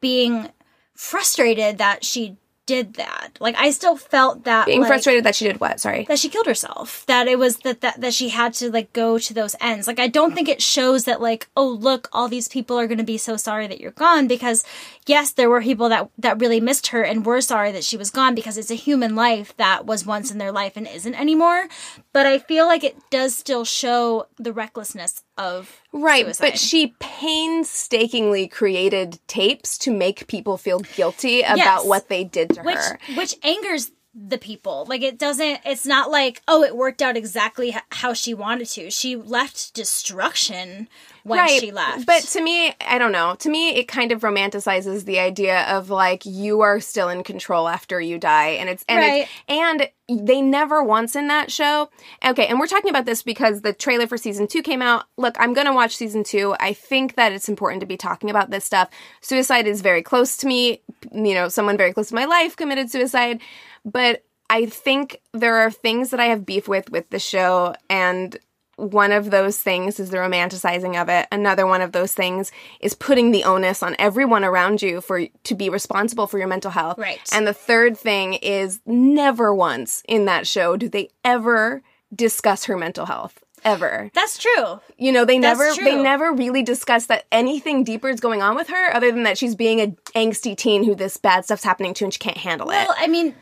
being 0.00 0.50
frustrated 0.94 1.78
that 1.78 2.04
she 2.04 2.36
did 2.68 2.94
that. 2.94 3.30
Like 3.40 3.56
I 3.56 3.70
still 3.70 3.96
felt 3.96 4.44
that 4.44 4.66
Being 4.66 4.82
like, 4.82 4.88
frustrated 4.88 5.24
that 5.24 5.34
she 5.34 5.46
did 5.46 5.58
what? 5.58 5.80
Sorry. 5.80 6.04
that 6.04 6.18
she 6.18 6.28
killed 6.28 6.44
herself. 6.44 7.06
That 7.06 7.26
it 7.26 7.38
was 7.38 7.56
that, 7.60 7.80
that 7.80 7.98
that 8.02 8.12
she 8.12 8.28
had 8.28 8.52
to 8.60 8.70
like 8.70 8.92
go 8.92 9.18
to 9.18 9.32
those 9.32 9.56
ends. 9.58 9.86
Like 9.86 9.98
I 9.98 10.06
don't 10.06 10.34
think 10.34 10.48
it 10.50 10.60
shows 10.60 11.04
that 11.04 11.22
like 11.22 11.48
oh 11.56 11.66
look 11.66 12.10
all 12.12 12.28
these 12.28 12.46
people 12.46 12.78
are 12.78 12.86
going 12.86 12.98
to 12.98 13.04
be 13.04 13.16
so 13.16 13.38
sorry 13.38 13.66
that 13.68 13.80
you're 13.80 13.90
gone 13.92 14.28
because 14.28 14.64
yes 15.06 15.32
there 15.32 15.48
were 15.48 15.62
people 15.62 15.88
that 15.88 16.10
that 16.18 16.38
really 16.38 16.60
missed 16.60 16.88
her 16.88 17.02
and 17.02 17.24
were 17.24 17.40
sorry 17.40 17.72
that 17.72 17.84
she 17.84 17.96
was 17.96 18.10
gone 18.10 18.34
because 18.34 18.58
it's 18.58 18.70
a 18.70 18.74
human 18.74 19.16
life 19.16 19.56
that 19.56 19.86
was 19.86 20.04
once 20.04 20.30
in 20.30 20.36
their 20.36 20.52
life 20.52 20.76
and 20.76 20.86
isn't 20.86 21.14
anymore. 21.14 21.68
But 22.12 22.26
I 22.26 22.38
feel 22.38 22.66
like 22.66 22.84
it 22.84 22.98
does 23.10 23.34
still 23.34 23.64
show 23.64 24.26
the 24.36 24.52
recklessness 24.52 25.24
of 25.38 25.80
Right, 25.92 26.24
suicide. 26.26 26.44
but 26.50 26.58
she 26.58 26.94
painstakingly 26.98 28.48
created 28.48 29.18
tapes 29.26 29.78
to 29.78 29.90
make 29.90 30.26
people 30.26 30.56
feel 30.58 30.80
guilty 30.80 31.40
about 31.42 31.56
Yes. 31.56 31.84
what 31.86 32.08
they 32.08 32.24
did 32.24 32.50
to 32.54 32.62
which 32.62 32.76
her. 32.76 32.98
which 33.16 33.34
angers 33.42 33.90
the 34.14 34.38
people 34.38 34.84
like 34.88 35.02
it 35.02 35.16
doesn't 35.16 35.60
it's 35.64 35.86
not 35.86 36.10
like 36.10 36.42
oh 36.48 36.64
it 36.64 36.74
worked 36.76 37.00
out 37.02 37.16
exactly 37.16 37.76
how 37.92 38.12
she 38.12 38.34
wanted 38.34 38.66
to 38.66 38.90
she 38.90 39.14
left 39.14 39.72
destruction 39.74 40.88
when 41.28 41.48
she 41.48 41.70
left 41.70 42.06
But 42.06 42.22
to 42.22 42.42
me, 42.42 42.74
I 42.80 42.98
don't 42.98 43.12
know. 43.12 43.34
To 43.36 43.48
me, 43.48 43.70
it 43.70 43.88
kind 43.88 44.12
of 44.12 44.22
romanticizes 44.22 45.04
the 45.04 45.18
idea 45.18 45.62
of 45.62 45.90
like 45.90 46.24
you 46.24 46.60
are 46.62 46.80
still 46.80 47.08
in 47.08 47.22
control 47.22 47.68
after 47.68 48.00
you 48.00 48.18
die, 48.18 48.50
and 48.50 48.68
it's 48.68 48.84
and 48.88 49.04
it's, 49.04 49.30
and 49.48 49.88
they 50.26 50.40
never 50.40 50.82
once 50.82 51.14
in 51.14 51.28
that 51.28 51.52
show. 51.52 51.90
Okay, 52.24 52.46
and 52.46 52.58
we're 52.58 52.66
talking 52.66 52.90
about 52.90 53.04
this 53.04 53.22
because 53.22 53.60
the 53.60 53.72
trailer 53.72 54.06
for 54.06 54.16
season 54.16 54.46
two 54.46 54.62
came 54.62 54.82
out. 54.82 55.04
Look, 55.16 55.36
I'm 55.38 55.54
gonna 55.54 55.74
watch 55.74 55.96
season 55.96 56.24
two. 56.24 56.56
I 56.58 56.72
think 56.72 57.14
that 57.16 57.32
it's 57.32 57.48
important 57.48 57.80
to 57.80 57.86
be 57.86 57.96
talking 57.96 58.30
about 58.30 58.50
this 58.50 58.64
stuff. 58.64 58.88
Suicide 59.20 59.66
is 59.66 59.80
very 59.80 60.02
close 60.02 60.36
to 60.38 60.46
me. 60.46 60.82
You 61.12 61.34
know, 61.34 61.48
someone 61.48 61.76
very 61.76 61.92
close 61.92 62.08
to 62.08 62.14
my 62.14 62.24
life 62.24 62.56
committed 62.56 62.90
suicide, 62.90 63.40
but 63.84 64.24
I 64.50 64.66
think 64.66 65.20
there 65.32 65.56
are 65.56 65.70
things 65.70 66.10
that 66.10 66.20
I 66.20 66.26
have 66.26 66.46
beef 66.46 66.68
with 66.68 66.90
with 66.90 67.10
the 67.10 67.18
show 67.18 67.74
and 67.90 68.36
one 68.78 69.10
of 69.10 69.30
those 69.30 69.58
things 69.58 69.98
is 69.98 70.10
the 70.10 70.18
romanticizing 70.18 71.00
of 71.00 71.08
it. 71.08 71.26
Another 71.32 71.66
one 71.66 71.80
of 71.80 71.90
those 71.90 72.14
things 72.14 72.52
is 72.80 72.94
putting 72.94 73.32
the 73.32 73.42
onus 73.42 73.82
on 73.82 73.96
everyone 73.98 74.44
around 74.44 74.80
you 74.80 75.00
for 75.00 75.26
to 75.26 75.54
be 75.56 75.68
responsible 75.68 76.28
for 76.28 76.38
your 76.38 76.46
mental 76.46 76.70
health. 76.70 76.96
Right. 76.96 77.20
And 77.32 77.46
the 77.46 77.52
third 77.52 77.98
thing 77.98 78.34
is 78.34 78.80
never 78.86 79.52
once 79.52 80.04
in 80.08 80.26
that 80.26 80.46
show 80.46 80.76
do 80.76 80.88
they 80.88 81.10
ever 81.24 81.82
discuss 82.14 82.64
her 82.66 82.76
mental 82.76 83.06
health. 83.06 83.42
Ever. 83.64 84.10
that's 84.14 84.38
true 84.38 84.80
You 84.96 85.12
know, 85.12 85.24
they 85.24 85.38
That's 85.38 85.58
never 85.58 85.84
they 85.84 86.02
never 86.02 86.32
really 86.32 86.62
discuss 86.62 87.06
that 87.06 87.24
anything 87.32 87.84
deeper 87.84 88.08
is 88.08 88.20
going 88.20 88.42
on 88.42 88.54
with 88.56 88.68
her 88.68 88.94
other 88.94 89.10
than 89.12 89.22
that 89.24 89.38
she's 89.38 89.54
being 89.54 89.80
a 89.80 89.88
angsty 90.18 90.56
teen 90.56 90.84
who 90.84 90.94
this 90.94 91.16
bad 91.16 91.44
stuff's 91.44 91.64
happening 91.64 91.94
to 91.94 92.04
and 92.04 92.12
she 92.12 92.18
can't 92.18 92.36
handle 92.38 92.66
well 92.68 92.82
it. 92.82 92.88
Well, 92.88 92.96
I 92.98 93.06
mean 93.08 93.34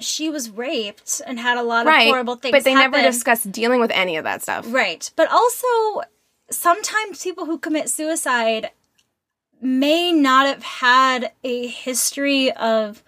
she 0.00 0.28
was 0.30 0.50
raped 0.50 1.22
and 1.26 1.38
had 1.40 1.56
a 1.56 1.62
lot 1.62 1.86
of 1.86 1.92
horrible 1.94 2.36
things 2.36 2.52
but 2.52 2.64
they 2.64 2.72
happen. 2.72 2.92
never 2.92 3.10
discuss 3.10 3.42
dealing 3.44 3.80
with 3.80 3.90
any 3.92 4.16
of 4.16 4.24
that 4.24 4.42
stuff. 4.42 4.66
right 4.68 5.10
but 5.16 5.30
also 5.30 5.66
sometimes 6.50 7.22
people 7.22 7.46
who 7.46 7.58
commit 7.58 7.88
suicide 7.88 8.70
may 9.60 10.12
not 10.12 10.46
have 10.46 10.62
had 10.62 11.32
a 11.44 11.66
history 11.66 12.52
of 12.52 13.02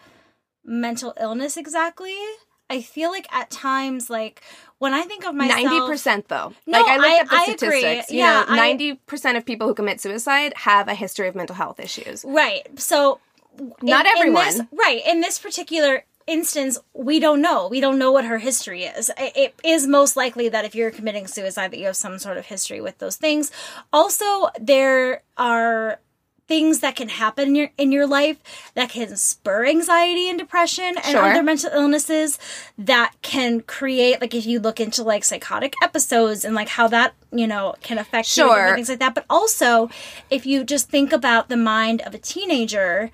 mental 0.64 1.12
illness 1.20 1.56
exactly 1.56 2.16
i 2.70 2.80
feel 2.80 3.10
like 3.10 3.26
at 3.34 3.50
times 3.50 4.08
like 4.08 4.40
when 4.84 4.94
i 5.00 5.02
think 5.10 5.22
of 5.28 5.34
myself 5.34 5.62
Ninety 5.62 5.80
percent 5.92 6.22
though. 6.28 6.48
No, 6.66 6.78
like 6.80 6.88
I 6.94 6.96
looked 6.96 7.08
I- 7.08 7.20
up 7.22 7.28
the 7.28 7.34
I 7.36 7.42
agree. 7.44 7.80
statistics. 7.80 8.10
You 8.12 8.18
Yeah, 8.18 8.44
ninety 8.64 8.88
percent 9.12 9.34
of 9.38 9.42
people 9.50 9.66
who 9.68 9.74
commit 9.80 9.96
suicide 10.06 10.52
have 10.70 10.84
a 10.94 10.96
history 11.04 11.26
of 11.30 11.34
mental 11.40 11.56
health 11.62 11.78
issues. 11.88 12.16
Right. 12.42 12.64
So 12.90 12.96
Not 13.92 14.04
in- 14.06 14.12
in 14.12 14.18
everyone. 14.18 14.44
this- 14.46 14.60
right. 14.86 15.00
In 15.12 15.16
this 15.26 15.36
particular 15.46 16.04
instance, 16.26 16.74
we 17.08 17.16
don't 17.26 17.40
know. 17.48 17.68
We 17.74 17.80
don't 17.84 17.98
know 18.02 18.10
what 18.16 18.24
her 18.32 18.38
history 18.48 18.82
is. 18.84 19.04
It 19.18 19.54
is 19.62 19.86
most 19.86 20.16
likely 20.16 20.46
that 20.54 20.64
if 20.68 20.74
you're 20.74 20.90
committing 20.98 21.26
suicide, 21.26 21.70
that 21.72 21.78
you 21.78 21.86
have 21.90 21.96
some 22.06 22.18
sort 22.18 22.36
of 22.40 22.44
history 22.54 22.80
with 22.86 22.96
those 22.98 23.16
things. 23.16 23.44
Also, 23.92 24.26
there 24.72 25.22
are 25.36 25.98
things 26.46 26.80
that 26.80 26.94
can 26.94 27.08
happen 27.08 27.48
in 27.48 27.54
your 27.54 27.70
in 27.78 27.90
your 27.92 28.06
life 28.06 28.38
that 28.74 28.90
can 28.90 29.16
spur 29.16 29.64
anxiety 29.66 30.28
and 30.28 30.38
depression 30.38 30.94
and 30.96 31.04
Sure. 31.06 31.22
other 31.22 31.42
mental 31.42 31.70
illnesses 31.72 32.38
that 32.76 33.12
can 33.22 33.60
create 33.62 34.20
like 34.20 34.34
if 34.34 34.44
you 34.44 34.60
look 34.60 34.78
into 34.78 35.02
like 35.02 35.24
psychotic 35.24 35.72
episodes 35.82 36.44
and 36.44 36.54
like 36.54 36.68
how 36.68 36.86
that 36.88 37.14
you 37.32 37.46
know 37.46 37.74
can 37.82 37.96
affect 37.98 38.36
you 38.36 38.42
and 38.44 38.50
Sure. 38.50 38.56
different 38.56 38.76
things 38.76 38.88
like 38.90 38.98
that 38.98 39.14
but 39.14 39.24
also 39.30 39.88
if 40.30 40.44
you 40.44 40.64
just 40.64 40.90
think 40.90 41.12
about 41.12 41.48
the 41.48 41.56
mind 41.56 42.02
of 42.02 42.14
a 42.14 42.18
teenager 42.18 43.10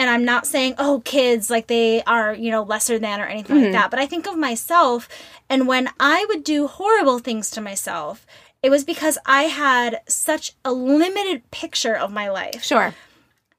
and 0.00 0.08
I'm 0.08 0.24
not 0.24 0.46
saying, 0.46 0.76
oh, 0.78 1.02
kids, 1.04 1.50
like 1.50 1.66
they 1.66 2.04
are, 2.04 2.32
you 2.32 2.52
know, 2.52 2.62
lesser 2.62 3.00
than 3.00 3.20
or 3.20 3.24
anything 3.26 3.56
Mm-hmm. 3.56 3.64
like 3.64 3.72
that. 3.72 3.90
But 3.90 3.98
I 3.98 4.06
think 4.06 4.28
of 4.28 4.36
myself, 4.38 5.08
and 5.50 5.66
when 5.66 5.90
I 5.98 6.24
would 6.28 6.44
do 6.44 6.68
horrible 6.68 7.18
things 7.18 7.50
to 7.50 7.60
myself, 7.60 8.24
it 8.62 8.70
was 8.70 8.84
because 8.84 9.18
I 9.26 9.44
had 9.44 10.00
such 10.08 10.54
a 10.64 10.72
limited 10.72 11.50
picture 11.50 11.94
of 11.94 12.12
my 12.12 12.28
life. 12.28 12.62
Sure. 12.62 12.94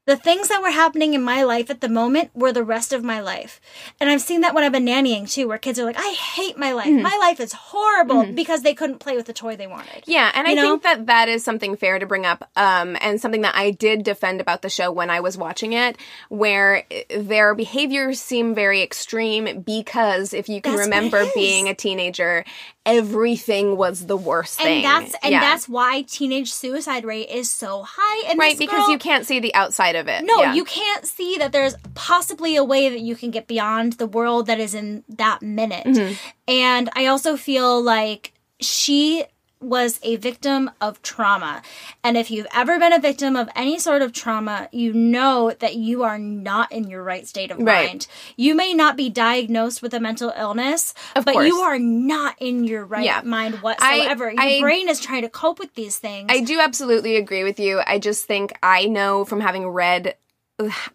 The 0.09 0.17
things 0.17 0.47
that 0.47 0.63
were 0.63 0.71
happening 0.71 1.13
in 1.13 1.21
my 1.21 1.43
life 1.43 1.69
at 1.69 1.81
the 1.81 1.87
moment 1.87 2.31
were 2.33 2.51
the 2.51 2.63
rest 2.63 2.93
of 2.93 3.03
my 3.03 3.19
life. 3.19 3.61
And 4.01 4.09
I've 4.09 4.21
seen 4.23 4.41
that 4.41 4.55
when 4.55 4.63
I've 4.63 4.71
been 4.71 4.87
nannying 4.87 5.31
too, 5.31 5.47
where 5.47 5.59
kids 5.59 5.77
are 5.77 5.85
like, 5.85 5.99
I 5.99 6.13
hate 6.13 6.57
my 6.57 6.71
life. 6.71 6.87
Mm-hmm. 6.87 7.03
My 7.03 7.15
life 7.21 7.39
is 7.39 7.53
horrible 7.53 8.25
because 8.33 8.63
they 8.63 8.73
couldn't 8.73 8.97
play 8.97 9.15
with 9.15 9.27
the 9.27 9.33
toy 9.33 9.55
they 9.55 9.67
wanted. 9.67 10.05
Yeah, 10.07 10.31
and 10.33 10.47
I 10.47 10.55
know? 10.55 10.63
think 10.63 10.81
that 10.81 11.05
that 11.05 11.29
is 11.29 11.43
something 11.43 11.75
fair 11.75 11.99
to 11.99 12.07
bring 12.07 12.25
up, 12.25 12.49
um, 12.55 12.97
and 13.01 13.21
something 13.21 13.41
that 13.41 13.53
I 13.55 13.69
did 13.69 14.01
defend 14.01 14.41
about 14.41 14.63
the 14.63 14.69
show 14.69 14.91
when 14.91 15.11
I 15.11 15.19
was 15.19 15.37
watching 15.37 15.73
it, 15.73 15.95
where 16.29 16.85
uh, 16.91 17.01
their 17.19 17.53
behaviors 17.53 18.19
seem 18.19 18.55
very 18.55 18.81
extreme 18.81 19.61
because 19.61 20.33
if 20.33 20.49
you 20.49 20.59
can 20.59 20.75
That's 20.75 20.87
remember 20.87 21.23
being 21.35 21.69
a 21.69 21.75
teenager, 21.75 22.45
everything 22.85 23.77
was 23.77 24.05
the 24.07 24.17
worst 24.17 24.59
thing. 24.59 24.83
And 24.83 24.85
that's 24.85 25.15
and 25.21 25.31
Yeah. 25.31 25.39
that's 25.41 25.67
why 25.69 26.01
teenage 26.03 26.51
suicide 26.51 27.05
rate 27.05 27.29
is 27.29 27.51
so 27.51 27.83
high. 27.87 28.29
And 28.29 28.39
right 28.39 28.57
because 28.57 28.79
girl- 28.85 28.91
you 28.91 28.97
can't 28.97 29.25
see 29.25 29.39
the 29.39 29.53
outside 29.53 29.95
of 29.95 30.07
it. 30.07 30.23
No, 30.25 30.41
Yeah. 30.41 30.53
you 30.53 30.63
can't 30.65 31.05
see 31.05 31.37
that 31.37 31.51
there's 31.51 31.75
possibly 31.93 32.55
a 32.55 32.63
way 32.63 32.89
that 32.89 33.01
you 33.01 33.15
can 33.15 33.31
get 33.31 33.47
beyond 33.47 33.93
the 33.93 34.07
world 34.07 34.47
that 34.47 34.59
is 34.59 34.73
in 34.73 35.03
that 35.09 35.41
minute. 35.41 35.85
Mm-hmm. 35.85 36.13
And 36.47 36.89
I 36.95 37.05
also 37.07 37.37
feel 37.37 37.81
like 37.81 38.33
she 38.59 39.25
was 39.61 39.99
a 40.03 40.15
victim 40.15 40.71
of 40.79 41.01
trauma. 41.01 41.61
And 42.03 42.15
if 42.17 42.31
you've 42.31 42.47
ever 42.55 42.79
been 42.79 42.93
a 42.93 42.99
victim 42.99 43.35
of 43.35 43.49
any 43.55 43.77
sort 43.77 44.01
of 44.01 44.13
trauma, 44.13 44.69
you 44.71 44.93
know 44.93 45.51
that 45.59 45.75
you 45.75 46.03
are 46.03 46.17
not 46.17 46.71
in 46.71 46.89
your 46.89 47.03
right 47.03 47.27
state 47.27 47.51
of 47.51 47.57
Right. 47.59 47.87
mind. 47.89 48.07
You 48.37 48.55
may 48.55 48.73
not 48.73 48.95
be 48.95 49.09
diagnosed 49.09 49.81
with 49.81 49.93
a 49.93 49.99
mental 49.99 50.31
illness, 50.37 50.93
Of 51.15 51.25
but 51.25 51.33
course. 51.33 51.47
you 51.47 51.57
are 51.59 51.77
not 51.77 52.35
in 52.39 52.63
your 52.63 52.85
right 52.85 53.03
Yeah. 53.03 53.21
mind 53.23 53.55
whatsoever. 53.61 54.31
your 54.31 54.41
I- 54.41 54.61
brain 54.61 54.87
is 54.87 55.01
trying 55.01 55.23
to 55.23 55.29
cope 55.29 55.59
with 55.59 55.73
these 55.75 55.97
things. 55.97 56.27
I 56.31 56.39
do 56.39 56.59
absolutely 56.59 57.17
agree 57.17 57.43
with 57.43 57.59
you. 57.59 57.81
I 57.85 57.99
just 57.99 58.25
think 58.25 58.53
I 58.63 58.85
know 58.85 59.25
from 59.25 59.41
having 59.41 59.67
read 59.67 60.15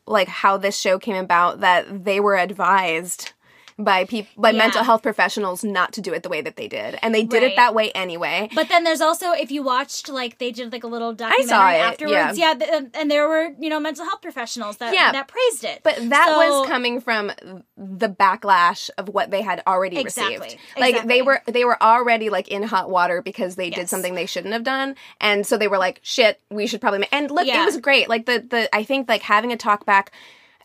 like 0.06 0.28
how 0.28 0.56
this 0.58 0.78
show 0.78 0.98
came 0.98 1.16
about 1.16 1.60
that 1.60 2.04
they 2.04 2.20
were 2.20 2.36
advised 2.36 3.32
by 3.78 4.04
people 4.04 4.30
by 4.40 4.50
Yeah. 4.50 4.58
mental 4.58 4.84
health 4.84 5.02
professionals 5.02 5.64
not 5.64 5.92
to 5.94 6.00
do 6.00 6.12
it 6.12 6.22
the 6.22 6.28
way 6.28 6.40
that 6.40 6.56
they 6.56 6.68
did. 6.68 6.96
And 7.02 7.12
they 7.14 7.24
did 7.24 7.42
Right. 7.42 7.52
it 7.52 7.56
that 7.56 7.74
way 7.74 7.90
anyway. 7.92 8.48
But 8.54 8.68
then 8.68 8.84
there's 8.84 9.00
also 9.00 9.32
if 9.32 9.50
you 9.50 9.62
watched 9.62 10.08
like 10.08 10.38
they 10.38 10.52
did 10.52 10.70
like 10.72 10.84
a 10.84 10.86
little 10.86 11.12
documentary 11.12 11.48
saw 11.48 11.70
it, 11.70 11.78
afterwards, 11.78 12.38
yeah, 12.38 12.54
th- 12.54 12.70
and- 12.72 12.90
and 12.94 13.10
there 13.10 13.26
were 13.28 13.50
you 13.58 13.68
know 13.68 13.80
mental 13.80 14.04
health 14.04 14.22
professionals 14.22 14.76
that 14.76 14.94
Yeah. 14.94 15.10
that 15.12 15.26
praised 15.28 15.64
it. 15.64 15.80
But 15.82 15.96
that 16.10 16.28
So- 16.28 16.36
was 16.60 16.68
coming 16.68 17.00
from 17.00 17.32
the 17.76 18.08
backlash 18.08 18.90
of 18.96 19.08
what 19.08 19.30
they 19.30 19.42
had 19.42 19.62
already 19.66 19.98
Exactly. 19.98 20.38
received. 20.38 20.60
Like 20.78 20.90
Exactly. 20.90 21.14
they 21.14 21.22
were 21.22 21.42
they 21.46 21.64
were 21.64 21.82
already 21.82 22.30
like 22.30 22.48
in 22.48 22.62
hot 22.62 22.90
water 22.90 23.22
because 23.22 23.56
they 23.56 23.70
did 23.70 23.88
something 23.88 24.14
they 24.14 24.26
shouldn't 24.26 24.52
have 24.54 24.64
done. 24.64 24.94
And 25.20 25.46
so 25.46 25.56
they 25.56 25.68
were 25.68 25.78
like, 25.78 25.98
shit, 26.02 26.40
we 26.50 26.66
should 26.66 26.80
probably 26.80 27.00
ma-. 27.00 27.06
and 27.10 27.30
look, 27.30 27.46
Yeah. 27.46 27.62
it 27.62 27.66
was 27.66 27.76
great. 27.78 28.08
Like 28.08 28.26
the 28.26 28.38
the 28.48 28.68
I 28.74 28.84
think 28.84 29.08
like 29.08 29.22
having 29.22 29.52
a 29.52 29.56
talk 29.56 29.84
back 29.84 30.12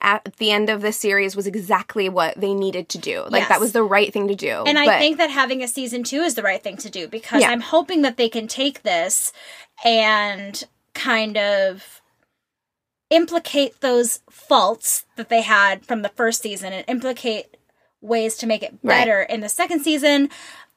at 0.01 0.23
the 0.37 0.51
end 0.51 0.69
of 0.69 0.81
the 0.81 0.91
series 0.93 1.35
was 1.35 1.45
exactly 1.47 2.07
what 2.09 2.39
they 2.39 2.53
needed 2.53 2.87
to 2.89 2.97
do. 2.97 3.23
Like 3.29 3.41
Yes. 3.41 3.49
that 3.49 3.59
was 3.59 3.73
the 3.73 3.83
right 3.83 4.11
thing 4.13 4.27
to 4.29 4.35
do. 4.35 4.63
And 4.65 4.79
I 4.79 4.85
But- 4.85 4.99
think 4.99 5.17
that 5.17 5.29
having 5.29 5.61
a 5.61 5.67
season 5.67 6.03
two 6.03 6.21
is 6.21 6.35
the 6.35 6.43
right 6.43 6.63
thing 6.63 6.77
to 6.77 6.89
do 6.89 7.07
because 7.07 7.41
Yeah. 7.41 7.49
I'm 7.51 7.61
hoping 7.61 8.01
that 8.03 8.15
they 8.17 8.29
can 8.29 8.47
take 8.47 8.83
this 8.83 9.33
and 9.83 10.63
kind 10.93 11.37
of 11.37 12.01
implicate 13.09 13.81
those 13.81 14.19
faults 14.29 15.05
that 15.15 15.29
they 15.29 15.41
had 15.41 15.85
from 15.85 16.01
the 16.01 16.09
first 16.09 16.41
season 16.41 16.73
and 16.73 16.85
implicate 16.87 17.57
ways 18.01 18.37
to 18.37 18.47
make 18.47 18.63
it 18.63 18.73
Right. 18.83 18.99
better 18.99 19.21
in 19.23 19.41
the 19.41 19.49
second 19.49 19.81
season. 19.83 20.29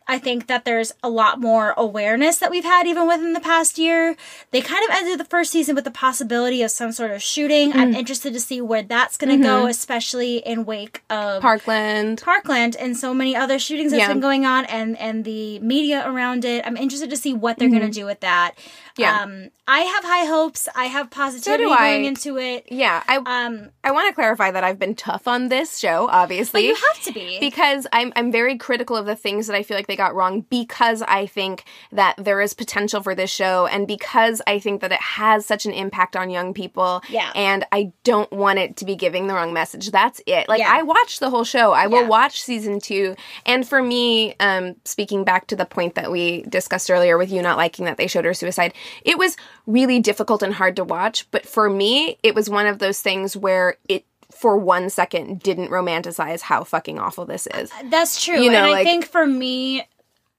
I 0.09 0.19
think 0.19 0.47
that 0.49 0.65
there's 0.65 0.93
a 1.03 1.09
lot 1.09 1.41
more 1.41 1.75
awareness 1.77 2.39
that 2.39 2.51
we've 2.51 2.65
had 2.65 2.87
even 2.87 3.07
within 3.07 3.33
the 3.33 3.41
past 3.41 3.79
year. 3.79 4.17
They 4.51 4.61
kind 4.61 4.83
of 4.89 4.95
ended 4.97 5.19
the 5.21 5.25
first 5.25 5.51
season 5.53 5.75
with 5.75 5.85
the 5.85 5.91
possibility 5.91 6.63
of 6.63 6.71
some 6.71 6.93
sort 6.93 7.11
of 7.11 7.23
shooting. 7.23 7.73
Mm. 7.73 7.77
I'm 7.77 7.95
interested 7.95 8.33
to 8.33 8.41
see 8.41 8.61
where 8.61 8.83
that's 8.83 9.17
going 9.17 9.31
to 9.31 9.33
Mm-hmm. 9.37 9.63
go, 9.63 9.67
especially 9.67 10.37
in 10.39 10.65
wake 10.65 11.03
of 11.11 11.41
Parkland. 11.43 12.21
Parkland 12.23 12.77
and 12.77 12.97
so 12.97 13.15
many 13.15 13.35
other 13.37 13.59
shootings 13.59 13.93
that's 13.93 14.01
Yeah. 14.03 14.09
been 14.09 14.21
going 14.21 14.45
on 14.47 14.65
and 14.67 14.99
and 14.99 15.25
the 15.25 15.59
media 15.61 16.03
around 16.07 16.45
it. 16.45 16.67
I'm 16.67 16.77
interested 16.77 17.11
to 17.11 17.17
see 17.17 17.33
what 17.35 17.59
they're 17.59 17.69
going 17.71 17.83
to 17.83 17.89
do 17.91 18.05
with 18.05 18.21
that. 18.21 18.53
Mm-hmm. 18.57 19.03
Yeah. 19.03 19.21
Um 19.23 19.49
I 19.67 19.81
have 19.81 20.05
high 20.05 20.27
hopes. 20.27 20.69
I 20.75 20.85
have 20.87 21.09
positivity 21.11 21.65
I. 21.71 21.93
going 21.93 22.05
into 22.05 22.37
it. 22.37 22.67
Yeah, 22.71 23.03
I 23.09 23.17
Um 23.17 23.71
I 23.83 23.91
want 23.93 24.09
to 24.09 24.15
clarify 24.15 24.51
that 24.51 24.65
I've 24.65 24.79
been 24.79 24.95
tough 24.95 25.27
on 25.27 25.49
this 25.49 25.79
show, 25.79 26.09
obviously. 26.11 26.61
but 26.63 26.67
you 26.67 26.75
have 26.75 27.03
to 27.05 27.13
be. 27.13 27.39
because 27.41 27.87
I'm 27.93 28.13
I'm 28.17 28.31
very 28.31 28.59
critical 28.59 28.97
of 28.97 29.07
the 29.07 29.17
things 29.17 29.47
that 29.47 29.57
I 29.57 29.63
feel 29.63 29.77
like 29.79 29.87
they 29.93 29.97
got 29.97 30.15
wrong 30.15 30.41
because 30.49 31.03
I 31.03 31.27
think 31.27 31.65
that 31.93 32.15
there 32.17 32.41
is 32.41 32.55
potential 32.55 33.03
for 33.03 33.15
this 33.15 33.31
show 33.31 33.67
and 33.67 33.87
because 33.87 34.41
I 34.47 34.59
think 34.59 34.81
that 34.81 34.91
it 34.91 35.01
has 35.01 35.45
such 35.45 35.67
an 35.67 35.73
impact 35.73 36.17
on 36.17 36.31
young 36.31 36.55
people. 36.55 37.03
Yeah. 37.11 37.31
And 37.35 37.67
I 37.73 37.93
don't 38.05 38.33
want 38.33 38.59
it 38.59 38.79
to 38.79 38.87
be 38.87 38.97
giving 38.97 39.27
the 39.27 39.35
wrong 39.35 39.53
message. 39.53 39.91
That's 39.91 40.23
it. 40.27 40.49
Like 40.49 40.61
Yeah. 40.61 40.73
I 40.73 40.83
watched 40.83 41.21
the 41.21 41.29
whole 41.29 41.45
show. 41.45 41.73
I 41.73 41.89
will 41.89 42.07
watch 42.07 42.41
season 42.41 42.81
2 42.81 43.15
and 43.45 43.69
for 43.69 43.83
me 43.83 44.35
um 44.41 44.77
speaking 44.87 45.25
back 45.25 45.47
to 45.49 45.57
the 45.57 45.67
point 45.67 45.95
that 45.97 46.11
we 46.11 46.43
discussed 46.43 46.91
earlier 46.91 47.19
with 47.19 47.31
you 47.31 47.43
not 47.43 47.59
liking 47.59 47.85
that 47.85 47.99
they 47.99 48.07
showed 48.07 48.25
her 48.25 48.33
suicide, 48.33 48.73
it 49.03 49.19
was 49.19 49.37
really 49.67 50.01
difficult 50.01 50.43
and 50.43 50.55
hard 50.55 50.77
to 50.77 50.85
watch, 50.85 51.31
but 51.33 51.45
for 51.45 51.69
me 51.69 52.17
it 52.23 52.35
was 52.35 52.49
one 52.49 52.65
of 52.67 52.79
those 52.79 53.01
things 53.01 53.37
where 53.37 53.77
it 53.89 54.07
for 54.43 54.57
one 54.59 54.91
second 54.91 55.41
didn't 55.41 55.69
romanticize 55.71 56.41
how 56.43 56.65
fucking 56.65 56.99
awful 56.99 57.25
this 57.25 57.47
is. 57.55 57.71
That's 57.85 58.23
true. 58.23 58.39
you 58.41 58.51
know, 58.51 58.59
and 58.59 58.67
I 58.67 58.71
like- 58.73 58.87
think 58.87 59.07
for 59.07 59.27
me 59.27 59.87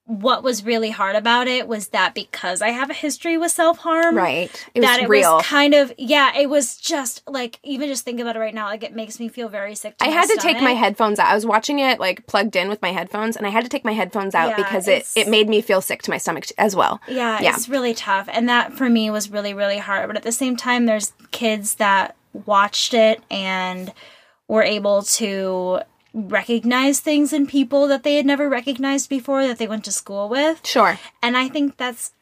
what 0.06 0.44
was 0.44 0.66
really 0.66 0.89
hard 0.89 1.16
about 1.16 1.48
it 1.48 1.66
was 1.66 1.88
that 1.88 2.13
because 2.13 2.62
I 2.62 2.72
have 2.72 2.89
a 2.89 2.94
history 2.94 3.38
with 3.38 3.52
self-harm, 3.54 4.18
Right. 4.18 4.52
It 4.76 4.82
was 4.82 4.89
that 4.89 5.02
it 5.04 5.08
real. 5.08 5.36
was 5.38 5.46
kind 5.46 5.74
of 5.74 5.94
yeah, 5.98 6.38
it 6.38 6.50
was 6.50 6.76
just 6.76 7.24
like 7.26 7.58
even 7.63 7.88
just 7.88 8.04
think 8.04 8.20
about 8.20 8.36
it 8.36 8.39
right 8.39 8.54
now, 8.54 8.66
like 8.66 8.84
it 8.84 8.94
makes 8.94 9.18
me 9.18 9.30
feel 9.30 9.48
very 9.48 9.76
sick. 9.76 9.98
To 10.00 10.06
I 10.06 10.10
had 10.10 10.28
to 10.28 10.36
take 10.42 10.60
my 10.62 10.72
headphones 10.74 11.20
out. 11.20 11.28
I 11.28 11.34
was 11.36 11.46
watching 11.46 11.80
it 11.80 12.02
like 12.02 12.28
plugged 12.28 12.58
in 12.58 12.68
with 12.68 12.82
my 12.82 12.92
headphones 12.92 13.38
and 13.38 13.48
I 13.48 13.50
had 13.50 13.63
to 13.63 13.70
take 13.70 13.86
my 13.86 13.94
headphones 13.94 14.36
out 14.36 14.50
Yeah, 14.50 14.58
because 14.58 14.89
it, 14.89 15.08
it 15.16 15.30
made 15.30 15.48
me 15.48 15.62
feel 15.62 15.80
sick 15.80 16.02
to 16.02 16.10
my 16.12 16.18
stomach 16.18 16.48
t- 16.48 16.56
as 16.58 16.76
well. 16.76 17.00
Yeah, 17.08 17.39
Yeah. 17.42 17.56
it's 17.56 17.70
really 17.70 17.94
tough. 17.94 18.28
And 18.34 18.50
that 18.50 18.74
for 18.74 18.89
me 18.89 19.10
was 19.10 19.32
really, 19.32 19.54
really 19.54 19.78
hard. 19.78 20.08
But 20.08 20.18
at 20.18 20.24
the 20.24 20.34
same 20.34 20.58
time, 20.58 20.86
there's 20.86 21.13
kids 21.32 21.76
that 21.76 22.18
watched 22.34 22.93
it 22.93 23.22
and 23.30 23.93
were 24.48 24.63
able 24.63 25.04
to 25.04 25.80
recognize 26.13 27.00
things 27.00 27.34
in 27.34 27.48
people 27.48 27.88
that 27.88 28.04
they 28.04 28.15
had 28.15 28.26
never 28.26 28.48
recognized 28.48 29.10
before 29.10 29.48
that 29.48 29.58
they 29.58 29.67
went 29.67 29.86
to 29.86 29.91
school 29.91 30.30
with. 30.30 30.65
Sure. 30.65 31.00
And 31.22 31.36
I 31.36 31.50
think 31.50 31.78
that's 31.78 32.13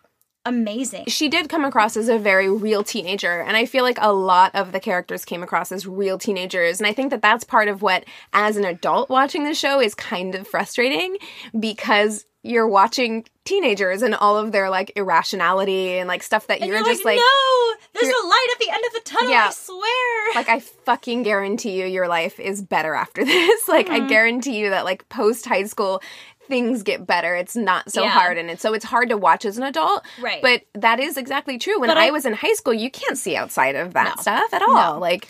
amazing. 0.46 1.06
She 1.08 1.30
did 1.30 1.50
come 1.50 1.64
across 1.66 1.96
as 1.96 2.10
a 2.10 2.18
very 2.18 2.50
real 2.50 2.84
teenager 2.84 3.42
and 3.42 3.56
I 3.56 3.66
feel 3.66 3.84
like 3.84 3.98
a 4.02 4.12
lot 4.12 4.54
of 4.56 4.72
the 4.72 4.80
characters 4.80 5.26
came 5.26 5.44
across 5.44 5.72
as 5.72 5.86
real 5.86 6.18
teenagers 6.18 6.80
and 6.80 6.88
I 6.88 6.94
think 6.94 7.12
that 7.12 7.22
that's 7.22 7.44
part 7.44 7.68
of 7.68 7.82
what 7.82 8.06
as 8.34 8.58
an 8.58 8.66
adult 8.66 9.10
watching 9.10 9.44
the 9.44 9.54
show 9.54 9.80
is 9.80 9.94
kind 9.96 10.36
of 10.36 10.48
frustrating 10.48 11.18
because 11.60 12.26
you're 12.44 12.68
watching 12.68 13.24
teenagers 13.46 14.02
and 14.02 14.16
all 14.16 14.38
of 14.38 14.52
their 14.52 14.70
like 14.70 14.92
irrationality 14.96 16.00
and 16.00 16.08
like 16.08 16.24
stuff 16.24 16.48
that 16.48 16.60
And 16.60 16.68
you're, 16.68 16.78
you're 16.78 16.86
just 16.86 17.06
like, 17.06 17.18
like 17.18 17.24
no, 17.24 17.74
there's 17.94 18.12
a 18.12 18.28
light 18.28 18.48
at 18.54 18.60
the 18.60 18.70
end 18.72 18.84
of 18.88 18.94
the 18.94 19.02
tunnel. 19.06 19.32
Yeah. 19.32 19.48
I 19.50 19.52
swear. 19.52 20.36
like 20.36 20.50
I 20.50 20.60
fucking 20.60 21.24
guarantee 21.24 21.80
you 21.80 21.86
your 21.86 22.08
life 22.08 22.40
is 22.40 22.62
better 22.62 22.96
after 22.96 23.24
this. 23.26 23.68
like 23.68 23.88
Mm-hmm. 23.88 24.06
I 24.06 24.08
guarantee 24.08 24.58
you 24.58 24.70
that 24.72 24.86
like 24.86 25.08
post 25.10 25.46
high 25.46 25.66
school 25.66 26.02
things 26.52 26.84
get 26.84 27.08
better. 27.08 27.34
It's 27.34 27.56
not 27.56 27.90
so 27.92 28.04
Yeah. 28.04 28.10
hard 28.10 28.38
and 28.38 28.50
it's 28.52 28.62
so 28.62 28.74
it's 28.74 28.84
hard 28.86 29.08
to 29.10 29.16
watch 29.18 29.46
as 29.46 29.58
an 29.58 29.64
adult. 29.64 30.04
Right. 30.22 30.42
But 30.42 30.64
that 30.74 31.00
is 31.00 31.16
exactly 31.16 31.58
true. 31.58 31.80
When 31.80 31.90
I, 31.90 32.08
I- 32.08 32.12
was 32.12 32.26
in 32.26 32.34
high 32.34 32.54
school, 32.54 32.74
you 32.74 32.92
can't 32.92 33.18
see 33.18 33.38
outside 33.38 33.76
of 33.78 33.94
that 33.94 34.18
No. 34.18 34.22
stuff 34.22 34.54
at 34.54 34.62
all. 34.62 35.00
Like 35.00 35.30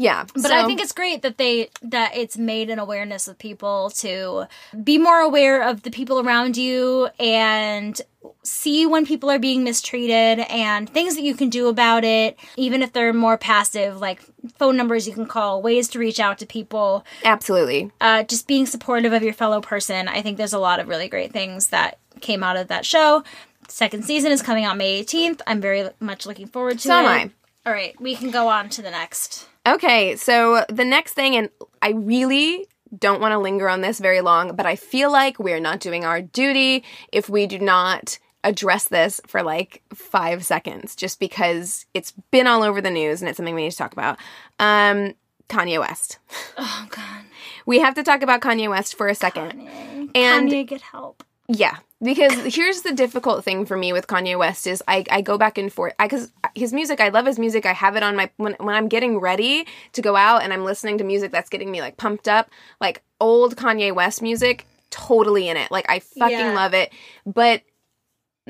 Yeah. 0.00 0.26
But 0.32 0.52
I 0.52 0.64
think 0.64 0.80
it's 0.80 0.92
great 0.92 1.22
that 1.22 1.38
they 1.38 1.70
that 1.82 2.16
it's 2.16 2.38
made 2.38 2.70
an 2.70 2.78
awareness 2.78 3.26
of 3.26 3.36
people 3.36 3.90
to 3.96 4.46
be 4.84 4.96
more 4.96 5.18
aware 5.18 5.68
of 5.68 5.82
the 5.82 5.90
people 5.90 6.20
around 6.20 6.56
you 6.56 7.08
and 7.18 8.00
see 8.44 8.86
when 8.86 9.04
people 9.04 9.28
are 9.28 9.40
being 9.40 9.64
mistreated 9.64 10.46
and 10.48 10.88
things 10.88 11.16
that 11.16 11.22
you 11.22 11.34
can 11.34 11.48
do 11.50 11.66
about 11.68 12.04
it, 12.04 12.38
even 12.56 12.82
if 12.82 12.92
they're 12.92 13.12
more 13.12 13.36
passive, 13.36 13.98
like 14.00 14.22
phone 14.56 14.76
numbers 14.76 15.06
you 15.08 15.12
can 15.12 15.26
call, 15.26 15.60
ways 15.62 15.88
to 15.88 15.98
reach 15.98 16.20
out 16.20 16.38
to 16.38 16.46
people, 16.46 17.04
absolutely. 17.24 17.90
uh, 18.00 18.22
just 18.22 18.46
being 18.46 18.66
supportive 18.66 19.12
of 19.12 19.22
your 19.22 19.32
fellow 19.34 19.60
person. 19.60 20.06
I 20.08 20.22
think 20.22 20.38
there's 20.38 20.52
a 20.52 20.58
lot 20.58 20.78
of 20.78 20.88
really 20.88 21.08
great 21.08 21.32
things 21.32 21.68
that 21.68 21.98
came 22.20 22.42
out 22.44 22.56
of 22.56 22.68
that 22.68 22.86
show. 22.86 23.24
Second 23.68 24.04
season 24.04 24.30
is 24.32 24.42
coming 24.42 24.64
out 24.64 24.76
May 24.76 25.02
18th. 25.02 25.40
I'm 25.46 25.60
very 25.60 25.90
much 26.00 26.24
looking 26.24 26.46
forward 26.46 26.78
to 26.78 26.88
So 26.88 26.94
it. 26.94 27.00
am 27.00 27.06
I. 27.06 27.30
All 27.66 27.72
right, 27.72 28.00
we 28.00 28.14
can 28.14 28.30
go 28.30 28.48
on 28.48 28.68
to 28.70 28.82
the 28.82 28.90
next. 28.90 29.46
Okay, 29.66 30.16
so 30.16 30.64
the 30.68 30.84
next 30.84 31.12
thing, 31.12 31.36
and 31.36 31.50
I 31.82 31.90
really 31.90 32.66
don't 32.98 33.20
want 33.20 33.32
to 33.32 33.38
linger 33.38 33.68
on 33.68 33.82
this 33.82 33.98
very 34.00 34.20
long, 34.22 34.56
but 34.56 34.64
I 34.66 34.76
feel 34.76 35.12
like 35.12 35.38
we're 35.38 35.60
not 35.60 35.80
doing 35.80 36.04
our 36.04 36.22
duty 36.22 36.84
if 37.12 37.28
we 37.28 37.46
do 37.46 37.58
not 37.58 38.18
address 38.44 38.84
this 38.88 39.20
for 39.26 39.42
like 39.42 39.82
five 39.92 40.44
seconds, 40.44 40.96
just 40.96 41.20
because 41.20 41.84
it's 41.92 42.12
been 42.30 42.46
all 42.46 42.62
over 42.62 42.80
the 42.80 42.90
news 42.90 43.20
and 43.20 43.28
it's 43.28 43.36
something 43.36 43.54
we 43.54 43.64
need 43.64 43.72
to 43.72 43.76
talk 43.76 43.92
about. 43.92 44.18
Um, 44.58 45.14
Kanye 45.48 45.78
West. 45.80 46.18
Oh 46.56 46.86
god. 46.90 47.24
We 47.66 47.80
have 47.80 47.94
to 47.96 48.02
talk 48.02 48.22
about 48.22 48.40
Kanye 48.40 48.70
West 48.70 48.96
for 48.96 49.08
a 49.08 49.14
second. 49.14 49.52
Kanye. 49.52 50.10
And- 50.14 50.48
Kanye 50.50 50.66
get 50.66 50.80
help. 50.80 51.22
Yeah, 51.48 51.76
because 52.02 52.54
here's 52.54 52.82
the 52.82 52.92
difficult 52.92 53.44
thing 53.44 53.66
for 53.66 53.76
me 53.76 53.92
with 53.92 54.06
Kanye 54.06 54.38
West 54.38 54.66
is 54.66 54.82
I, 54.86 55.04
I 55.10 55.20
go 55.20 55.36
back 55.38 55.58
and 55.58 55.72
forth. 55.72 55.94
Because 55.98 56.32
his 56.54 56.72
music 56.72 57.00
I 57.00 57.08
love 57.08 57.26
his 57.26 57.38
music. 57.38 57.66
I 57.66 57.72
have 57.72 57.96
it 57.96 58.02
on 58.02 58.16
my 58.16 58.30
when 58.36 58.54
when 58.58 58.74
I'm 58.74 58.88
getting 58.88 59.18
ready 59.18 59.66
to 59.92 60.02
go 60.02 60.16
out 60.16 60.42
and 60.42 60.52
I'm 60.52 60.64
listening 60.64 60.98
to 60.98 61.04
music 61.04 61.32
that's 61.32 61.48
getting 61.48 61.70
me 61.70 61.80
like 61.80 61.96
pumped 61.96 62.28
up 62.28 62.50
like 62.80 63.02
old 63.20 63.56
Kanye 63.56 63.94
West 63.94 64.22
music 64.22 64.66
totally 64.90 65.48
in 65.48 65.56
it. 65.56 65.70
Like 65.70 65.86
I 65.88 65.98
fucking 65.98 66.38
Yeah. 66.38 66.54
love 66.54 66.74
it. 66.74 66.92
But 67.26 67.62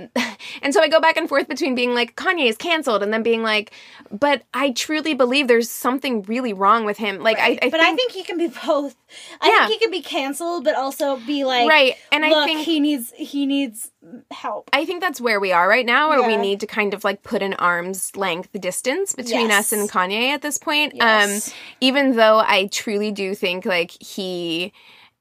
and 0.62 0.72
so 0.72 0.80
I 0.80 0.88
go 0.88 1.00
back 1.00 1.16
and 1.16 1.28
forth 1.28 1.48
between 1.48 1.74
being 1.74 1.94
like 1.94 2.14
Kanye 2.16 2.48
is 2.48 2.56
canceled 2.56 3.02
and 3.02 3.12
then 3.12 3.22
being 3.22 3.42
like 3.42 3.72
but 4.10 4.42
I 4.54 4.70
truly 4.70 5.14
believe 5.14 5.48
there's 5.48 5.70
something 5.70 6.22
really 6.22 6.52
wrong 6.52 6.84
with 6.84 6.96
him 6.98 7.20
like 7.22 7.38
I, 7.38 7.58
I 7.62 7.68
but 7.70 7.80
I 7.80 7.94
think 7.94 8.12
he 8.12 8.22
can 8.22 8.38
be 8.38 8.48
both. 8.48 8.94
I 9.40 9.48
Yeah. 9.48 9.66
think 9.66 9.80
he 9.80 9.84
can 9.86 9.90
be 9.90 10.02
canceled, 10.02 10.64
but 10.64 10.74
also 10.76 11.16
be 11.18 11.44
like, 11.44 11.68
right 11.68 11.94
and 12.12 12.24
I 12.24 12.44
think 12.44 12.60
he 12.60 12.80
needs 12.80 13.12
he 13.16 13.46
needs 13.46 13.90
help. 14.30 14.70
I 14.72 14.84
think 14.84 15.00
that's 15.00 15.20
where 15.20 15.40
we 15.40 15.52
are 15.52 15.68
right 15.68 15.84
now, 15.84 16.08
where 16.10 16.26
we 16.26 16.36
need 16.36 16.60
to 16.60 16.66
kind 16.66 16.94
of 16.94 17.04
like 17.04 17.22
put 17.22 17.42
an 17.42 17.54
arm's 17.54 18.16
length 18.16 18.50
distance 18.60 19.14
between 19.14 19.48
Yes. 19.48 19.72
us 19.72 19.78
and 19.78 19.90
Kanye 19.90 20.28
at 20.30 20.42
this 20.42 20.58
point. 20.58 20.94
Yes. 20.94 21.48
Um, 21.48 21.54
even 21.80 22.16
though 22.16 22.38
I 22.38 22.66
truly 22.70 23.10
do 23.10 23.34
think 23.34 23.64
like 23.66 23.90
he, 24.02 24.72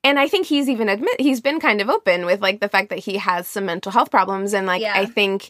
and 0.04 0.20
I 0.20 0.28
think 0.28 0.48
he's 0.48 0.70
even 0.70 0.90
admit 0.90 1.20
he's 1.20 1.42
been 1.42 1.60
kind 1.60 1.82
of 1.82 1.90
open 1.90 2.26
with 2.26 2.42
like 2.42 2.60
the 2.60 2.70
fact 2.70 2.90
that 2.90 3.00
he 3.00 3.18
has 3.18 3.48
some 3.48 3.66
mental 3.66 3.92
health 3.92 4.12
problems, 4.12 4.54
and 4.54 4.68
like 4.68 4.82
Yeah. 4.82 4.94
I 4.96 5.06
think 5.06 5.50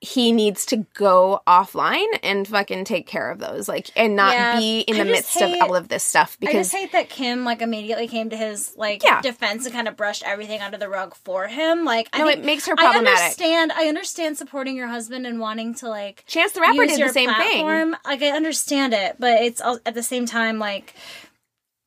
he 0.00 0.30
needs 0.30 0.64
to 0.64 0.76
go 0.94 1.40
offline 1.44 2.06
and 2.22 2.46
fucking 2.46 2.84
take 2.84 3.08
care 3.08 3.32
of 3.32 3.40
those, 3.40 3.68
like, 3.68 3.90
and 3.96 4.14
not 4.14 4.32
Yeah. 4.32 4.56
be 4.56 4.80
in 4.82 4.96
the 4.96 5.04
midst 5.04 5.36
hate- 5.36 5.56
of 5.60 5.62
all 5.70 5.74
of 5.74 5.88
this 5.88 6.04
stuff 6.04 6.36
because 6.38 6.54
I 6.54 6.58
just 6.60 6.72
hate 6.72 6.92
that 6.92 7.08
Kim 7.08 7.44
like 7.44 7.60
immediately 7.60 8.06
came 8.06 8.30
to 8.30 8.36
his 8.36 8.74
like 8.76 9.02
Yeah. 9.02 9.20
defense 9.22 9.64
and 9.66 9.74
kind 9.74 9.88
of 9.88 9.96
brushed 9.96 10.22
everything 10.24 10.60
under 10.60 10.76
the 10.78 10.88
rug 10.88 11.16
for 11.16 11.48
him. 11.48 11.84
Like, 11.84 12.08
I 12.12 12.18
no, 12.18 12.26
think, 12.28 12.38
it 12.38 12.44
makes 12.44 12.64
her 12.66 12.76
problematic 12.76 13.08
I 13.08 13.22
understand. 13.24 13.72
I 13.72 13.88
understand 13.88 14.38
supporting 14.38 14.76
your 14.76 14.86
husband 14.86 15.26
and 15.26 15.40
wanting 15.40 15.74
to 15.74 15.88
like 15.88 16.22
Chance 16.28 16.52
the 16.52 16.60
Rapper 16.60 16.86
did 16.86 17.00
the 17.00 17.08
same 17.12 17.28
thing. 17.34 17.64
platform. 17.64 17.96
Like, 18.04 18.22
I 18.22 18.28
understand 18.30 18.94
it, 18.94 19.16
but 19.18 19.42
it's 19.42 19.60
at 19.84 19.94
the 19.94 20.02
same 20.04 20.26
time 20.26 20.60
like 20.60 20.94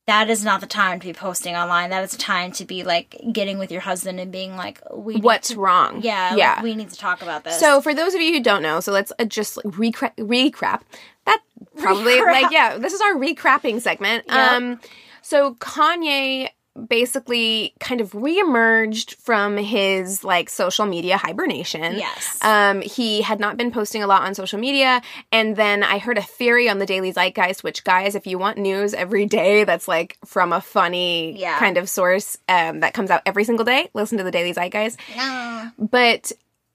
that 0.07 0.29
is 0.29 0.43
not 0.43 0.61
the 0.61 0.67
time 0.67 0.99
to 0.99 1.07
be 1.07 1.13
posting 1.13 1.55
online. 1.55 1.91
That 1.91 2.03
is 2.03 2.11
the 2.11 2.17
time 2.17 2.51
to 2.53 2.65
be 2.65 2.83
like 2.83 3.15
getting 3.31 3.59
with 3.59 3.71
your 3.71 3.81
husband 3.81 4.19
and 4.19 4.31
being 4.31 4.55
like, 4.55 4.81
we 4.93 5.17
What's 5.17 5.49
to- 5.49 5.59
wrong? 5.59 6.01
Yeah, 6.01 6.35
yeah. 6.35 6.53
Like, 6.55 6.63
we 6.63 6.75
need 6.75 6.89
to 6.89 6.97
talk 6.97 7.21
about 7.21 7.43
this. 7.43 7.59
So, 7.59 7.81
for 7.81 7.93
those 7.93 8.13
of 8.15 8.21
you 8.21 8.33
who 8.33 8.41
don't 8.41 8.63
know, 8.63 8.79
so 8.79 8.91
let's 8.91 9.11
uh, 9.19 9.25
just 9.25 9.57
recra- 9.63 10.15
recrap. 10.17 10.81
That 11.25 11.39
probably 11.77 12.13
Recrap. 12.13 12.41
like 12.41 12.51
yeah, 12.51 12.77
this 12.77 12.93
is 12.93 13.01
our 13.01 13.13
recrapping 13.13 13.79
segment. 13.79 14.25
Yep. 14.27 14.35
Um, 14.51 14.81
so 15.21 15.53
Kanye 15.55 16.49
basically 16.87 17.73
kind 17.79 18.01
of 18.01 18.11
reemerged 18.11 19.15
from 19.15 19.57
his 19.57 20.23
like 20.23 20.49
social 20.49 20.85
media 20.85 21.17
hibernation. 21.17 21.95
Yes. 21.97 22.37
Um, 22.43 22.81
he 22.81 23.21
had 23.21 23.39
not 23.39 23.57
been 23.57 23.71
posting 23.71 24.03
a 24.03 24.07
lot 24.07 24.23
on 24.23 24.35
social 24.35 24.59
media, 24.59 25.01
and 25.31 25.55
then 25.55 25.83
I 25.83 25.97
heard 25.97 26.17
a 26.17 26.21
theory 26.21 26.69
on 26.69 26.79
the 26.79 26.85
Daily 26.85 27.11
Zeitgeist, 27.13 27.63
which 27.63 27.83
guys, 27.83 28.15
if 28.15 28.27
you 28.27 28.37
want 28.37 28.57
news 28.57 28.93
every 28.93 29.25
day 29.25 29.63
that's 29.63 29.87
like 29.87 30.17
from 30.25 30.53
a 30.53 30.61
funny 30.61 31.37
Yeah. 31.39 31.57
kind 31.59 31.77
of 31.77 31.89
source 31.89 32.37
um, 32.49 32.81
that 32.81 32.93
comes 32.93 33.09
out 33.09 33.21
every 33.25 33.43
single 33.43 33.65
day, 33.65 33.89
listen 33.93 34.17
to 34.17 34.23
the 34.23 34.31
Daily 34.31 34.53
Zeitgeist 34.53 34.97
yeah. 35.15 35.69
but 35.77 36.31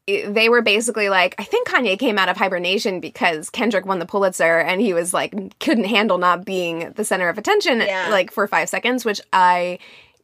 they 0.07 0.49
were 0.49 0.63
basically 0.63 1.09
like 1.09 1.35
i 1.39 1.43
think 1.45 1.67
kanye 1.69 1.99
came 1.99 2.17
out 2.19 2.29
of 2.29 2.37
hibernation 2.37 3.01
because 3.01 3.51
kendrick 3.51 3.85
won 3.87 3.99
the 3.99 4.07
pulitzer 4.07 4.59
and 4.59 4.81
he 4.81 4.95
was 4.95 5.13
like 5.13 5.35
couldn't 5.59 5.85
handle 5.85 6.17
not 6.19 6.45
being 6.45 6.93
the 6.93 7.05
center 7.05 7.29
of 7.29 7.39
attention 7.39 7.81
Yeah. 7.81 8.09
like 8.11 8.31
for 8.31 8.47
five 8.47 8.69
seconds 8.69 9.05
which 9.05 9.21
i 9.33 9.79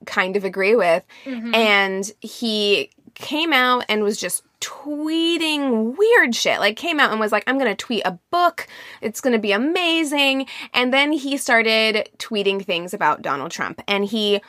kind 0.04 0.36
of 0.36 0.44
agree 0.44 0.74
with. 0.74 1.04
Mm-hmm. 1.24 1.54
and 1.54 2.10
he 2.20 2.90
came 3.14 3.52
out 3.52 3.84
and 3.88 4.02
was 4.02 4.16
just 4.16 4.42
tweeting 4.60 5.96
weird 5.96 6.34
shit. 6.34 6.60
Like 6.60 6.76
came 6.76 6.98
out 7.00 7.10
and 7.10 7.20
was 7.20 7.32
like 7.32 7.44
i'm 7.46 7.58
gonna 7.58 7.74
tweet 7.74 8.02
a 8.04 8.18
book. 8.30 8.66
It's 9.00 9.20
gonna 9.20 9.38
be 9.38 9.52
amazing. 9.52 10.46
And 10.74 10.92
then 10.92 11.12
he 11.12 11.36
started 11.36 12.08
tweeting 12.18 12.64
things 12.64 12.94
about 12.94 13.22
donald 13.22 13.50
trump. 13.50 13.80
And 13.88 14.04
he 14.04 14.40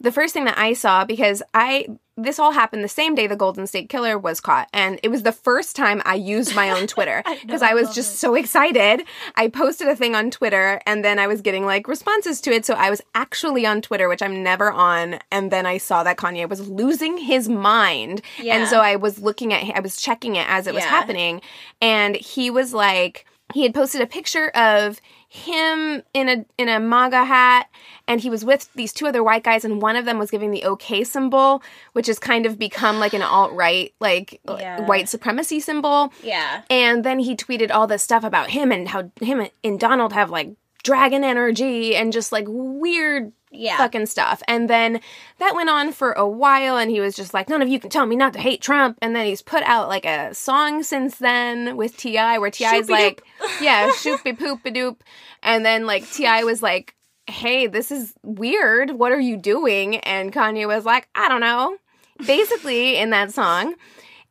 the 0.00 0.12
first 0.12 0.34
thing 0.34 0.44
that 0.46 0.58
I 0.58 0.72
saw 0.72 1.04
because 1.04 1.42
I 1.54 1.86
this 2.16 2.38
all 2.38 2.52
happened 2.52 2.84
the 2.84 2.88
same 2.88 3.14
day 3.14 3.26
the 3.26 3.36
Golden 3.36 3.66
State 3.66 3.88
Killer 3.88 4.18
was 4.18 4.40
caught, 4.40 4.68
and 4.72 5.00
it 5.02 5.08
was 5.08 5.22
the 5.22 5.32
first 5.32 5.74
time 5.76 6.02
I 6.04 6.14
used 6.14 6.54
my 6.54 6.70
own 6.70 6.86
Twitter 6.86 7.22
because 7.42 7.62
I, 7.62 7.74
was 7.74 7.94
just 7.94 8.14
it. 8.14 8.18
so 8.18 8.34
excited. 8.34 9.02
I 9.36 9.48
posted 9.48 9.88
a 9.88 9.96
thing 9.96 10.14
on 10.14 10.30
Twitter, 10.30 10.80
and 10.86 11.04
then 11.04 11.18
I 11.18 11.26
was 11.26 11.40
getting 11.40 11.64
like 11.64 11.88
responses 11.88 12.40
to 12.42 12.52
it, 12.52 12.66
so 12.66 12.74
I 12.74 12.90
was 12.90 13.00
actually 13.14 13.64
on 13.66 13.80
Twitter, 13.80 14.08
which 14.08 14.22
I'm 14.22 14.42
never 14.42 14.70
on. 14.70 15.18
And 15.30 15.50
then 15.50 15.64
I 15.64 15.78
saw 15.78 16.02
that 16.02 16.18
Kanye 16.18 16.48
was 16.48 16.68
losing 16.68 17.16
his 17.18 17.48
mind, 17.48 18.20
Yeah. 18.38 18.56
and 18.58 18.68
so 18.68 18.80
I 18.80 18.96
was 18.96 19.20
looking 19.20 19.52
at 19.52 19.74
I 19.74 19.80
was 19.80 19.96
checking 19.96 20.36
it 20.36 20.46
as 20.48 20.66
it 20.66 20.74
was 20.74 20.84
happening, 20.84 21.40
and 21.80 22.16
he 22.16 22.50
was 22.50 22.74
like 22.74 23.24
he 23.54 23.62
had 23.62 23.74
posted 23.74 24.00
a 24.00 24.06
picture 24.06 24.48
of 24.50 25.00
him 25.34 26.02
in 26.12 26.28
a 26.28 26.44
in 26.58 26.68
a 26.68 26.78
MAGA 26.78 27.24
hat, 27.24 27.68
and 28.06 28.20
he 28.20 28.28
was 28.28 28.44
with 28.44 28.70
these 28.74 28.92
two 28.92 29.06
other 29.06 29.22
white 29.24 29.42
guys, 29.42 29.64
and 29.64 29.80
one 29.80 29.96
of 29.96 30.04
them 30.04 30.18
was 30.18 30.30
giving 30.30 30.50
the 30.50 30.62
OK 30.64 31.04
symbol, 31.04 31.62
which 31.94 32.06
has 32.08 32.18
kind 32.18 32.44
of 32.44 32.58
become 32.58 32.98
like 32.98 33.14
an 33.14 33.22
alt 33.22 33.50
right, 33.52 33.94
like 33.98 34.42
Yeah. 34.46 34.82
white 34.86 35.08
supremacy 35.08 35.58
symbol. 35.58 36.12
Yeah. 36.22 36.62
And 36.68 37.02
then 37.02 37.18
he 37.18 37.34
tweeted 37.34 37.70
all 37.70 37.86
this 37.86 38.02
stuff 38.02 38.24
about 38.24 38.50
him 38.50 38.70
and 38.70 38.86
how 38.88 39.10
him 39.22 39.48
and 39.64 39.80
Donald 39.80 40.12
have 40.12 40.28
like 40.28 40.50
dragon 40.82 41.24
energy 41.24 41.96
and 41.96 42.12
just 42.12 42.30
like 42.30 42.44
weird 42.46 43.32
Yeah. 43.52 43.76
fucking 43.76 44.06
stuff. 44.06 44.42
And 44.48 44.68
then 44.68 45.00
that 45.38 45.54
went 45.54 45.68
on 45.68 45.92
for 45.92 46.12
a 46.12 46.26
while 46.26 46.76
and 46.78 46.90
he 46.90 47.00
was 47.00 47.14
just 47.14 47.34
like, 47.34 47.48
none 47.48 47.62
of 47.62 47.68
you 47.68 47.78
can 47.78 47.90
tell 47.90 48.06
me 48.06 48.16
not 48.16 48.32
to 48.32 48.38
hate 48.40 48.62
Trump. 48.62 48.98
And 49.02 49.14
then 49.14 49.26
he's 49.26 49.42
put 49.42 49.62
out 49.64 49.88
like 49.88 50.04
a 50.04 50.34
song 50.34 50.82
since 50.82 51.18
then 51.18 51.76
with 51.76 51.96
T.I. 51.96 52.38
where 52.38 52.50
T.I.'s 52.50 52.88
like, 52.88 53.22
yeah, 53.60 53.90
shoopy 53.90 54.38
poopy 54.38 54.70
doop. 54.70 54.96
And 55.42 55.64
then 55.64 55.86
like 55.86 56.10
T.I. 56.10 56.44
was 56.44 56.62
like, 56.62 56.94
hey, 57.28 57.66
this 57.66 57.92
is 57.92 58.14
weird. 58.22 58.90
What 58.90 59.12
are 59.12 59.20
you 59.20 59.36
doing? 59.36 59.96
And 59.98 60.32
Kanye 60.32 60.66
was 60.66 60.84
like, 60.84 61.08
I 61.14 61.28
don't 61.28 61.40
know. 61.40 61.76
Basically 62.26 62.96
in 62.96 63.10
that 63.10 63.32
song. 63.32 63.74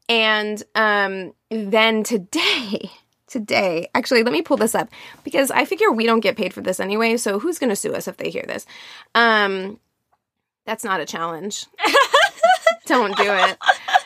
And 0.10 0.62
um 0.76 1.34
then 1.50 2.04
today 2.04 2.92
today. 3.32 3.88
Actually, 3.96 4.24
let 4.24 4.34
me 4.34 4.42
pull 4.42 4.58
this 4.58 4.76
up 4.76 4.90
because 5.24 5.50
I 5.52 5.66
figure 5.66 5.92
we 5.92 6.06
don't 6.06 6.20
get 6.20 6.38
paid 6.38 6.54
for 6.54 6.62
this 6.62 6.80
anyway, 6.80 7.18
so 7.18 7.40
who's 7.40 7.58
going 7.60 7.70
to 7.70 7.76
sue 7.76 7.94
us 7.94 8.08
if 8.08 8.18
they 8.18 8.30
hear 8.30 8.44
this? 8.48 8.66
Um 9.16 9.80
that's 10.66 10.84
not 10.84 11.02
a 11.02 11.06
challenge. 11.06 11.66
don't 12.86 13.16
do 13.18 13.24
it. 13.24 13.58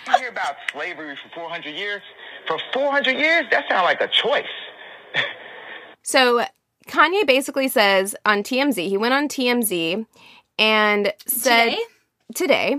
You 0.07 0.17
hear 0.19 0.29
about 0.29 0.55
slavery 0.71 1.17
for 1.21 1.29
400 1.41 1.71
years? 1.71 2.01
For 2.47 2.57
400 2.73 3.17
years? 3.17 3.45
That 3.51 3.65
sounds 3.67 3.83
like 3.83 4.01
a 4.01 4.07
choice. 4.07 4.45
So 6.07 6.45
Kanye 6.87 7.25
basically 7.25 7.67
says 7.67 8.15
on 8.27 8.43
TMZ, 8.43 8.87
he 8.87 8.95
went 8.95 9.15
on 9.15 9.27
TMZ 9.27 10.05
and 10.59 11.13
said 11.25 11.71
Today? 11.71 11.77
today 12.35 12.75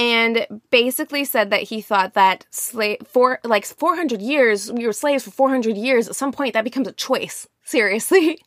and 0.00 0.46
basically 0.70 1.26
said 1.26 1.50
that 1.50 1.64
he 1.64 1.82
thought 1.82 2.14
that 2.14 2.46
slave 2.50 2.96
for 3.04 3.38
like 3.44 3.66
400 3.66 4.22
years 4.22 4.72
we 4.72 4.86
were 4.86 4.94
slaves 4.94 5.24
for 5.24 5.30
400 5.30 5.76
years 5.76 6.08
at 6.08 6.16
some 6.16 6.32
point 6.32 6.54
that 6.54 6.64
becomes 6.64 6.88
a 6.88 6.92
choice 6.92 7.46
seriously. 7.64 8.40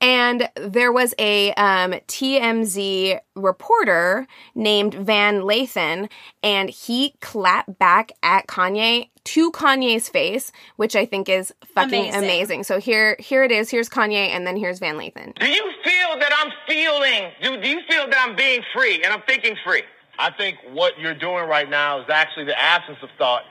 And 0.00 0.48
there 0.56 0.92
was 0.92 1.14
a 1.18 1.52
um, 1.54 1.92
TMZ 1.92 3.18
reporter 3.34 4.26
named 4.54 4.94
Van 4.94 5.40
Lathan, 5.40 6.10
and 6.42 6.68
he 6.68 7.14
clapped 7.20 7.78
back 7.78 8.12
at 8.22 8.46
Kanye 8.46 9.08
to 9.24 9.50
Kanye's 9.52 10.08
face, 10.08 10.52
which 10.76 10.94
I 10.94 11.06
think 11.06 11.30
is 11.30 11.54
fucking 11.74 12.10
amazing. 12.10 12.24
Amazing. 12.24 12.64
So 12.64 12.78
here, 12.78 13.16
here 13.20 13.42
it 13.42 13.50
is. 13.50 13.70
Here's 13.70 13.88
Kanye, 13.88 14.28
and 14.28 14.46
then 14.46 14.56
here's 14.56 14.80
Van 14.80 14.96
Lathan. 14.96 15.34
Do 15.38 15.48
you 15.48 15.72
feel 15.82 16.18
that 16.18 16.32
I'm 16.36 16.52
feeling? 16.66 17.30
Do, 17.42 17.62
do 17.62 17.68
you 17.68 17.80
feel 17.88 18.06
that 18.10 18.26
I'm 18.28 18.36
being 18.36 18.62
free 18.74 19.02
and 19.02 19.12
I'm 19.12 19.22
thinking 19.22 19.56
free? 19.64 19.82
I 20.18 20.30
think 20.30 20.58
what 20.72 20.98
you're 20.98 21.14
doing 21.14 21.48
right 21.48 21.68
now 21.68 22.00
is 22.00 22.06
actually 22.08 22.46
the 22.46 22.60
absence 22.60 22.98
of 23.02 23.08
thought. 23.18 23.44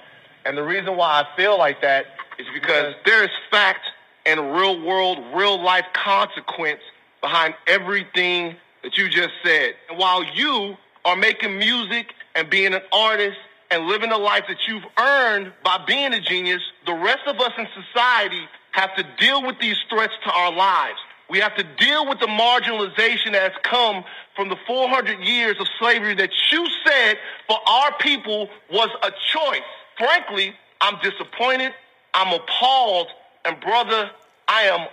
And 0.46 0.58
the 0.58 0.64
reason 0.64 0.98
why 0.98 1.22
I 1.22 1.38
feel 1.38 1.58
like 1.58 1.82
that 1.82 2.06
is 2.38 2.46
because 2.54 2.94
there 3.06 3.24
is 3.24 3.30
fact 3.50 3.86
and 4.26 4.54
real 4.54 4.82
world, 4.82 5.20
real 5.34 5.62
life 5.62 5.86
consequence 5.94 6.82
behind 7.22 7.56
everything 7.68 8.56
that 8.84 8.98
you 8.98 9.10
just 9.10 9.34
said. 9.44 9.76
And 9.90 9.98
while 9.98 10.24
you 10.24 10.76
are 11.06 11.16
making 11.16 11.58
music 11.58 12.14
and 12.36 12.50
being 12.50 12.74
an 12.74 12.82
artist 12.92 13.38
and 13.72 13.88
living 13.88 14.10
the 14.10 14.18
life 14.18 14.44
that 14.48 14.58
you've 14.68 14.84
earned 15.00 15.54
by 15.64 15.84
being 15.86 16.14
a 16.14 16.20
genius, 16.20 16.62
the 16.86 16.94
rest 16.94 17.22
of 17.28 17.40
us 17.40 17.54
in 17.58 17.68
society 17.84 18.42
have 18.72 18.94
to 18.96 19.06
deal 19.18 19.42
with 19.42 19.58
these 19.60 19.78
threats 19.90 20.14
to 20.24 20.32
our 20.32 20.54
lives. 20.54 21.00
We 21.30 21.40
have 21.40 21.56
to 21.56 21.64
deal 21.64 22.08
with 22.08 22.20
the 22.20 22.28
marginalization 22.28 23.34
that 23.34 23.52
has 23.52 23.62
come 23.64 24.04
from 24.36 24.50
the 24.50 24.56
400 24.66 25.20
years 25.20 25.58
of 25.60 25.68
slavery 25.80 26.16
that 26.16 26.30
you 26.52 26.68
said 26.86 27.18
for 27.48 27.58
our 27.68 27.98
people 28.00 28.48
was 28.72 28.90
a 29.04 29.12
choice. 29.34 29.62
Frankly, 29.98 30.54
I'm 30.80 30.98
disappointed. 31.02 31.74
I'm 32.14 32.34
appalled. 32.34 33.08
And 33.44 33.60
brother, 33.60 34.10
I 34.48 34.64
am 34.64 34.88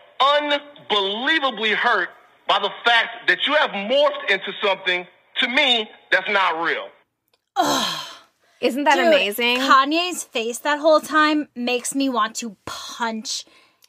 unbelievably 0.90 1.73
hurt 1.73 2.09
by 2.49 2.59
the 2.59 2.70
fact 2.85 3.29
that 3.29 3.47
you 3.47 3.55
have 3.55 3.70
morphed 3.70 4.31
into 4.31 4.53
something 4.62 5.07
to 5.38 5.49
me 5.49 5.88
that's 6.11 6.29
not 6.31 6.62
real. 6.62 6.88
Isn't 8.61 8.85
that 8.85 8.97
Dude, 8.97 9.07
amazing? 9.07 9.59
Kanye's 9.59 10.25
face 10.25 10.59
that 10.61 10.79
whole 10.79 11.01
time 11.01 11.49
makes 11.55 11.94
me 11.94 12.09
want 12.09 12.35
to 12.37 12.57
punch 12.64 13.44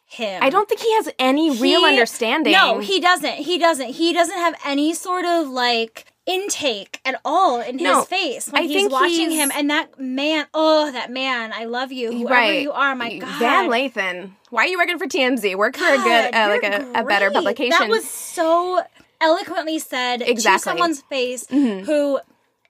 him. 0.05 0.41
I 0.43 0.49
don't 0.49 0.67
think 0.69 0.81
he 0.81 0.93
has 0.95 1.09
any 1.19 1.51
real 1.59 1.81
understanding. 1.83 2.53
No, 2.53 2.79
he 2.79 2.99
doesn't. 2.99 3.33
He 3.33 3.57
doesn't. 3.57 3.87
He 3.89 4.13
doesn't 4.13 4.37
have 4.37 4.55
any 4.65 4.93
sort 4.93 5.25
of 5.25 5.47
like 5.47 6.05
intake 6.27 6.99
at 7.05 7.19
all 7.23 7.61
in 7.61 7.77
No, 7.77 7.99
his 7.99 8.07
face 8.07 8.47
when 8.47 8.63
I 8.63 8.65
he's 8.65 8.75
think 8.75 8.91
watching 8.91 9.29
he's- 9.31 9.33
him. 9.33 9.51
And 9.55 9.69
that 9.69 9.99
man, 9.99 10.47
oh, 10.53 10.91
that 10.91 11.11
man, 11.11 11.51
I 11.53 11.65
love 11.65 11.91
you, 11.91 12.11
whoever 12.11 12.33
right. 12.33 12.61
you 12.61 12.71
are. 12.71 12.95
My 12.95 13.17
God, 13.17 13.39
Van 13.39 13.69
Lathan. 13.69 14.31
Why 14.49 14.63
are 14.63 14.67
you 14.67 14.77
working 14.77 14.97
for 14.97 15.05
TMZ? 15.07 15.55
Work 15.55 15.77
for 15.77 15.85
a 15.85 15.97
good, 15.97 16.33
uh, 16.33 16.47
like 16.49 16.63
a, 16.63 17.01
a 17.01 17.03
better 17.03 17.29
publication. 17.29 17.77
That 17.77 17.89
was 17.89 18.09
so 18.09 18.81
eloquently 19.21 19.79
said 19.79 20.21
Exactly. 20.21 20.33
Mm-hmm. 20.35 20.55
to 20.57 20.59
someone's 20.59 21.01
face 21.03 21.47
who 21.49 22.19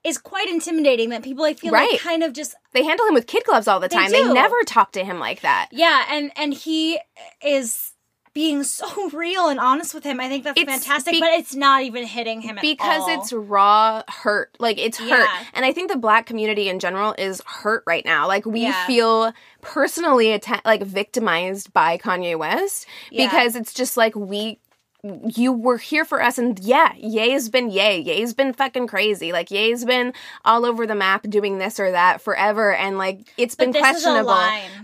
is 0.05 0.17
quite 0.17 0.47
intimidating. 0.47 1.09
That 1.09 1.23
people 1.23 1.43
I 1.43 1.53
feel 1.53 1.71
Right. 1.71 1.91
like 1.93 2.01
kind 2.01 2.23
of 2.23 2.31
just 2.33 2.55
they 2.73 2.83
handle 2.83 3.05
him 3.07 3.13
with 3.15 3.27
kid 3.27 3.43
gloves 3.45 3.67
all 3.67 3.79
the 3.79 3.89
time. 3.89 4.11
They 4.11 4.23
do. 4.23 4.33
never 4.33 4.61
talk 4.65 4.91
to 4.93 5.03
him 5.03 5.19
like 5.19 5.41
that. 5.41 5.69
Yeah, 5.71 6.05
and 6.11 6.31
and 6.35 6.53
he 6.53 6.99
is 7.43 7.91
being 8.33 8.63
so 8.79 9.09
real 9.11 9.47
and 9.47 9.59
honest 9.61 9.93
with 9.93 10.03
him. 10.03 10.19
I 10.19 10.27
think 10.27 10.43
that's 10.43 10.59
It's 10.59 10.69
fantastic, 10.69 11.13
be- 11.13 11.19
but 11.21 11.29
it's 11.31 11.55
not 11.55 11.83
even 11.83 12.05
hitting 12.05 12.41
him 12.41 12.57
at 12.57 12.61
because 12.61 13.07
it's 13.07 13.31
raw 13.33 14.03
hurt 14.09 14.55
like 14.59 14.77
it's 14.77 14.97
hurt 14.99 15.29
and 15.53 15.63
i 15.63 15.71
think 15.71 15.89
the 15.89 15.97
black 15.97 16.25
community 16.25 16.67
in 16.67 16.79
general 16.79 17.15
is 17.17 17.41
hurt 17.45 17.83
right 17.87 18.03
now 18.03 18.27
like 18.27 18.45
we 18.45 18.63
Yeah. 18.63 18.85
feel 18.87 19.31
personally 19.61 20.33
atta- 20.33 20.61
like 20.65 20.83
victimized 20.83 21.71
by 21.73 21.97
kanye 21.97 22.37
west 22.37 22.85
Yeah. 23.09 23.27
because 23.27 23.55
it's 23.55 23.73
just 23.73 23.95
like 23.97 24.15
we 24.15 24.59
you 25.27 25.51
were 25.51 25.77
here 25.77 26.03
for 26.05 26.21
us 26.21 26.37
and 26.37 26.57
yeah 26.59 26.93
ye's 26.95 27.49
been 27.49 27.69
yay 27.69 27.99
ye's 27.99 28.33
been 28.33 28.53
fucking 28.53 28.87
crazy 28.87 29.31
like 29.31 29.51
ye's 29.51 29.85
been 29.85 30.13
all 30.43 30.65
over 30.65 30.87
the 30.87 30.95
map 30.95 31.21
doing 31.29 31.57
this 31.59 31.79
or 31.79 31.91
that 31.91 32.21
forever 32.21 32.73
and 32.73 32.97
like 32.97 33.19
it's 33.37 33.55
been 33.55 33.69
is 33.69 33.75
a 33.75 33.79
questionable 33.79 34.37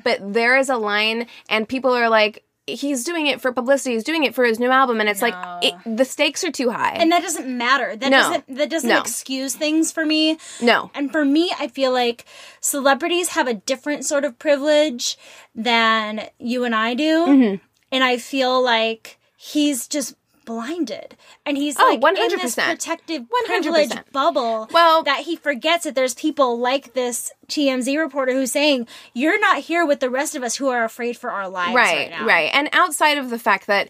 but 0.03 0.19
there 0.33 0.57
is 0.57 0.69
a 0.69 0.77
line 0.77 1.25
and 1.49 1.67
people 1.67 1.91
are 1.91 2.09
like 2.09 2.43
he's 2.67 3.03
doing 3.03 3.25
it 3.25 3.41
for 3.41 3.51
publicity 3.51 3.95
he's 3.95 4.03
doing 4.03 4.23
it 4.23 4.35
for 4.35 4.45
his 4.45 4.59
new 4.59 4.69
album 4.69 4.99
and 4.99 5.09
it's 5.09 5.21
like 5.21 5.33
it, 5.63 5.73
the 5.85 6.05
stakes 6.05 6.43
are 6.43 6.51
too 6.51 6.69
high 6.69 6.93
and 6.93 7.11
that 7.11 7.21
doesn't 7.23 7.47
matter. 7.57 7.95
That 7.95 8.11
No. 8.11 8.17
doesn't 8.21 8.55
that 8.55 8.69
doesn't 8.69 8.89
No. 8.89 8.99
excuse 8.99 9.55
things 9.55 9.91
for 9.91 10.05
me. 10.05 10.37
no 10.61 10.91
And 10.93 11.11
for 11.11 11.25
me, 11.25 11.51
I 11.59 11.67
feel 11.67 11.91
like 11.91 12.25
celebrities 12.61 13.29
have 13.29 13.47
a 13.47 13.55
different 13.55 14.05
sort 14.05 14.23
of 14.23 14.37
privilege 14.37 15.17
than 15.55 16.29
you 16.37 16.63
and 16.63 16.75
I 16.75 16.93
do. 16.93 17.25
Mm-hmm. 17.25 17.55
And 17.91 18.03
I 18.03 18.17
feel 18.17 18.61
like 18.63 19.17
he's 19.43 19.87
just 19.87 20.15
blinded. 20.45 21.15
And 21.45 21.55
he's 21.57 21.75
Oh, 21.79 21.97
like 22.01 22.17
in 22.17 22.37
this 22.39 22.55
100%. 22.55 22.65
protective 22.65 23.21
100%. 23.23 23.45
privilege 23.45 23.91
bubble 24.11 24.67
Well- 24.71 25.03
that 25.03 25.21
he 25.21 25.35
forgets 25.35 25.83
that 25.83 25.95
there's 25.95 26.13
people 26.13 26.59
like 26.59 26.93
this 26.93 27.31
TMZ 27.47 27.97
reporter 27.97 28.33
who's 28.33 28.51
saying, 28.51 28.87
You're 29.13 29.39
not 29.39 29.59
here 29.59 29.85
with 29.85 29.99
the 29.99 30.09
rest 30.09 30.35
of 30.35 30.43
us 30.43 30.55
who 30.55 30.69
are 30.69 30.83
afraid 30.83 31.17
for 31.17 31.31
our 31.31 31.47
lives 31.49 31.75
right, 31.75 31.95
right, 31.97 32.09
now. 32.11 32.25
right. 32.25 32.49
And 32.53 32.69
outside 32.73 33.17
of 33.17 33.29
the 33.29 33.39
fact 33.39 33.67
that, 33.67 33.89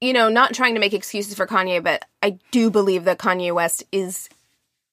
you 0.00 0.12
know, 0.12 0.28
not 0.28 0.54
trying 0.54 0.74
to 0.74 0.80
make 0.80 0.92
excuses 0.94 1.34
for 1.34 1.46
Kanye, 1.46 1.82
but 1.82 2.04
I 2.22 2.38
do 2.50 2.70
believe 2.70 3.04
that 3.04 3.18
Kanye 3.18 3.54
West 3.54 3.84
is 3.92 4.28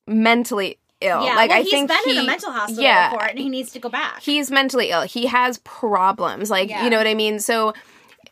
mentally 0.07 0.77
ill. 1.01 1.23
Yeah, 1.25 1.35
like 1.35 1.49
well, 1.49 1.59
I 1.59 1.61
he's 1.63 1.71
think 1.71 1.89
been 1.89 1.97
he, 2.05 2.11
in 2.11 2.23
a 2.23 2.23
mental 2.27 2.51
hospital 2.51 2.83
yeah, 2.83 3.09
before 3.09 3.25
and 3.27 3.37
he 3.39 3.49
needs 3.49 3.71
to 3.71 3.79
go 3.79 3.89
back. 3.89 4.21
he's 4.21 4.49
mentally 4.51 4.89
ill. 4.91 5.01
He 5.03 5.25
has 5.27 5.57
problems. 5.59 6.49
Like, 6.49 6.69
Yeah. 6.69 6.83
you 6.83 6.89
know 6.89 6.97
what 6.97 7.07
I 7.07 7.13
mean? 7.13 7.39
So 7.39 7.73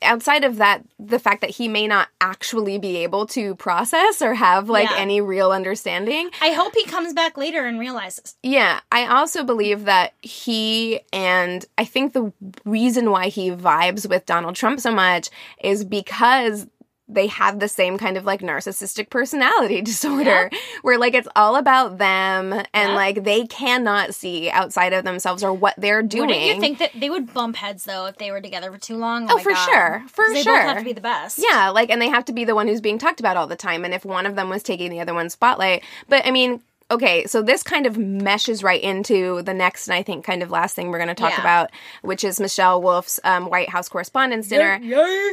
outside 0.01 0.43
of 0.43 0.57
that, 0.57 0.83
the 0.99 1.19
fact 1.19 1.41
that 1.41 1.49
he 1.51 1.67
may 1.67 1.87
not 1.87 2.07
actually 2.19 2.77
be 2.79 2.97
able 2.97 3.25
to 3.27 3.55
process 3.55 4.21
or 4.21 4.33
have 4.33 4.69
like 4.69 4.89
Yeah. 4.89 4.97
any 4.97 5.21
real 5.21 5.51
understanding. 5.51 6.29
I 6.41 6.51
hope 6.51 6.73
he 6.75 6.85
comes 6.85 7.13
back 7.13 7.37
later 7.37 7.65
and 7.65 7.79
realizes. 7.79 8.35
Yeah, 8.43 8.79
I 8.91 9.05
also 9.07 9.43
believe 9.43 9.85
that 9.85 10.13
he 10.21 11.01
and 11.13 11.65
I 11.77 11.85
think 11.85 12.13
the 12.13 12.31
reason 12.65 13.11
why 13.11 13.27
he 13.27 13.51
vibes 13.51 14.09
with 14.09 14.25
Donald 14.25 14.55
Trump 14.55 14.79
so 14.79 14.91
much 14.91 15.29
is 15.63 15.83
because 15.85 16.67
they 17.13 17.27
have 17.27 17.59
the 17.59 17.67
same 17.67 17.97
kind 17.97 18.17
of 18.17 18.25
like 18.25 18.41
narcissistic 18.41 19.09
personality 19.09 19.81
disorder 19.91 20.49
where 20.81 20.97
like 20.97 21.13
it's 21.13 21.27
all 21.35 21.55
about 21.55 21.97
them 21.97 22.53
and 22.53 22.65
Yeah. 22.73 22.95
like 22.95 23.23
they 23.23 23.45
cannot 23.47 24.15
see 24.15 24.49
outside 24.49 24.93
of 24.93 25.03
themselves 25.03 25.43
or 25.43 25.53
what 25.53 25.75
they're 25.77 26.01
doing. 26.03 26.27
Wouldn't 26.27 26.45
you 26.45 26.59
think 26.59 26.77
that 26.79 26.91
they 26.95 27.09
would 27.09 27.33
bump 27.33 27.55
heads 27.57 27.83
though 27.85 28.05
if 28.05 28.17
they 28.17 28.31
were 28.31 28.41
together 28.41 28.71
for 28.71 28.77
too 28.77 28.97
long? 28.97 29.23
Oh, 29.29 29.33
oh 29.33 29.35
my 29.37 29.43
for 29.43 29.51
God. 29.51 29.65
sure. 29.65 30.03
For 30.07 30.25
'Cause 30.25 30.33
they 30.33 30.43
sure. 30.43 30.57
both 30.57 30.67
have 30.67 30.77
to 30.79 30.83
be 30.83 30.93
the 30.93 31.01
best. 31.01 31.39
Yeah, 31.49 31.69
like, 31.69 31.89
and 31.89 32.01
they 32.01 32.09
have 32.09 32.25
to 32.25 32.33
be 32.33 32.45
the 32.45 32.55
one 32.55 32.67
who's 32.67 32.81
being 32.81 32.97
talked 32.97 33.19
about 33.19 33.37
all 33.37 33.47
the 33.47 33.55
time. 33.55 33.83
And 33.85 33.93
if 33.93 34.05
one 34.05 34.25
of 34.25 34.35
them 34.35 34.49
was 34.49 34.63
taking 34.63 34.89
the 34.89 34.99
other 35.01 35.13
one's 35.13 35.33
spotlight, 35.33 35.83
but 36.07 36.25
I 36.25 36.31
mean, 36.31 36.61
okay, 36.91 37.25
so 37.25 37.41
this 37.41 37.63
kind 37.63 37.85
of 37.85 37.97
meshes 37.97 38.61
right 38.63 38.81
into 38.81 39.41
the 39.41 39.53
next, 39.53 39.87
and 39.87 39.95
I 39.95 40.03
think 40.03 40.23
kind 40.25 40.43
of 40.43 40.51
last 40.51 40.75
thing 40.75 40.89
we're 40.91 40.97
going 40.99 41.07
to 41.07 41.15
talk 41.15 41.31
Yeah. 41.31 41.39
about, 41.41 41.71
which 42.03 42.23
is 42.23 42.39
Michelle 42.39 42.81
Wolf's 42.81 43.19
um, 43.23 43.45
White 43.49 43.69
House 43.69 43.89
Correspondents' 43.89 44.47
Dinner. 44.49 44.79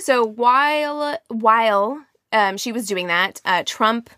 So 0.00 0.24
while 0.24 1.18
while 1.28 2.02
um, 2.32 2.56
she 2.56 2.72
was 2.72 2.86
doing 2.86 3.08
that, 3.08 3.40
uh, 3.44 3.62
Trump. 3.66 4.08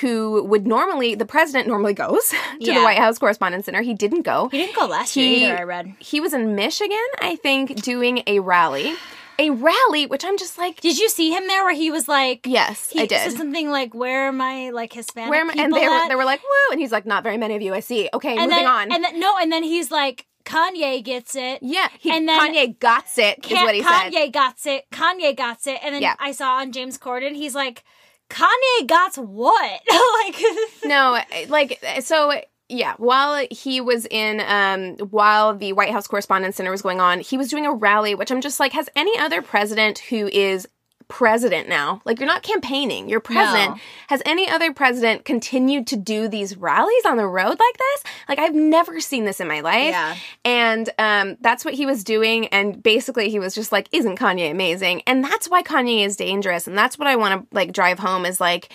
Who 0.00 0.44
would 0.44 0.68
normally 0.68 1.16
the 1.16 1.26
president 1.26 1.66
normally 1.66 1.94
goes 1.94 2.28
to 2.60 2.72
the 2.74 2.80
White 2.80 2.98
House 2.98 3.18
Correspondents' 3.18 3.66
Dinner? 3.66 3.82
He 3.82 3.92
didn't 3.92 4.22
go. 4.22 4.48
He 4.48 4.58
didn't 4.58 4.76
go 4.76 4.86
last 4.86 5.14
He- 5.14 5.40
year 5.40 5.48
either. 5.54 5.58
I 5.62 5.64
read. 5.64 5.94
He 5.98 6.20
was 6.20 6.32
in 6.32 6.54
Michigan, 6.54 6.96
I 7.20 7.34
think, 7.34 7.82
doing 7.82 8.22
a 8.28 8.38
rally. 8.38 8.94
A 9.40 9.50
rally, 9.50 10.06
which 10.06 10.24
I'm 10.24 10.36
just 10.36 10.58
like, 10.58 10.80
Did 10.80 10.98
you 10.98 11.08
see 11.08 11.30
him 11.32 11.46
there 11.46 11.64
where 11.64 11.74
he 11.74 11.90
was 11.90 12.06
like? 12.08 12.46
yes, 12.46 12.90
He 12.90 13.00
I 13.00 13.06
did. 13.06 13.18
said 13.30 13.38
something 13.38 13.70
like, 13.70 13.94
"Where 13.94 14.28
are 14.28 14.32
my 14.32 14.70
like 14.70 14.92
Hispanic 14.92 15.30
Where 15.30 15.40
am 15.40 15.50
I? 15.50 15.54
people 15.54 15.64
And 15.64 15.74
they 15.74 15.88
were, 15.88 16.08
they 16.08 16.14
were 16.16 16.24
like, 16.26 16.42
woo. 16.42 16.72
And 16.72 16.80
he's 16.80 16.92
like, 16.92 17.06
not 17.06 17.22
very 17.22 17.38
many 17.38 17.56
of 17.56 17.62
you 17.62 17.72
I 17.74 17.80
see. 17.80 18.08
Okay, 18.12 18.32
and 18.36 18.50
moving 18.50 18.56
then, 18.58 18.66
on. 18.66 18.92
And 18.92 19.02
then 19.04 19.18
no, 19.18 19.36
and 19.38 19.50
then 19.50 19.62
he's 19.62 19.90
like, 19.90 20.26
Kanye 20.44 21.02
gets 21.04 21.34
it. 21.34 21.60
yeah, 21.62 21.88
he, 21.98 22.10
and 22.10 22.28
then- 22.28 22.38
Kanye 22.40 22.78
got 22.78 23.04
it, 23.16 23.44
is 23.44 23.52
what 23.52 23.74
he 23.74 23.82
Kanye 23.82 24.12
said. 24.12 24.32
got 24.32 24.56
it. 24.66 24.84
Kanye 24.90 25.36
got 25.36 25.66
it. 25.66 25.78
And 25.82 25.94
then 25.94 26.02
Yeah. 26.02 26.14
I 26.18 26.32
saw 26.32 26.56
on 26.56 26.72
James 26.72 26.98
Corden, 26.98 27.34
he's 27.34 27.54
like, 27.54 27.84
Kanye 28.28 28.86
got 28.86 29.16
what? 29.18 29.80
like, 30.24 30.42
No, 30.84 31.18
like, 31.48 31.82
so, 32.02 32.32
yeah, 32.70 32.94
while 32.98 33.46
he 33.50 33.80
was 33.80 34.06
in, 34.06 34.40
um, 34.40 34.96
while 35.08 35.56
the 35.56 35.72
White 35.72 35.90
House 35.90 36.06
Correspondents' 36.06 36.56
Dinner 36.56 36.70
was 36.70 36.82
going 36.82 37.00
on, 37.00 37.20
he 37.20 37.36
was 37.36 37.48
doing 37.48 37.66
a 37.66 37.72
rally, 37.72 38.14
which 38.14 38.30
I'm 38.30 38.40
just 38.40 38.60
like, 38.60 38.72
has 38.72 38.88
any 38.94 39.18
other 39.18 39.42
president 39.42 39.98
who 39.98 40.28
is 40.28 40.68
president 41.08 41.68
now. 41.68 42.00
Like 42.04 42.20
you're 42.20 42.28
not 42.28 42.42
campaigning, 42.42 43.08
you're 43.08 43.20
president. 43.20 43.74
No. 43.74 43.80
Has 44.06 44.22
any 44.24 44.48
other 44.48 44.72
president 44.72 45.24
continued 45.24 45.88
to 45.88 45.96
do 45.96 46.28
these 46.28 46.56
rallies 46.56 47.04
on 47.04 47.16
the 47.16 47.26
road 47.26 47.48
like 47.48 47.78
this? 47.78 48.04
Like 48.28 48.38
I've 48.38 48.54
never 48.54 49.00
seen 49.00 49.24
this 49.24 49.40
in 49.40 49.48
my 49.48 49.60
life. 49.60 49.90
Yeah. 49.90 50.16
And 50.44 50.88
um 50.98 51.36
that's 51.40 51.64
what 51.64 51.74
he 51.74 51.84
was 51.84 52.04
doing 52.04 52.46
and 52.48 52.80
basically 52.80 53.28
he 53.28 53.40
was 53.40 53.56
just 53.56 53.72
like 53.72 53.88
isn't 53.92 54.20
Kanye 54.20 54.52
amazing? 54.52 55.02
And 55.04 55.22
that's 55.22 55.50
why 55.50 55.64
Kanye 55.64 56.06
is 56.06 56.16
dangerous 56.16 56.68
and 56.68 56.78
that's 56.78 56.96
what 56.96 57.08
I 57.08 57.16
want 57.16 57.42
to 57.42 57.54
like 57.54 57.72
drive 57.72 57.98
home 57.98 58.24
is 58.24 58.40
like 58.40 58.72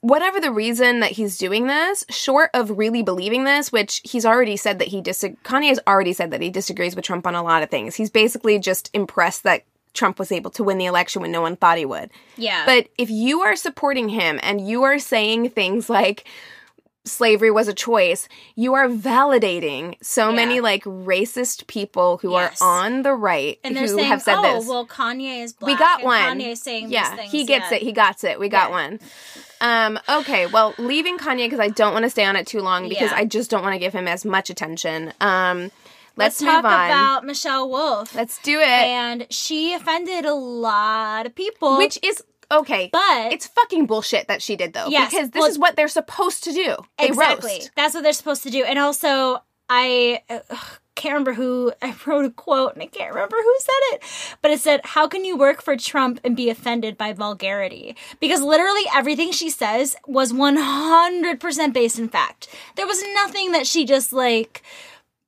whatever 0.00 0.40
the 0.40 0.52
reason 0.52 1.00
that 1.00 1.12
he's 1.12 1.38
doing 1.38 1.66
this, 1.66 2.04
short 2.10 2.50
of 2.54 2.76
really 2.76 3.02
believing 3.02 3.44
this, 3.44 3.72
which 3.72 4.00
he's 4.04 4.26
already 4.26 4.56
said 4.56 4.78
that 4.78 4.88
he 4.88 5.00
dis 5.00 5.24
Kanye 5.44 5.68
has 5.68 5.80
already 5.86 6.12
said 6.12 6.30
that 6.30 6.42
he 6.42 6.50
disagrees 6.50 6.94
with 6.94 7.04
Trump 7.04 7.26
on 7.26 7.34
a 7.34 7.42
lot 7.42 7.62
of 7.62 7.70
things. 7.70 7.94
He's 7.94 8.10
basically 8.10 8.58
just 8.58 8.90
impressed 8.92 9.42
that 9.44 9.64
Trump 9.94 10.18
was 10.18 10.32
able 10.32 10.50
to 10.50 10.64
win 10.64 10.78
the 10.78 10.86
election 10.86 11.22
when 11.22 11.32
no 11.32 11.40
one 11.40 11.56
thought 11.56 11.78
he 11.78 11.86
would. 11.86 12.10
Yeah. 12.36 12.66
But 12.66 12.88
if 12.98 13.08
you 13.08 13.40
are 13.42 13.56
supporting 13.56 14.08
him 14.08 14.38
and 14.42 14.66
you 14.66 14.82
are 14.82 14.98
saying 14.98 15.50
things 15.50 15.88
like 15.88 16.24
slavery 17.06 17.50
was 17.50 17.68
a 17.68 17.74
choice, 17.74 18.28
you 18.56 18.74
are 18.74 18.88
validating 18.88 19.94
so 20.02 20.30
Yeah. 20.30 20.36
many 20.36 20.60
like 20.60 20.84
racist 20.84 21.66
people 21.66 22.18
who 22.18 22.32
Yes. 22.32 22.60
are 22.62 22.84
on 22.84 23.02
the 23.02 23.12
right 23.14 23.58
and 23.62 23.76
they're 23.76 23.82
who 23.82 23.96
saying, 23.96 24.08
have 24.08 24.22
said 24.22 24.36
"Oh, 24.38 24.42
this. 24.60 24.66
well, 24.68 24.86
Kanye 24.86 25.42
is 25.42 25.52
black." 25.52 25.72
we 25.72 25.76
got 25.78 26.02
one. 26.02 26.38
Kanye's 26.38 26.62
saying 26.62 26.90
yeah, 26.90 27.10
these 27.10 27.18
things. 27.20 27.32
he 27.32 27.44
gets 27.44 27.70
yeah. 27.70 27.76
it. 27.76 27.82
He 27.82 27.92
got 27.92 28.24
it. 28.24 28.40
We 28.40 28.48
got 28.48 28.70
Yeah. 28.70 28.74
one. 28.74 29.00
Um, 29.60 29.98
okay, 30.08 30.46
well, 30.46 30.74
leaving 30.78 31.16
Kanye 31.18 31.46
because 31.46 31.60
I 31.60 31.68
don't 31.68 31.92
want 31.92 32.04
to 32.04 32.10
stay 32.10 32.24
on 32.24 32.36
it 32.36 32.46
too 32.46 32.60
long 32.60 32.88
because. 32.88 33.12
I 33.12 33.24
just 33.24 33.50
don't 33.50 33.62
want 33.62 33.74
to 33.74 33.78
give 33.78 33.92
him 33.92 34.08
as 34.08 34.24
much 34.24 34.50
attention. 34.50 35.12
Um, 35.20 35.70
Let's, 36.16 36.40
let's, 36.40 36.52
talk 36.62 36.64
on. 36.64 36.86
about 36.86 37.24
Michelle 37.24 37.68
Wolf. 37.68 38.14
let's 38.14 38.38
do 38.42 38.60
it. 38.60 38.64
and 38.68 39.26
she 39.30 39.74
offended 39.74 40.24
a 40.24 40.34
lot 40.34 41.26
of 41.26 41.34
people. 41.34 41.76
Which 41.76 41.98
is 42.04 42.22
okay, 42.50 42.90
But- 42.92 43.32
it's 43.32 43.46
fucking 43.46 43.86
bullshit 43.86 44.28
that 44.28 44.42
she 44.42 44.56
did 44.56 44.72
though. 44.72 44.88
Yes, 44.88 45.10
because 45.10 45.30
this 45.30 45.40
well- 45.40 45.50
is 45.50 45.58
what 45.58 45.76
they're 45.76 45.88
supposed 45.88 46.44
to 46.44 46.52
do. 46.52 46.76
They 46.98 47.06
exactly 47.06 47.52
roast. 47.52 47.70
that's 47.76 47.94
what 47.94 48.02
they're 48.02 48.12
supposed 48.12 48.42
to 48.44 48.50
do. 48.50 48.64
And 48.64 48.78
also, 48.78 49.42
I 49.68 50.22
uh, 50.28 50.40
can't 50.94 51.14
remember 51.14 51.32
who 51.32 51.72
I 51.80 51.94
wrote 52.06 52.26
a 52.26 52.30
quote, 52.30 52.74
and 52.74 52.82
I 52.82 52.86
can't 52.86 53.14
remember 53.14 53.36
who 53.42 53.56
said 53.60 53.94
it, 53.96 54.02
but 54.42 54.50
it 54.50 54.60
said, 54.60 54.80
"How 54.84 55.08
can 55.08 55.24
you 55.24 55.36
work 55.36 55.62
for 55.62 55.76
Trump 55.76 56.20
and 56.22 56.36
be 56.36 56.50
offended 56.50 56.98
by 56.98 57.12
vulgarity?" 57.14 57.96
Because 58.20 58.42
literally 58.42 58.82
everything 58.94 59.32
she 59.32 59.48
says 59.50 59.96
was 60.06 60.32
one 60.34 60.56
hundred 60.58 61.40
percent 61.40 61.72
based 61.72 61.98
in 61.98 62.08
fact. 62.08 62.48
There 62.76 62.86
was 62.86 63.02
nothing 63.14 63.52
that 63.52 63.66
she 63.66 63.84
just 63.86 64.12
like 64.12 64.62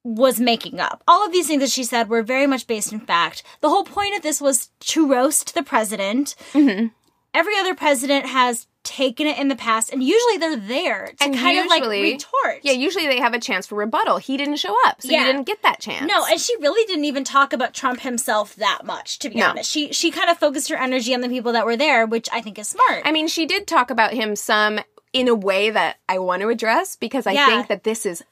was 0.04 0.38
making 0.38 0.78
up. 0.78 1.02
All 1.08 1.26
of 1.26 1.32
these 1.32 1.48
things 1.48 1.62
that 1.62 1.70
she 1.70 1.82
said 1.82 2.08
were 2.08 2.22
very 2.22 2.46
much 2.46 2.66
based 2.66 2.92
in 2.92 3.00
fact. 3.00 3.42
The 3.60 3.70
whole 3.70 3.84
point 3.84 4.14
of 4.16 4.22
this 4.22 4.40
was 4.40 4.68
to 4.80 5.10
roast 5.10 5.54
the 5.54 5.62
president. 5.64 6.36
Mm-hmm. 6.52 6.88
Every 7.36 7.56
other 7.58 7.74
president 7.74 8.26
has 8.26 8.66
taken 8.82 9.26
it 9.26 9.36
in 9.36 9.48
the 9.48 9.56
past, 9.56 9.92
and 9.92 10.02
usually 10.02 10.38
they're 10.38 10.56
there 10.56 11.08
to 11.18 11.24
And 11.24 11.34
kind 11.34 11.58
of 11.58 11.66
like 11.66 11.82
retort. 11.84 12.60
Yeah, 12.62 12.72
usually 12.72 13.06
they 13.08 13.18
have 13.18 13.34
a 13.34 13.40
chance 13.40 13.66
for 13.66 13.74
rebuttal. 13.74 14.16
He 14.18 14.36
didn't 14.36 14.56
show 14.56 14.74
up, 14.86 15.02
so 15.02 15.08
Yeah. 15.10 15.20
you 15.26 15.32
didn't 15.32 15.44
get 15.46 15.60
that 15.62 15.80
chance. 15.80 16.10
No, 16.10 16.24
and 16.24 16.40
she 16.40 16.56
really 16.60 16.86
didn't 16.86 17.04
even 17.04 17.24
talk 17.24 17.52
about 17.52 17.74
Trump 17.74 18.00
himself 18.00 18.54
that 18.56 18.84
much, 18.84 19.18
to 19.18 19.28
be 19.28 19.36
No. 19.40 19.50
honest. 19.50 19.70
She 19.70 19.92
she 19.92 20.10
kind 20.10 20.30
of 20.30 20.38
focused 20.38 20.68
her 20.70 20.76
energy 20.76 21.12
on 21.14 21.20
the 21.20 21.28
people 21.28 21.52
that 21.52 21.66
were 21.66 21.76
there, 21.76 22.06
which 22.06 22.28
I 22.32 22.40
think 22.40 22.58
is 22.58 22.68
smart. 22.68 23.02
I 23.04 23.12
mean, 23.12 23.28
she 23.28 23.44
did 23.44 23.66
talk 23.66 23.90
about 23.90 24.12
him 24.14 24.34
some 24.36 24.80
in 25.12 25.28
a 25.28 25.34
way 25.34 25.68
that 25.70 25.96
I 26.08 26.18
want 26.18 26.42
to 26.42 26.48
address 26.48 26.96
because 26.96 27.26
I 27.26 27.32
Yeah. 27.32 27.46
think 27.46 27.68
that 27.68 27.84
this 27.84 28.06
is 28.06 28.22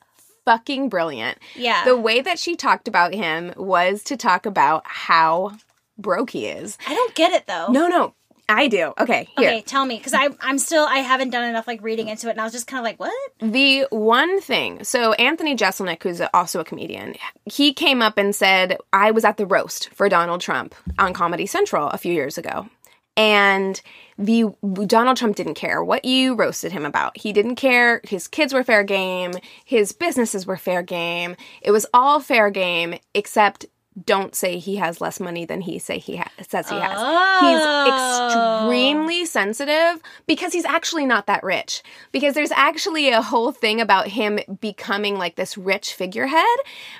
fucking 0.45 0.89
brilliant. 0.89 1.39
Yeah. 1.57 1.85
The 1.85 1.97
way 1.97 2.21
that 2.21 2.39
she 2.39 2.55
talked 2.57 2.87
about 2.89 3.13
him 3.15 3.53
was 3.57 4.03
to 4.05 4.17
talk 4.17 4.47
about 4.47 4.83
how 4.87 5.53
broke 5.99 6.31
he 6.31 6.47
is. 6.47 6.77
I 6.87 6.95
don't 6.95 7.15
get 7.15 7.33
it 7.33 7.47
though. 7.47 7.69
No, 7.69 7.87
no, 7.89 8.15
I 8.49 8.69
do. 8.69 8.93
Okay, 8.99 9.29
here. 9.39 9.49
Okay, 9.49 9.61
tell 9.63 9.87
me, 9.87 9.97
because 9.97 10.13
I 10.15 10.29
I'm 10.41 10.59
still 10.59 10.85
I 10.85 10.99
haven't 10.99 11.31
done 11.31 11.49
enough 11.49 11.67
like 11.67 11.83
reading 11.83 12.09
into 12.09 12.29
it, 12.29 12.33
and 12.33 12.41
I 12.41 12.45
was 12.45 12.53
just 12.53 12.67
kind 12.67 12.79
of 12.79 12.85
like, 12.85 13.01
what? 13.01 13.13
The 13.41 13.87
one 13.91 14.41
thing, 14.41 14.85
so 14.85 15.13
Anthony 15.15 15.57
Jeselnik, 15.57 16.03
who's 16.03 16.21
also 16.33 16.61
a 16.61 16.65
comedian, 16.65 17.15
he 17.47 17.73
came 17.73 18.03
up 18.03 18.19
and 18.19 18.35
said, 18.35 18.77
I 18.93 19.11
was 19.11 19.25
at 19.25 19.37
the 19.37 19.47
roast 19.47 19.89
for 19.95 20.09
Donald 20.09 20.41
Trump 20.41 20.75
on 20.99 21.15
Comedy 21.15 21.47
Central 21.47 21.89
a 21.89 21.99
few 21.99 22.13
years 22.13 22.37
ago. 22.37 22.69
And 23.17 23.81
the 24.19 24.53
Donald 24.87 25.17
Trump 25.17 25.37
didn't 25.37 25.55
care 25.55 25.85
what 25.85 26.05
you 26.05 26.35
roasted 26.35 26.73
him 26.73 26.85
about. 26.85 27.17
He 27.17 27.33
didn't 27.33 27.55
care. 27.55 28.01
His 28.03 28.27
kids 28.27 28.53
were 28.53 28.65
fair 28.65 28.83
game. 28.83 29.35
His 29.65 29.93
businesses 29.93 30.47
were 30.47 30.57
fair 30.57 30.83
game. 30.83 31.37
It 31.63 31.71
was 31.71 31.87
all 31.95 32.19
fair 32.19 32.51
game, 32.51 32.99
except 33.15 33.67
don't 34.03 34.35
say 34.35 34.59
he 34.59 34.77
has 34.77 35.01
less 35.01 35.21
money 35.21 35.45
than 35.45 35.61
he 35.61 35.79
say 35.79 35.99
he 35.99 36.17
ha- 36.17 36.31
says 36.49 36.69
he 36.69 36.77
has. 36.77 36.99
He's 37.41 38.65
extremely 38.65 39.25
sensitive 39.25 40.03
because 40.27 40.53
he's 40.53 40.65
actually 40.65 41.07
not 41.07 41.27
that 41.27 41.45
rich. 41.45 41.83
Because 42.11 42.35
there's 42.35 42.51
actually 42.53 43.11
a 43.11 43.23
whole 43.23 43.53
thing 43.53 43.81
about 43.81 44.09
him 44.09 44.41
becoming 44.61 45.17
like 45.17 45.37
this 45.37 45.57
rich 45.57 45.95
figurehead 45.95 46.45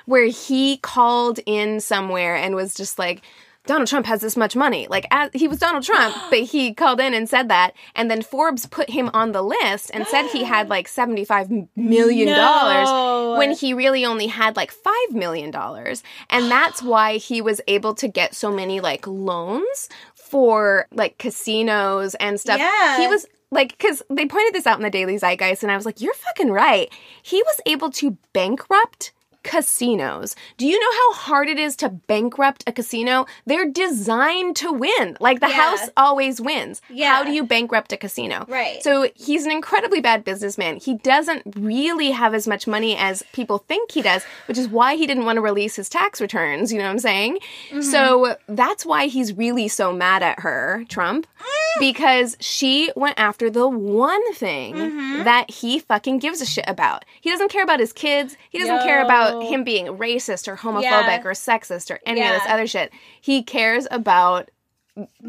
where 0.05 0.27
he 0.27 0.77
called 0.77 1.39
in 1.45 1.81
somewhere 1.81 2.35
and 2.35 2.55
was 2.55 2.73
just 2.73 2.97
like 2.97 3.21
Donald 3.65 3.87
Trump 3.87 4.05
has 4.05 4.21
this 4.21 4.37
much 4.37 4.55
money. 4.55 4.87
Like 4.89 5.07
as, 5.11 5.29
he 5.33 5.47
was 5.47 5.59
Donald 5.59 5.83
Trump, 5.83 6.15
but 6.29 6.39
he 6.39 6.73
called 6.73 6.99
in 6.99 7.13
and 7.13 7.27
said 7.27 7.49
that, 7.49 7.71
and 7.95 8.09
then 8.09 8.21
Forbes 8.21 8.65
put 8.65 8.89
him 8.89 9.09
on 9.13 9.31
the 9.31 9.41
list 9.41 9.91
and 9.93 10.05
said 10.07 10.27
he 10.27 10.43
had 10.43 10.69
like 10.69 10.87
seventy-five 10.87 11.49
million 11.75 12.27
dollars 12.27 12.87
No. 12.87 13.35
when 13.37 13.51
he 13.51 13.73
really 13.73 14.05
only 14.05 14.27
had 14.27 14.55
like 14.55 14.71
five 14.71 15.11
million 15.11 15.51
dollars, 15.51 16.03
and 16.29 16.49
that's 16.51 16.81
why 16.83 17.17
he 17.17 17.41
was 17.41 17.61
able 17.67 17.93
to 17.95 18.07
get 18.07 18.35
so 18.35 18.51
many 18.51 18.79
like 18.79 19.05
loans 19.07 19.89
for 20.13 20.87
like 20.91 21.17
casinos 21.17 22.15
and 22.15 22.39
stuff. 22.39 22.59
Yeah. 22.59 22.97
He 22.99 23.07
was 23.07 23.25
like, 23.51 23.69
because 23.77 24.01
they 24.09 24.25
pointed 24.25 24.53
this 24.53 24.67
out 24.67 24.77
in 24.77 24.83
the 24.83 24.89
Daily 24.89 25.17
Zeitgeist, 25.17 25.63
and 25.63 25.71
I 25.71 25.75
was 25.77 25.85
like, 25.85 26.01
you're 26.01 26.13
fucking 26.15 26.51
right. 26.51 26.91
He 27.21 27.41
was 27.43 27.61
able 27.65 27.89
to 27.91 28.17
bankrupt 28.33 29.13
casinos. 29.45 30.35
Do 30.57 30.65
you 30.67 30.79
know 30.79 30.91
how 30.91 31.13
hard 31.13 31.47
it 31.49 31.57
is 31.57 31.75
to 31.77 31.89
bankrupt 31.89 32.63
a 32.67 32.71
casino? 32.71 33.25
They're 33.45 33.69
designed 33.69 34.55
to 34.57 34.71
win. 34.71 35.17
Like 35.19 35.39
the 35.39 35.47
Yeah. 35.47 35.53
house 35.53 35.89
always 35.95 36.41
wins. 36.41 36.81
Yeah. 36.89 37.15
How 37.15 37.23
do 37.23 37.31
you 37.31 37.43
bankrupt 37.43 37.93
a 37.93 37.97
casino? 37.97 38.45
Right. 38.47 38.81
So 38.83 39.09
he's 39.15 39.45
an 39.45 39.51
incredibly 39.51 40.01
bad 40.01 40.23
businessman. 40.23 40.77
He 40.77 40.95
doesn't 40.95 41.43
really 41.57 42.11
have 42.11 42.33
as 42.33 42.47
much 42.47 42.67
money 42.67 42.95
as 42.97 43.23
people 43.33 43.59
think 43.67 43.91
he 43.91 44.01
does, 44.01 44.23
which 44.47 44.57
is 44.57 44.67
why 44.67 44.95
he 44.95 45.07
didn't 45.07 45.25
want 45.25 45.37
to 45.37 45.41
release 45.41 45.75
his 45.75 45.89
tax 45.89 46.19
returns. 46.21 46.71
You 46.71 46.79
know 46.79 46.85
what 46.85 46.91
I'm 46.91 46.99
saying? 46.99 47.39
Mm-hmm. 47.69 47.81
So 47.81 48.35
that's 48.47 48.85
why 48.85 49.07
he's 49.07 49.33
really 49.33 49.67
so 49.67 49.93
mad 49.93 50.23
at 50.23 50.39
her, 50.41 50.83
Trump, 50.89 51.27
Mm. 51.39 51.79
because 51.79 52.37
she 52.39 52.91
went 52.95 53.19
after 53.19 53.49
the 53.49 53.67
one 53.67 54.33
thing 54.33 54.75
Mm-hmm. 54.75 55.23
that 55.23 55.49
he 55.51 55.79
fucking 55.79 56.19
gives 56.19 56.41
a 56.41 56.45
shit 56.45 56.65
about. 56.67 57.05
He 57.21 57.29
doesn't 57.29 57.49
care 57.51 57.63
about 57.63 57.79
his 57.79 57.93
kids. 57.93 58.35
He 58.49 58.57
doesn't 58.59 58.79
care 58.79 59.03
about 59.03 59.34
Yo. 59.41 59.49
him 59.49 59.63
being 59.63 59.85
racist 59.87 60.47
or 60.47 60.55
homophobic 60.57 60.83
Yeah. 60.83 61.21
or 61.23 61.33
sexist 61.33 61.91
or 61.91 61.99
any 62.05 62.21
of 62.21 62.29
this 62.29 62.43
other 62.47 62.67
shit. 62.67 62.91
He 63.21 63.43
cares 63.43 63.87
about 63.91 64.49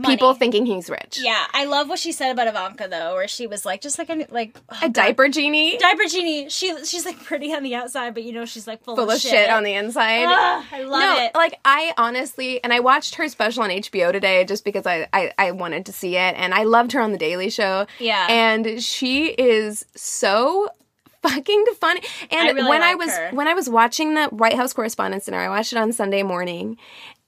people 0.05 0.33
thinking 0.33 0.65
he's 0.65 0.89
rich. 0.89 1.19
Yeah, 1.21 1.45
I 1.53 1.65
love 1.65 1.89
what 1.89 1.99
she 1.99 2.13
said 2.13 2.31
about 2.31 2.47
Ivanka 2.47 2.87
though, 2.89 3.15
where 3.15 3.27
she 3.27 3.49
was 3.49 3.67
like, 3.67 3.81
just 3.81 3.99
like 3.99 4.09
a 4.09 4.25
like 4.31 4.57
oh, 4.71 4.77
A 4.81 4.81
God. 4.83 4.93
diaper 4.93 5.29
genie. 5.29 5.77
diaper 5.79 6.05
genie. 6.05 6.49
She 6.49 6.85
she's 6.85 7.05
like 7.05 7.19
pretty 7.25 7.53
on 7.53 7.65
the 7.65 7.75
outside, 7.75 8.15
but 8.15 8.23
you 8.23 8.33
know 8.33 8.45
she's 8.45 8.69
like 8.69 8.85
full, 8.85 8.95
full 8.95 9.11
of 9.11 9.21
shit 9.21 9.51
on 9.51 9.65
the 9.65 9.75
inside. 9.75 10.27
Ugh, 10.27 10.65
I 10.71 10.83
love 10.83 11.01
no, 11.01 11.25
it. 11.25 11.35
like 11.35 11.59
I 11.65 11.93
honestly, 11.99 12.63
and 12.63 12.73
I 12.73 12.79
watched 12.79 13.17
her 13.17 13.29
special 13.29 13.65
on 13.65 13.71
HBO 13.71 14.13
today 14.13 14.45
just 14.45 14.65
because 14.65 14.87
I, 14.87 15.09
I 15.13 15.33
I 15.37 15.51
wanted 15.51 15.87
to 15.87 15.93
see 15.93 16.17
it, 16.17 16.35
and 16.37 16.55
I 16.55 16.63
loved 16.63 16.93
her 16.93 17.01
on 17.01 17.11
the 17.11 17.19
Daily 17.19 17.51
Show. 17.51 17.87
Yeah. 17.99 18.29
and 18.31 18.81
she 18.81 19.27
is 19.31 19.85
so 19.97 20.69
fucking 21.29 21.65
funny. 21.81 22.01
And 22.31 22.49
I 22.49 22.53
really 22.53 22.69
when 22.69 22.83
I 22.83 22.95
was 22.95 23.11
her. 23.17 23.31
when 23.33 23.49
I 23.49 23.55
was 23.55 23.69
watching 23.69 24.15
the 24.15 24.27
White 24.27 24.55
House 24.55 24.73
Correspondents' 24.73 25.27
Dinner, 25.27 25.39
I 25.39 25.49
watched 25.49 25.73
it 25.73 25.79
on 25.79 25.93
Sunday 25.93 26.23
morning, 26.23 26.77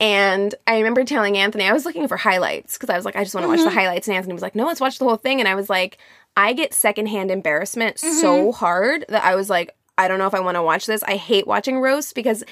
and 0.01 0.55
I 0.67 0.79
remember 0.79 1.05
telling 1.05 1.37
Anthony 1.37 1.65
I 1.65 1.73
was 1.73 1.85
looking 1.85 2.09
for 2.09 2.17
highlights 2.17 2.77
because 2.77 2.91
I 2.91 2.97
was 2.97 3.05
like, 3.05 3.17
I 3.17 3.23
just 3.25 3.35
want 3.35 3.45
to 3.45 3.49
watch 3.49 3.59
Mm-hmm. 3.61 3.65
the 3.69 3.75
highlights, 3.75 4.09
and 4.09 4.17
Anthony 4.17 4.33
was 4.35 4.43
like, 4.43 4.55
No, 4.55 4.67
let's 4.67 4.81
watch 4.81 4.99
the 4.99 5.05
whole 5.05 5.17
thing, 5.17 5.41
and 5.41 5.49
I 5.49 5.55
was 5.55 5.69
like, 5.71 5.99
I 6.37 6.53
get 6.53 6.75
secondhand 6.75 7.31
embarrassment 7.31 7.97
Mm-hmm. 7.97 8.15
so 8.21 8.53
hard 8.53 9.05
that 9.09 9.25
I 9.25 9.35
was 9.35 9.51
like, 9.51 9.75
I 9.97 10.07
don't 10.09 10.19
know 10.19 10.27
if 10.27 10.35
I 10.35 10.41
want 10.41 10.55
to 10.57 10.63
watch 10.63 10.87
this. 10.87 11.03
I 11.03 11.17
hate 11.17 11.47
watching 11.47 11.81
roasts 11.81 12.13
because. 12.13 12.45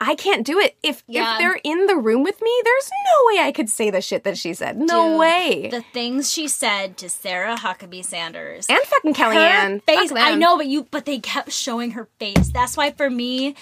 I 0.00 0.14
can't 0.14 0.46
do 0.46 0.60
it. 0.60 0.76
If 0.82 1.02
Yeah. 1.08 1.32
if 1.34 1.38
they're 1.40 1.58
in 1.64 1.86
the 1.86 1.96
room 1.96 2.22
with 2.22 2.40
me, 2.40 2.52
there's 2.64 2.88
no 2.90 3.26
way 3.34 3.42
I 3.42 3.50
could 3.52 3.68
say 3.68 3.90
the 3.90 4.00
shit 4.00 4.22
that 4.22 4.38
she 4.38 4.54
said. 4.54 4.78
No 4.78 5.10
Dude, 5.10 5.18
way. 5.18 5.68
The 5.72 5.82
things 5.92 6.30
she 6.32 6.46
said 6.46 6.96
to 6.98 7.08
Sarah 7.08 7.56
Huckabee 7.56 8.04
Sanders. 8.04 8.66
and 8.68 8.78
fucking 8.78 9.14
Kellyanne. 9.14 9.72
her 9.74 9.80
face. 9.80 10.12
I 10.12 10.36
know, 10.36 10.56
but 10.56 10.66
you 10.68 10.86
but 10.90 11.04
they 11.04 11.18
kept 11.18 11.50
showing 11.50 11.92
her 11.92 12.06
face. 12.20 12.50
That's 12.52 12.76
why 12.76 12.92
for 12.92 13.10
me, 13.10 13.56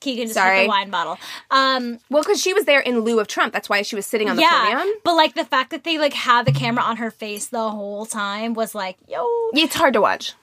Keegan 0.00 0.24
just 0.24 0.34
Sorry. 0.34 0.62
the 0.62 0.68
wine 0.68 0.90
bottle. 0.90 1.16
Um, 1.52 2.00
Well, 2.10 2.22
because 2.24 2.42
she 2.42 2.52
was 2.52 2.64
there 2.64 2.80
in 2.80 3.00
lieu 3.00 3.20
of 3.20 3.28
Trump. 3.28 3.52
That's 3.52 3.68
why 3.68 3.82
she 3.82 3.94
was 3.94 4.04
sitting 4.04 4.28
on 4.28 4.34
the 4.34 4.42
yeah, 4.42 4.74
podium. 4.74 4.94
but 5.04 5.14
like 5.14 5.34
the 5.34 5.44
fact 5.44 5.70
that 5.70 5.84
they 5.84 5.96
like 5.96 6.14
had 6.14 6.44
the 6.44 6.52
camera 6.52 6.82
on 6.82 6.96
her 6.96 7.12
face 7.12 7.46
the 7.46 7.70
whole 7.70 8.04
time 8.04 8.54
was 8.54 8.74
like, 8.74 8.96
yo. 9.06 9.24
It's 9.52 9.76
hard 9.76 9.92
to 9.94 10.00
watch, 10.00 10.34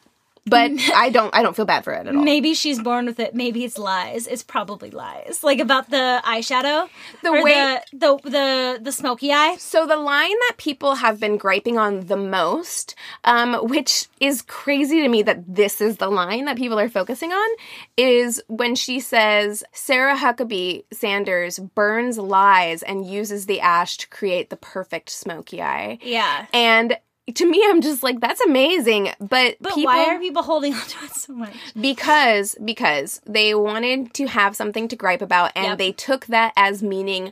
but 0.50 0.72
I 0.96 1.10
don't. 1.10 1.34
I 1.36 1.42
don't 1.44 1.56
feel 1.56 1.66
bad 1.66 1.84
for 1.84 1.94
it 1.94 2.08
at 2.08 2.16
all. 2.16 2.22
Maybe 2.24 2.54
she's 2.54 2.80
born 2.82 3.06
with 3.06 3.20
it. 3.20 3.36
Maybe 3.36 3.64
it's 3.64 3.78
lies. 3.78 4.28
It's 4.28 4.44
probably 4.44 4.92
lies. 4.92 5.44
Like 5.44 5.60
about 5.60 5.90
the 5.90 6.22
eyeshadow, 6.26 6.90
The 7.24 7.32
way- 7.32 7.80
the, 7.92 7.98
the 8.24 8.30
the 8.30 8.80
the 8.84 8.92
smoky 8.92 9.32
eye. 9.32 9.56
So 9.60 9.86
the 9.86 9.98
line 9.98 10.30
that 10.48 10.56
people 10.58 10.96
have 10.96 11.20
been 11.20 11.38
griping 11.38 11.78
on 11.78 12.08
the 12.08 12.18
most, 12.18 12.96
um, 13.24 13.54
which 13.68 14.08
is 14.20 14.42
crazy 14.42 15.02
to 15.02 15.08
me 15.08 15.22
that 15.24 15.44
this 15.56 15.82
is 15.82 15.98
the 15.98 16.10
line 16.10 16.46
that 16.46 16.58
people 16.58 16.80
are 16.80 16.90
focusing 16.90 17.32
on, 17.32 17.50
is 17.98 18.42
when 18.48 18.76
she 18.76 19.00
says 19.00 19.64
Sarah 19.72 20.18
Huckabee 20.18 20.84
Sanders 20.92 21.60
burns 21.60 22.18
lies 22.18 22.84
and 22.84 23.06
uses 23.06 23.46
the 23.46 23.60
ash 23.62 23.98
to 23.98 24.08
create 24.10 24.50
the 24.50 24.58
perfect 24.58 25.10
smoky 25.10 25.62
eye. 25.62 26.00
Yeah. 26.02 26.46
And 26.54 26.98
to 27.36 27.46
me, 27.50 27.64
I'm 27.68 27.82
just 27.82 28.04
like, 28.04 28.20
that's 28.20 28.42
amazing. 28.42 29.10
But, 29.20 29.58
But 29.60 29.74
people, 29.76 29.84
why 29.86 30.06
are 30.16 30.20
people 30.20 30.44
holding 30.44 30.74
on 30.80 30.80
to 30.82 31.06
it 31.06 31.12
so 31.16 31.34
much? 31.34 31.54
because 31.80 32.56
because 32.64 33.22
they 33.26 33.54
wanted 33.56 34.14
to 34.16 34.28
have 34.28 34.56
something 34.56 34.88
to 34.88 34.96
gripe 34.96 35.22
about 35.22 35.52
and 35.56 35.66
Yep. 35.68 35.78
they 35.78 35.92
took 35.92 36.26
that 36.28 36.54
as 36.56 36.82
meaning 36.84 37.32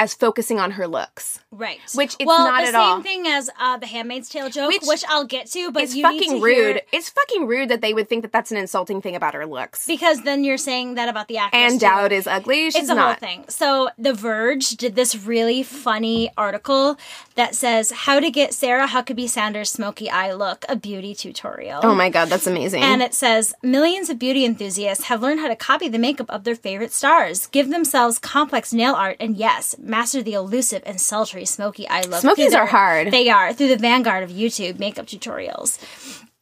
as 0.00 0.14
focusing 0.14 0.58
on 0.58 0.72
her 0.72 0.88
looks. 0.88 1.40
Right. 1.52 1.78
Which 1.94 2.14
it's 2.18 2.26
well, 2.26 2.44
not 2.46 2.64
the 2.64 2.72
same 2.72 3.02
thing 3.02 3.26
as 3.26 3.50
uh, 3.60 3.76
the 3.76 3.86
Handmaid's 3.86 4.28
Tale 4.30 4.48
joke, 4.48 4.68
Which 4.68 4.82
which, 4.84 5.04
I'll 5.08 5.24
get 5.26 5.50
to. 5.52 5.70
But 5.70 5.82
It's 5.82 6.00
fucking 6.00 6.30
to 6.38 6.40
rude. 6.40 6.56
hear- 6.76 6.80
It's 6.92 7.10
fucking 7.10 7.46
rude 7.46 7.68
that 7.68 7.82
they 7.82 7.92
would 7.92 8.08
think 8.08 8.22
that 8.22 8.32
that's 8.32 8.50
an 8.50 8.56
insulting 8.56 9.02
thing 9.02 9.14
about 9.14 9.34
her 9.34 9.44
looks. 9.46 9.86
because 9.86 10.22
then 10.22 10.42
you're 10.42 10.56
saying 10.58 10.94
that 10.94 11.08
about 11.10 11.28
the 11.28 11.36
actress. 11.38 11.72
and. 11.72 11.80
Dowd 11.80 12.12
is 12.12 12.26
ugly. 12.26 12.70
She's 12.70 12.82
it's 12.82 12.88
a 12.90 12.94
not. 12.94 13.18
whole 13.20 13.28
thing. 13.28 13.44
So 13.48 13.90
The 13.98 14.14
Verge 14.14 14.70
did 14.70 14.94
this 14.96 15.14
really 15.16 15.62
funny 15.62 16.30
article 16.38 16.96
that 17.34 17.54
says 17.54 17.90
how 17.90 18.20
to 18.20 18.30
get 18.30 18.54
Sarah 18.54 18.86
Huckabee 18.88 19.28
Sanders' 19.28 19.70
smoky 19.70 20.08
eye 20.10 20.32
look, 20.32 20.64
a 20.68 20.76
beauty 20.76 21.14
tutorial. 21.14 21.80
Oh 21.82 21.94
my 21.94 22.08
god, 22.10 22.28
that's 22.28 22.46
amazing. 22.46 22.82
And 22.82 23.02
it 23.02 23.12
says 23.12 23.54
millions 23.62 24.08
of 24.08 24.18
beauty 24.18 24.44
enthusiasts 24.46 25.04
have 25.04 25.20
learned 25.22 25.40
how 25.40 25.48
to 25.48 25.56
copy 25.56 25.88
the 25.88 25.98
makeup 25.98 26.30
of 26.30 26.44
their 26.44 26.54
favorite 26.56 26.92
stars, 26.92 27.46
give 27.48 27.68
themselves 27.70 28.18
complex 28.18 28.72
nail 28.72 28.94
art, 28.94 29.16
and 29.20 29.36
yes, 29.36 29.74
master 29.90 30.22
the 30.22 30.34
elusive 30.34 30.82
and 30.86 31.00
sultry 31.00 31.44
smoky 31.44 31.88
eye 31.88 32.02
look. 32.02 32.20
Smokies 32.20 32.52
their- 32.52 32.62
are 32.62 32.66
hard. 32.66 33.10
They 33.10 33.28
are 33.28 33.52
through 33.52 33.68
the 33.68 33.76
vanguard 33.76 34.22
of 34.22 34.30
YouTube 34.30 34.78
makeup 34.78 35.06
tutorials. 35.06 35.78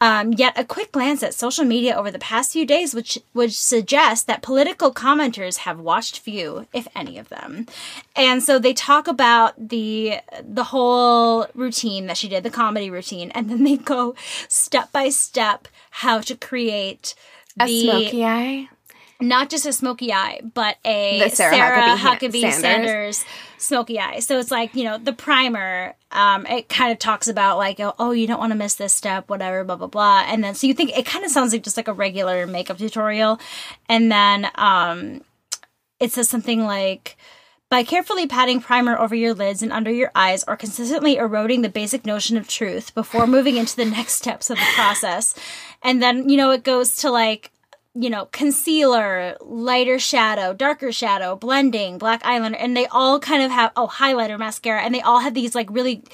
Um, 0.01 0.33
yet 0.33 0.53
a 0.57 0.65
quick 0.65 0.93
glance 0.93 1.25
at 1.25 1.35
social 1.35 1.65
media 1.65 1.97
over 1.97 2.13
the 2.13 2.21
past 2.21 2.53
few 2.53 2.65
days 2.65 2.95
which 2.95 3.19
would 3.35 3.53
suggest 3.53 4.29
that 4.29 4.43
political 4.43 4.95
commenters 4.95 5.57
have 5.59 5.81
watched 5.81 6.21
few, 6.21 6.69
if 6.73 6.87
any 6.95 7.19
of 7.19 7.29
them. 7.31 7.67
And 8.15 8.41
so 8.41 8.61
they 8.61 8.73
talk 8.75 9.09
about 9.09 9.55
the 9.71 10.21
the 10.41 10.65
whole 10.65 11.49
routine 11.53 12.07
that 12.07 12.17
she 12.17 12.29
did, 12.29 12.45
the 12.45 12.51
comedy 12.51 12.91
routine, 12.91 13.33
and 13.33 13.51
then 13.51 13.65
they 13.65 13.77
go 13.77 14.15
step 14.47 14.93
by 14.93 15.09
step 15.09 15.67
how 15.91 16.21
to 16.21 16.37
create 16.37 17.17
a 17.61 17.67
the 17.67 17.83
smoky 17.83 18.25
eye. 18.25 18.69
Not 19.21 19.51
just 19.51 19.67
a 19.67 19.73
smoky 19.73 20.13
eye, 20.13 20.41
but 20.55 20.77
a 20.85 21.19
The 21.19 21.31
Sarah 21.31 21.55
Sarah, 21.55 21.97
Huckabee 21.97 22.31
Huckabee, 22.31 22.53
Sanders. 22.53 22.61
Sanders. 22.61 23.25
smoky 23.59 23.99
eye. 23.99 24.21
So 24.21 24.39
it's 24.39 24.51
like, 24.51 24.75
you 24.75 24.85
know, 24.85 24.97
the 24.97 25.13
primer, 25.13 25.95
um, 26.13 26.47
it 26.47 26.69
kind 26.69 26.93
of 26.93 26.99
talks 26.99 27.27
about 27.27 27.59
like, 27.59 27.81
oh, 27.81 27.95
oh, 27.99 28.13
you 28.13 28.27
don't 28.29 28.39
want 28.39 28.53
to 28.53 28.59
miss 28.59 28.77
this 28.77 28.95
step, 28.95 29.29
whatever, 29.29 29.65
blah, 29.65 29.77
blah, 29.77 29.89
blah. 29.89 30.25
And 30.27 30.45
then, 30.45 30.55
so 30.55 30.67
you 30.67 30.75
think 30.75 30.97
it 30.97 31.05
kind 31.05 31.25
of 31.25 31.33
sounds 31.33 31.53
like 31.53 31.65
just 31.65 31.77
like 31.77 31.89
a 31.89 31.93
regular 31.93 32.47
makeup 32.47 32.79
tutorial. 32.79 33.41
And 33.89 34.11
then, 34.11 34.49
um, 34.55 35.23
it 35.99 36.13
says 36.13 36.29
something 36.29 36.65
like, 36.65 37.17
by 37.71 37.83
carefully 37.83 38.27
patting 38.27 38.61
primer 38.61 38.97
over 38.99 39.15
your 39.15 39.35
lids 39.35 39.63
and 39.63 39.73
under 39.73 39.91
your 39.91 40.11
eyes 40.15 40.43
or 40.49 40.57
consistently 40.57 41.17
eroding 41.17 41.63
the 41.63 41.69
basic 41.69 42.07
notion 42.07 42.37
of 42.37 42.49
truth 42.49 42.95
before 42.95 43.27
moving 43.27 43.57
into 43.57 43.77
the 43.77 43.85
next 43.85 44.13
steps 44.19 44.49
of 44.49 44.57
the 44.57 44.67
process. 44.75 45.35
And 45.83 46.01
then, 46.01 46.29
you 46.29 46.37
know, 46.37 46.51
it 46.51 46.63
goes 46.63 46.97
to 46.99 47.11
like, 47.11 47.51
you 48.01 48.11
know, 48.11 48.27
concealer, 48.27 49.37
lighter 49.41 49.99
shadow, 49.99 50.53
darker 50.53 50.93
shadow, 50.93 51.35
blending, 51.35 51.99
black 51.99 52.23
eyeliner, 52.23 52.57
and 52.59 52.77
they 52.77 52.87
all 52.87 53.19
kind 53.19 53.43
of 53.43 53.51
have, 53.51 53.73
oh, 53.75 53.89
highlighter, 53.89 54.39
mascara, 54.39 54.83
and 54.83 54.95
they 54.95 55.01
all 55.01 55.19
have 55.19 55.35
these 55.35 55.55
like 55.55 55.69
really, 55.71 56.05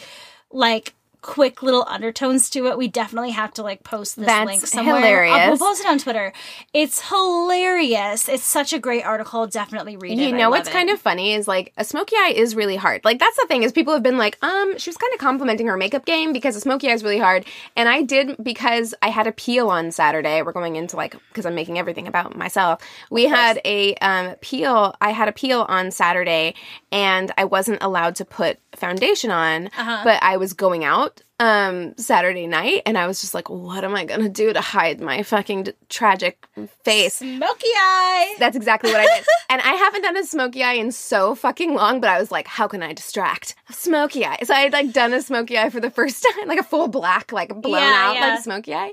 like, 0.51 0.95
quick 1.25 1.63
little 1.63 1.85
undertones 1.89 2.51
to 2.51 2.67
it. 2.67 2.77
We 2.77 2.87
definitely 2.87 3.31
have 3.31 3.53
to 3.55 3.63
like 3.63 3.83
post 3.83 4.17
this 4.17 4.27
That's 4.27 4.47
link 4.47 4.67
somewhere. 4.67 4.97
hilarious. 4.97 5.35
I'll, 5.35 5.49
we'll 5.51 5.59
post 5.59 5.81
it 5.81 5.87
on 5.87 5.99
Twitter. 5.99 6.33
It's 6.75 7.01
hilarious. 7.49 8.29
It's 8.29 8.45
such 8.45 8.73
a 8.73 8.79
great 8.79 9.05
article. 9.05 9.47
Definitely 9.47 9.97
read 9.97 10.19
it. 10.19 10.23
You 10.23 10.33
know 10.37 10.51
what's 10.51 10.69
it. 10.69 10.73
kind 10.73 10.91
of 10.91 11.01
funny 11.01 11.33
is 11.35 11.49
like 11.49 11.73
a 11.77 11.85
smoky 11.85 12.15
eye 12.17 12.35
is 12.37 12.55
really 12.55 12.77
hard. 12.77 13.05
Like 13.05 13.19
that's 13.19 13.37
the 13.37 13.47
thing 13.49 13.63
is 13.63 13.73
people 13.73 13.93
have 13.95 14.03
been 14.03 14.19
like, 14.19 14.37
um, 14.45 14.77
she 14.79 14.91
was 14.91 14.97
kind 14.97 15.13
of 15.15 15.19
complimenting 15.19 15.67
her 15.67 15.77
makeup 15.77 16.05
game 16.05 16.33
because 16.33 16.57
a 16.57 16.61
smoky 16.61 16.89
eye 16.89 16.93
is 16.95 17.03
really 17.03 17.19
hard. 17.19 17.47
And 17.77 17.89
I 17.89 18.03
did 18.03 18.37
because 18.43 18.95
I 19.03 19.09
had 19.09 19.27
a 19.27 19.33
peel 19.33 19.71
on 19.71 19.91
Saturday. 19.93 20.43
We're 20.43 20.53
going 20.53 20.77
into 20.77 20.97
like 20.97 21.17
because 21.29 21.47
I'm 21.47 21.55
making 21.55 21.79
everything 21.79 22.07
about 22.07 22.37
myself. 22.37 22.81
We 23.11 23.25
had 23.25 23.61
a 23.65 23.95
um 23.97 24.35
peel. 24.41 24.95
I 25.01 25.11
had 25.11 25.29
a 25.29 25.33
peel 25.33 25.63
on 25.69 25.91
Saturday, 25.91 26.55
and 26.93 27.33
I 27.39 27.45
wasn't 27.45 27.83
allowed 27.83 28.17
to 28.17 28.25
put 28.25 28.59
foundation 28.75 29.31
on, 29.31 29.67
Uh-huh. 29.69 30.01
but 30.05 30.23
I 30.23 30.37
was 30.37 30.53
going 30.53 30.85
out 30.85 31.14
um 31.41 31.97
Saturday 31.97 32.47
night 32.47 32.83
and 32.87 32.97
I 32.97 33.09
was 33.09 33.21
just 33.21 33.35
like 33.35 33.51
what 33.51 33.83
am 33.83 33.95
I 33.97 34.05
going 34.05 34.21
to 34.23 34.29
do 34.29 34.53
to 34.53 34.61
hide 34.61 35.01
my 35.01 35.25
fucking 35.25 35.65
d- 35.65 35.73
tragic 35.89 36.47
face 36.85 37.15
Smoky 37.17 37.67
eye. 37.77 38.37
that's 38.39 38.57
exactly 38.57 38.93
what 38.93 39.01
I 39.01 39.17
did. 39.17 39.25
and 39.51 39.61
I 39.61 39.73
haven't 39.75 40.03
done 40.03 40.17
a 40.17 40.25
smoky 40.25 40.63
eye 40.63 40.75
in 40.75 40.93
so 40.93 41.35
fucking 41.35 41.75
long, 41.75 42.01
but 42.01 42.09
I 42.09 42.21
was 42.21 42.31
like, 42.31 42.47
how 42.47 42.69
can 42.69 42.85
I 42.85 42.93
distract? 42.93 43.57
Smoky 43.73 44.25
eye. 44.25 44.39
So 44.45 44.55
I 44.55 44.61
had 44.61 44.73
like 44.73 44.93
done 44.93 45.13
a 45.13 45.21
smoky 45.21 45.59
eye 45.59 45.71
for 45.71 45.81
the 45.81 45.91
first 45.91 46.25
time, 46.39 46.47
like 46.47 46.61
a 46.61 46.65
full 46.65 46.87
black, 46.87 47.33
like 47.33 47.49
blown 47.61 47.83
Yeah, 47.83 47.95
out, 48.11 48.15
yeah. 48.15 48.29
like 48.29 48.43
smoky 48.45 48.73
eye. 48.73 48.93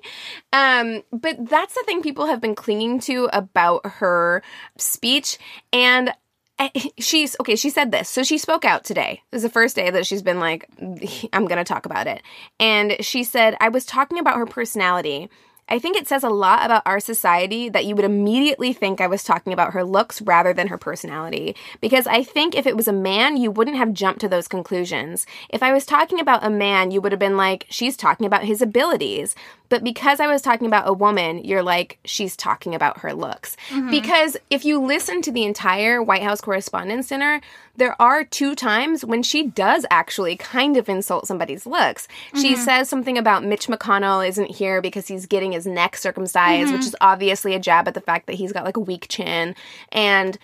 Um, 0.51 1.03
but 1.11 1.47
that's 1.47 1.75
the 1.75 1.83
thing 1.85 2.01
people 2.01 2.25
have 2.25 2.41
been 2.41 2.55
clinging 2.55 2.99
to 3.01 3.29
about 3.33 3.85
her 3.85 4.41
speech. 4.77 5.37
And 5.71 6.11
Eh, 6.62 6.70
she's 6.99 7.36
okay 7.39 7.55
she 7.55 7.72
said 7.72 7.91
this 7.91 8.07
so 8.07 8.22
she 8.22 8.38
spoke 8.38 8.66
out 8.66 8.84
today 8.84 9.24
it 9.32 9.36
was 9.36 9.41
the 9.41 9.49
first 9.49 9.76
day 9.76 9.89
that 9.89 10.05
she's 10.05 10.22
been 10.22 10.39
like 10.39 10.70
i'm 11.34 11.47
gonna 11.47 11.64
talk 11.64 11.88
about 11.88 12.05
it 12.05 12.22
and 12.59 12.95
she 12.99 13.24
said 13.24 13.57
i 13.59 13.68
was 13.68 13.84
talking 13.84 14.20
about 14.20 14.38
her 14.38 14.45
personality 14.45 15.28
I 15.70 15.80
think 15.80 15.95
it 15.95 16.05
says 16.05 16.26
a 16.26 16.30
lot 16.30 16.66
about 16.66 16.82
our 16.86 16.99
society 16.99 17.70
that 17.70 17.86
you 17.86 17.95
would 17.95 18.03
immediately 18.03 18.74
think 18.74 18.99
I 18.99 19.07
was 19.07 19.24
talking 19.24 19.53
about 19.53 19.72
her 19.72 19.86
looks 19.86 20.22
rather 20.22 20.51
than 20.51 20.68
her 20.68 20.78
personality. 20.78 21.55
Because 21.80 22.07
I 22.07 22.24
think 22.24 22.55
if 22.55 22.68
it 22.68 22.76
was 22.76 22.89
a 22.89 22.93
man, 22.93 23.38
you 23.38 23.51
wouldn't 23.51 23.78
have 23.78 23.93
jumped 23.93 24.20
to 24.20 24.28
those 24.28 24.49
conclusions. 24.49 25.26
If 25.49 25.64
I 25.64 25.72
was 25.72 25.86
talking 25.86 26.20
about 26.20 26.43
a 26.43 26.49
man, 26.49 26.91
you 26.91 26.99
would 26.99 27.14
have 27.14 27.20
been 27.20 27.38
like, 27.38 27.68
she's 27.70 27.95
talking 27.95 28.26
about 28.26 28.43
his 28.43 28.62
abilities. 28.62 29.34
But 29.72 29.86
because 29.86 30.19
I 30.19 30.28
was 30.28 30.41
talking 30.41 30.67
about 30.67 30.89
a 30.89 30.91
woman, 30.91 31.45
you're 31.45 31.63
like, 31.63 31.97
she's 32.03 32.36
talking 32.36 32.76
about 32.76 32.97
her 32.99 33.13
looks. 33.13 33.55
Mm-hmm. 33.69 33.89
Because 33.89 34.36
if 34.49 34.65
you 34.65 34.78
listen 34.82 35.22
to 35.22 35.32
the 35.32 35.45
entire 35.45 36.03
White 36.03 36.24
House 36.24 36.41
Correspondents' 36.41 37.07
Dinner, 37.07 37.39
there 37.78 37.99
are 38.01 38.26
two 38.26 38.53
times 38.53 39.05
when 39.05 39.24
she 39.24 39.47
does 39.47 39.86
actually 39.89 40.36
kind 40.36 40.76
of 40.76 40.89
insult 40.89 41.26
somebody's 41.26 41.65
looks. 41.65 42.09
She 42.36 42.51
mm-hmm. 42.51 42.61
says 42.61 42.89
something 42.89 43.17
about 43.17 43.45
Mitch 43.45 43.67
McConnell 43.67 44.28
isn't 44.28 44.51
here 44.51 44.82
because 44.82 45.07
he's 45.07 45.26
getting 45.26 45.53
his 45.53 45.65
neck 45.65 45.95
circumcised, 45.95 46.74
which 46.74 46.82
mm-hmm. 46.82 46.88
is 46.88 46.95
obviously 46.99 47.55
a 47.55 47.59
jab 47.59 47.88
at 47.88 47.93
the 47.93 48.01
fact 48.01 48.28
that 48.28 48.36
he's 48.36 48.51
got 48.51 48.65
like 48.65 48.76
a 48.76 48.82
weak 48.82 49.05
chin. 49.07 49.55
And 49.93 50.38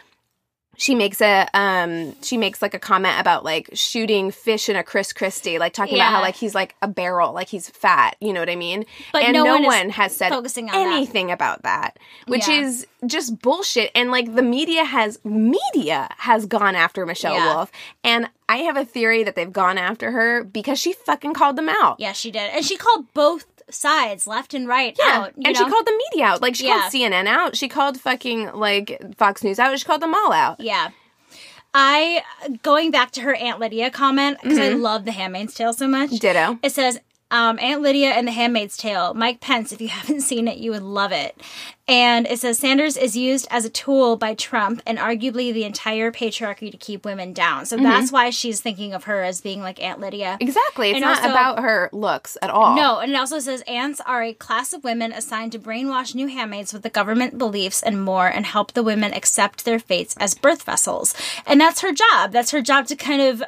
she 0.79 0.93
makes 0.95 1.19
a 1.21 1.47
um 1.53 2.15
she 2.21 2.37
makes 2.37 2.61
like 2.61 2.73
a 2.75 2.79
comment 2.79 3.19
about 3.19 3.43
like 3.43 3.69
shooting 3.73 4.29
fish 4.31 4.69
in 4.69 4.75
a 4.75 4.83
Chris 4.83 5.11
Christie, 5.11 5.57
like 5.59 5.73
talking 5.73 5.95
about 5.95 6.11
how 6.11 6.21
like 6.21 6.35
he's 6.35 6.53
like 6.55 6.75
a 6.81 6.87
barrel, 6.87 7.33
like 7.33 7.49
he's 7.49 7.69
fat, 7.69 8.15
you 8.21 8.31
know 8.31 8.39
what 8.39 8.49
I 8.49 8.55
mean? 8.55 8.85
But 9.11 9.23
and 9.23 9.33
no 9.33 9.43
no, 9.43 9.53
one 9.55 9.63
one, 9.65 9.89
has 9.89 10.15
said 10.15 10.29
focusing 10.29 10.69
on 10.69 10.73
that. 10.75 10.95
anything 10.95 11.31
about 11.31 11.63
that, 11.63 11.97
which 12.27 12.47
Yeah. 12.47 12.61
is 12.61 12.85
just 13.07 13.41
bullshit. 13.41 13.91
And 13.95 14.11
like 14.11 14.35
the 14.35 14.43
media 14.43 14.83
has 14.85 15.19
media 15.25 16.07
has 16.17 16.45
gone 16.45 16.75
after 16.75 17.05
Michelle 17.05 17.33
Yeah. 17.35 17.55
Wolf, 17.55 17.71
and 18.03 18.29
I 18.47 18.57
have 18.57 18.77
a 18.77 18.85
theory 18.85 19.23
that 19.23 19.35
they've 19.35 19.51
gone 19.51 19.77
after 19.77 20.11
her 20.11 20.43
because 20.43 20.79
she 20.79 20.93
fucking 20.93 21.33
called 21.33 21.55
them 21.57 21.69
out. 21.69 21.99
Yeah, 21.99 22.13
she 22.13 22.31
did, 22.31 22.51
and 22.53 22.63
she 22.63 22.77
called 22.77 23.11
both 23.13 23.45
sides, 23.69 24.27
left 24.27 24.53
and 24.53 24.67
right, 24.67 24.95
Yeah, 24.97 25.05
out. 25.21 25.33
you 25.37 25.43
and 25.45 25.55
know? 25.57 25.65
she 25.65 25.69
called 25.69 25.85
the 25.85 26.01
media 26.11 26.25
out. 26.25 26.41
Like 26.41 26.55
she 26.55 26.67
Yeah. 26.67 26.81
called 26.81 26.93
CNN 26.93 27.27
out. 27.27 27.55
She 27.55 27.67
called 27.67 27.99
fucking 27.99 28.51
like 28.53 29.01
Fox 29.17 29.43
News 29.43 29.59
out. 29.59 29.77
She 29.77 29.85
called 29.85 30.01
them 30.01 30.13
all 30.15 30.31
out. 30.31 30.59
Yeah. 30.59 30.89
I 31.73 32.23
going 32.63 32.91
back 32.91 33.11
to 33.11 33.21
her 33.21 33.35
Aunt 33.35 33.59
Lydia 33.59 33.91
comment 33.91 34.37
because 34.41 34.57
Mm-hmm. 34.57 34.75
I 34.77 34.79
love 34.79 35.05
The 35.05 35.11
Handmaid's 35.11 35.53
Tale 35.53 35.73
so 35.73 35.87
much. 35.87 36.11
Ditto. 36.11 36.57
It 36.63 36.71
says 36.71 36.99
um, 37.29 37.59
Aunt 37.59 37.81
Lydia 37.81 38.09
and 38.11 38.27
The 38.27 38.31
Handmaid's 38.31 38.77
Tale. 38.77 39.13
Mike 39.13 39.41
Pence. 39.41 39.71
If 39.71 39.81
you 39.81 39.87
haven't 39.99 40.21
seen 40.21 40.47
it, 40.47 40.57
you 40.57 40.71
would 40.71 40.83
love 40.83 41.11
it. 41.11 41.39
And 41.89 42.27
it 42.27 42.39
says 42.39 42.59
Sanders 42.59 42.97
is 42.97 43.15
used 43.15 43.47
as 43.49 43.63
a 43.63 43.69
tool 43.69 44.17
by 44.17 44.33
Trump 44.33 44.81
and 44.85 44.97
arguably 44.97 45.53
the 45.53 45.63
entire 45.63 46.11
patriarchy 46.11 46.69
to 46.69 46.75
keep 46.77 47.05
women 47.05 47.31
down. 47.31 47.65
So 47.65 47.77
that's 47.77 48.11
why 48.11 48.29
she's 48.29 48.59
thinking 48.59 48.93
of 48.93 49.05
her 49.05 49.23
as 49.23 49.39
being 49.39 49.61
like 49.61 49.81
Aunt 49.81 50.01
Lydia. 50.01 50.37
Exactly. 50.41 50.89
It's 50.89 50.95
And 50.97 51.05
not 51.05 51.19
also- 51.19 51.29
about 51.31 51.59
her 51.59 51.89
looks 51.93 52.37
at 52.41 52.49
all. 52.49 52.75
No, 52.75 52.99
and 52.99 53.13
it 53.13 53.15
also 53.15 53.39
says 53.39 53.61
ants 53.69 54.01
are 54.05 54.21
a 54.21 54.33
class 54.33 54.73
of 54.73 54.83
women 54.83 55.13
assigned 55.13 55.53
to 55.53 55.59
brainwash 55.59 56.13
new 56.13 56.27
handmaids 56.27 56.73
with 56.73 56.83
the 56.83 56.89
government 56.89 57.37
beliefs 57.37 57.81
and 57.81 58.03
more 58.03 58.27
and 58.27 58.45
help 58.45 58.73
the 58.73 58.83
women 58.83 59.13
accept 59.13 59.63
their 59.63 59.79
fates 59.79 60.13
as 60.19 60.35
birth 60.35 60.63
vessels. 60.63 61.15
And 61.45 61.61
that's 61.61 61.79
her 61.79 61.93
job. 61.93 62.33
That's 62.33 62.51
her 62.51 62.61
job 62.61 62.87
to 62.87 62.97
kind 62.97 63.21
of 63.21 63.41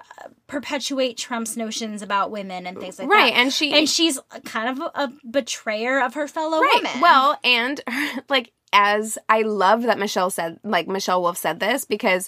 perpetuate 0.50 1.16
Trump's 1.16 1.56
notions 1.56 2.02
about 2.02 2.32
women 2.32 2.68
and 2.68 2.78
things 2.78 3.00
like 3.00 3.08
Right, 3.08 3.18
that. 3.18 3.24
Right, 3.24 3.34
and 3.36 3.54
she- 3.54 3.74
and 3.74 3.88
she's 3.88 4.20
kind 4.44 4.70
of 4.70 4.80
a, 4.94 5.04
a 5.04 5.14
betrayer 5.30 6.02
of 6.02 6.16
her 6.16 6.28
fellow 6.28 6.60
Right. 6.60 6.82
women. 6.84 7.00
Well, 7.02 7.40
and 7.44 7.80
like 8.30 8.52
as 8.74 9.18
I 9.30 9.44
love 9.44 9.84
that 9.84 9.98
Michelle 9.98 10.30
said, 10.30 10.60
like 10.64 10.88
Michelle 10.88 11.22
Wolf 11.22 11.38
said 11.38 11.60
this 11.60 11.86
because. 11.86 12.28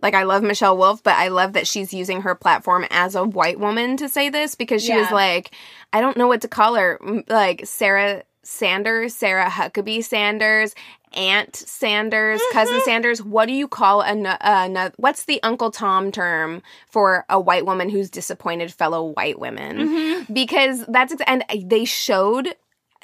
Like 0.00 0.14
I 0.14 0.24
love 0.24 0.42
Michelle 0.42 0.76
Wolf, 0.76 1.00
but 1.04 1.14
I 1.14 1.28
love 1.28 1.52
that 1.52 1.68
she's 1.68 1.94
using 1.94 2.22
her 2.22 2.34
platform 2.34 2.84
as 2.90 3.14
a 3.14 3.22
white 3.22 3.60
woman 3.60 3.96
to 3.98 4.08
say 4.08 4.30
this 4.30 4.56
because 4.56 4.82
she 4.82 4.96
was 4.96 5.08
like, 5.12 5.54
I 5.92 6.00
don't 6.00 6.16
know 6.16 6.26
what 6.26 6.40
to 6.40 6.48
call 6.48 6.74
her, 6.74 6.98
like 7.28 7.64
Sarah 7.66 8.24
Sanders, 8.42 9.14
Sarah 9.14 9.48
Huckabee 9.48 10.02
Sanders, 10.02 10.74
Aunt 11.14 11.54
Sanders, 11.56 12.40
cousin 12.52 12.80
Sanders. 12.84 13.22
What 13.22 13.46
do 13.46 13.52
you 13.52 13.68
call 13.68 14.02
a, 14.02 14.14
uh, 14.40 14.90
what's 14.96 15.24
the 15.24 15.42
Uncle 15.42 15.70
Tom 15.70 16.10
term 16.12 16.62
for 16.88 17.24
a 17.28 17.40
white 17.40 17.66
woman 17.66 17.88
who's 17.88 18.10
disappointed 18.10 18.72
fellow 18.72 19.04
white 19.04 19.38
women? 19.38 20.26
Because 20.32 20.84
that's 20.86 21.12
ex- 21.12 21.22
and 21.26 21.44
they 21.64 21.84
showed 21.84 22.54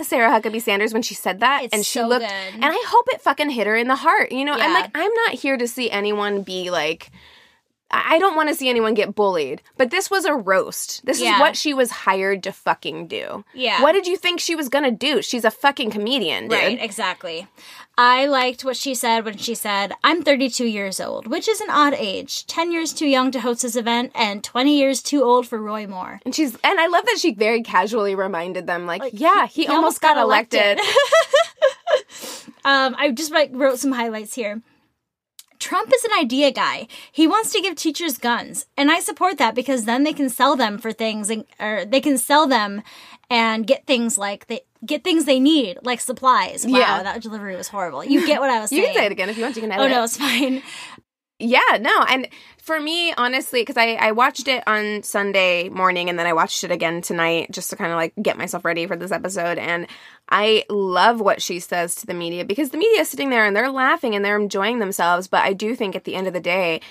Sarah 0.01 0.31
Huckabee 0.31 0.63
Sanders 0.63 0.93
when 0.93 1.03
she 1.03 1.15
said 1.15 1.41
that, 1.41 1.65
It's 1.65 1.75
and 1.75 1.85
she 1.85 1.99
so 1.99 2.07
looked, 2.07 2.27
good. 2.27 2.55
and 2.55 2.65
I 2.65 2.85
hope 2.87 3.07
it 3.09 3.21
fucking 3.21 3.51
hit 3.51 3.67
her 3.67 3.77
in 3.77 3.89
the 3.89 3.97
heart. 3.97 4.31
You 4.31 4.45
know, 4.45 4.53
I'm 4.55 4.73
like, 4.73 4.91
I'm 4.95 5.13
not 5.27 5.35
here 5.35 5.57
to 5.57 5.67
see 5.67 5.91
anyone 5.91 6.43
be 6.43 6.71
like 6.71 7.11
I 7.91 8.17
I 8.19 8.19
don't 8.19 8.37
want 8.37 8.49
to 8.49 8.55
see 8.55 8.69
anyone 8.69 8.95
get 8.95 9.15
bullied, 9.15 9.63
but 9.77 9.91
this 9.91 10.11
was 10.11 10.25
a 10.25 10.35
roast. 10.35 11.05
This 11.07 11.21
Yeah. 11.21 11.35
is 11.35 11.41
what 11.41 11.57
she 11.57 11.73
was 11.73 11.91
hired 11.91 12.43
to 12.43 12.53
fucking 12.53 13.07
do. 13.07 13.45
Yeah. 13.55 13.81
What 13.83 13.93
did 13.93 14.07
you 14.07 14.17
think 14.17 14.41
she 14.41 14.57
was 14.57 14.69
gonna 14.69 14.91
do? 14.91 15.23
She's 15.23 15.45
a 15.45 15.51
fucking 15.51 15.91
comedian, 15.91 16.49
dude. 16.49 16.59
Right, 16.59 16.83
exactly. 16.83 17.47
I 17.97 18.27
liked 18.27 18.65
what 18.65 18.77
she 18.77 18.95
said 18.95 19.25
when 19.25 19.37
she 19.39 19.55
said, 19.55 19.93
I'm 20.05 20.23
32 20.23 20.65
years 20.67 21.01
old, 21.01 21.27
which 21.27 21.49
is 21.49 21.61
an 21.61 21.71
odd 21.71 21.95
age. 21.95 22.47
10 22.47 22.71
years 22.73 22.93
too 22.93 23.07
young 23.07 23.31
to 23.33 23.41
host 23.41 23.63
this 23.63 23.75
event, 23.77 24.13
and 24.15 24.43
20 24.45 24.77
years 24.77 25.03
too 25.03 25.23
old 25.23 25.47
for 25.49 25.59
Roy 25.59 25.87
Moore. 25.87 26.21
And 26.25 26.35
she's 26.35 26.57
and 26.63 26.81
I 26.81 26.87
love 26.87 27.05
that 27.07 27.19
she 27.19 27.35
very 27.35 27.63
casually 27.63 28.15
reminded 28.15 28.67
them, 28.67 28.87
like, 28.87 29.03
yeah, 29.13 29.47
he, 29.47 29.67
almost, 29.67 30.01
got, 30.01 30.17
elected. 30.17 30.79
um, 32.65 32.95
I 32.99 33.11
just 33.13 33.33
like, 33.33 33.51
wrote 33.53 33.79
some 33.79 33.93
highlights 33.93 34.35
here. 34.35 34.63
Trump 35.69 35.93
is 35.95 36.03
an 36.03 36.13
idea 36.19 36.51
guy. 36.51 36.87
He 37.13 37.27
wants 37.27 37.53
to 37.53 37.61
give 37.61 37.75
teachers 37.75 38.17
guns, 38.17 38.65
and 38.79 38.91
I 38.91 39.01
support 39.01 39.37
that 39.37 39.55
because 39.55 39.85
then 39.85 40.03
they 40.03 40.15
can 40.15 40.31
sell 40.31 40.57
them 40.57 40.79
for 40.79 40.93
things, 40.93 41.29
and, 41.29 41.45
or 41.61 41.85
they 41.85 42.01
can 42.01 42.17
sell 42.17 42.47
them 42.47 42.81
and 43.29 43.67
get 43.67 43.87
things 43.87 44.17
like 44.17 44.47
they 44.47 44.63
get 44.87 45.05
things 45.05 45.27
they 45.27 45.39
need, 45.39 45.77
like 45.83 46.01
supplies. 46.01 46.67
Wow, 46.67 46.79
Yeah. 46.79 47.03
that 47.03 47.21
delivery 47.21 47.55
was 47.55 47.69
horrible. 47.69 48.03
You 48.03 48.27
get 48.27 48.41
what 48.41 48.49
I 48.49 48.61
was 48.61 48.71
saying. 48.71 48.81
you 48.83 48.89
can 48.89 48.95
say 48.95 49.07
it 49.07 49.13
again 49.13 49.29
if 49.29 49.37
you 49.37 49.43
want. 49.43 49.57
You 49.57 49.63
can 49.63 49.73
oh, 49.73 49.75
edit. 49.75 49.93
Oh 49.93 49.95
no, 49.95 50.05
it's 50.05 50.17
fine. 50.17 50.63
Yeah, 51.39 51.77
no, 51.79 52.03
and 52.09 52.29
for 52.69 52.79
me, 52.79 53.15
honestly, 53.15 53.63
because 53.63 53.79
I 53.79 53.95
I 53.95 54.13
watched 54.13 54.47
it 54.47 54.63
on 54.67 55.03
Sunday 55.03 55.71
morning 55.71 56.11
and 56.11 56.19
then 56.19 56.27
I 56.27 56.35
watched 56.35 56.63
it 56.65 56.71
again 56.71 57.01
tonight 57.01 57.51
just 57.51 57.71
to 57.71 57.77
kind 57.77 57.91
of 57.91 57.97
like 57.97 58.13
get 58.21 58.37
myself 58.37 58.63
ready 58.63 58.87
for 58.87 58.95
this 58.95 59.11
episode, 59.11 59.57
and 59.57 59.87
I 60.29 60.65
love 60.69 61.19
what 61.19 61.41
she 61.41 61.61
says 61.61 61.95
to 61.97 62.07
the 62.07 62.13
media 62.13 62.45
because 62.45 62.69
the 62.69 62.77
media 62.77 63.01
is 63.01 63.09
sitting 63.09 63.31
there 63.31 63.47
and 63.47 63.57
they're 63.57 63.71
laughing 63.71 64.15
and 64.15 64.23
they're 64.23 64.39
enjoying 64.39 64.81
themselves, 64.81 65.29
but 65.29 65.43
I 65.43 65.55
do 65.55 65.75
think 65.75 65.97
at 65.97 66.05
the 66.05 66.15
end 66.15 66.27
of 66.29 66.35
the 66.35 66.41
day. 66.41 66.83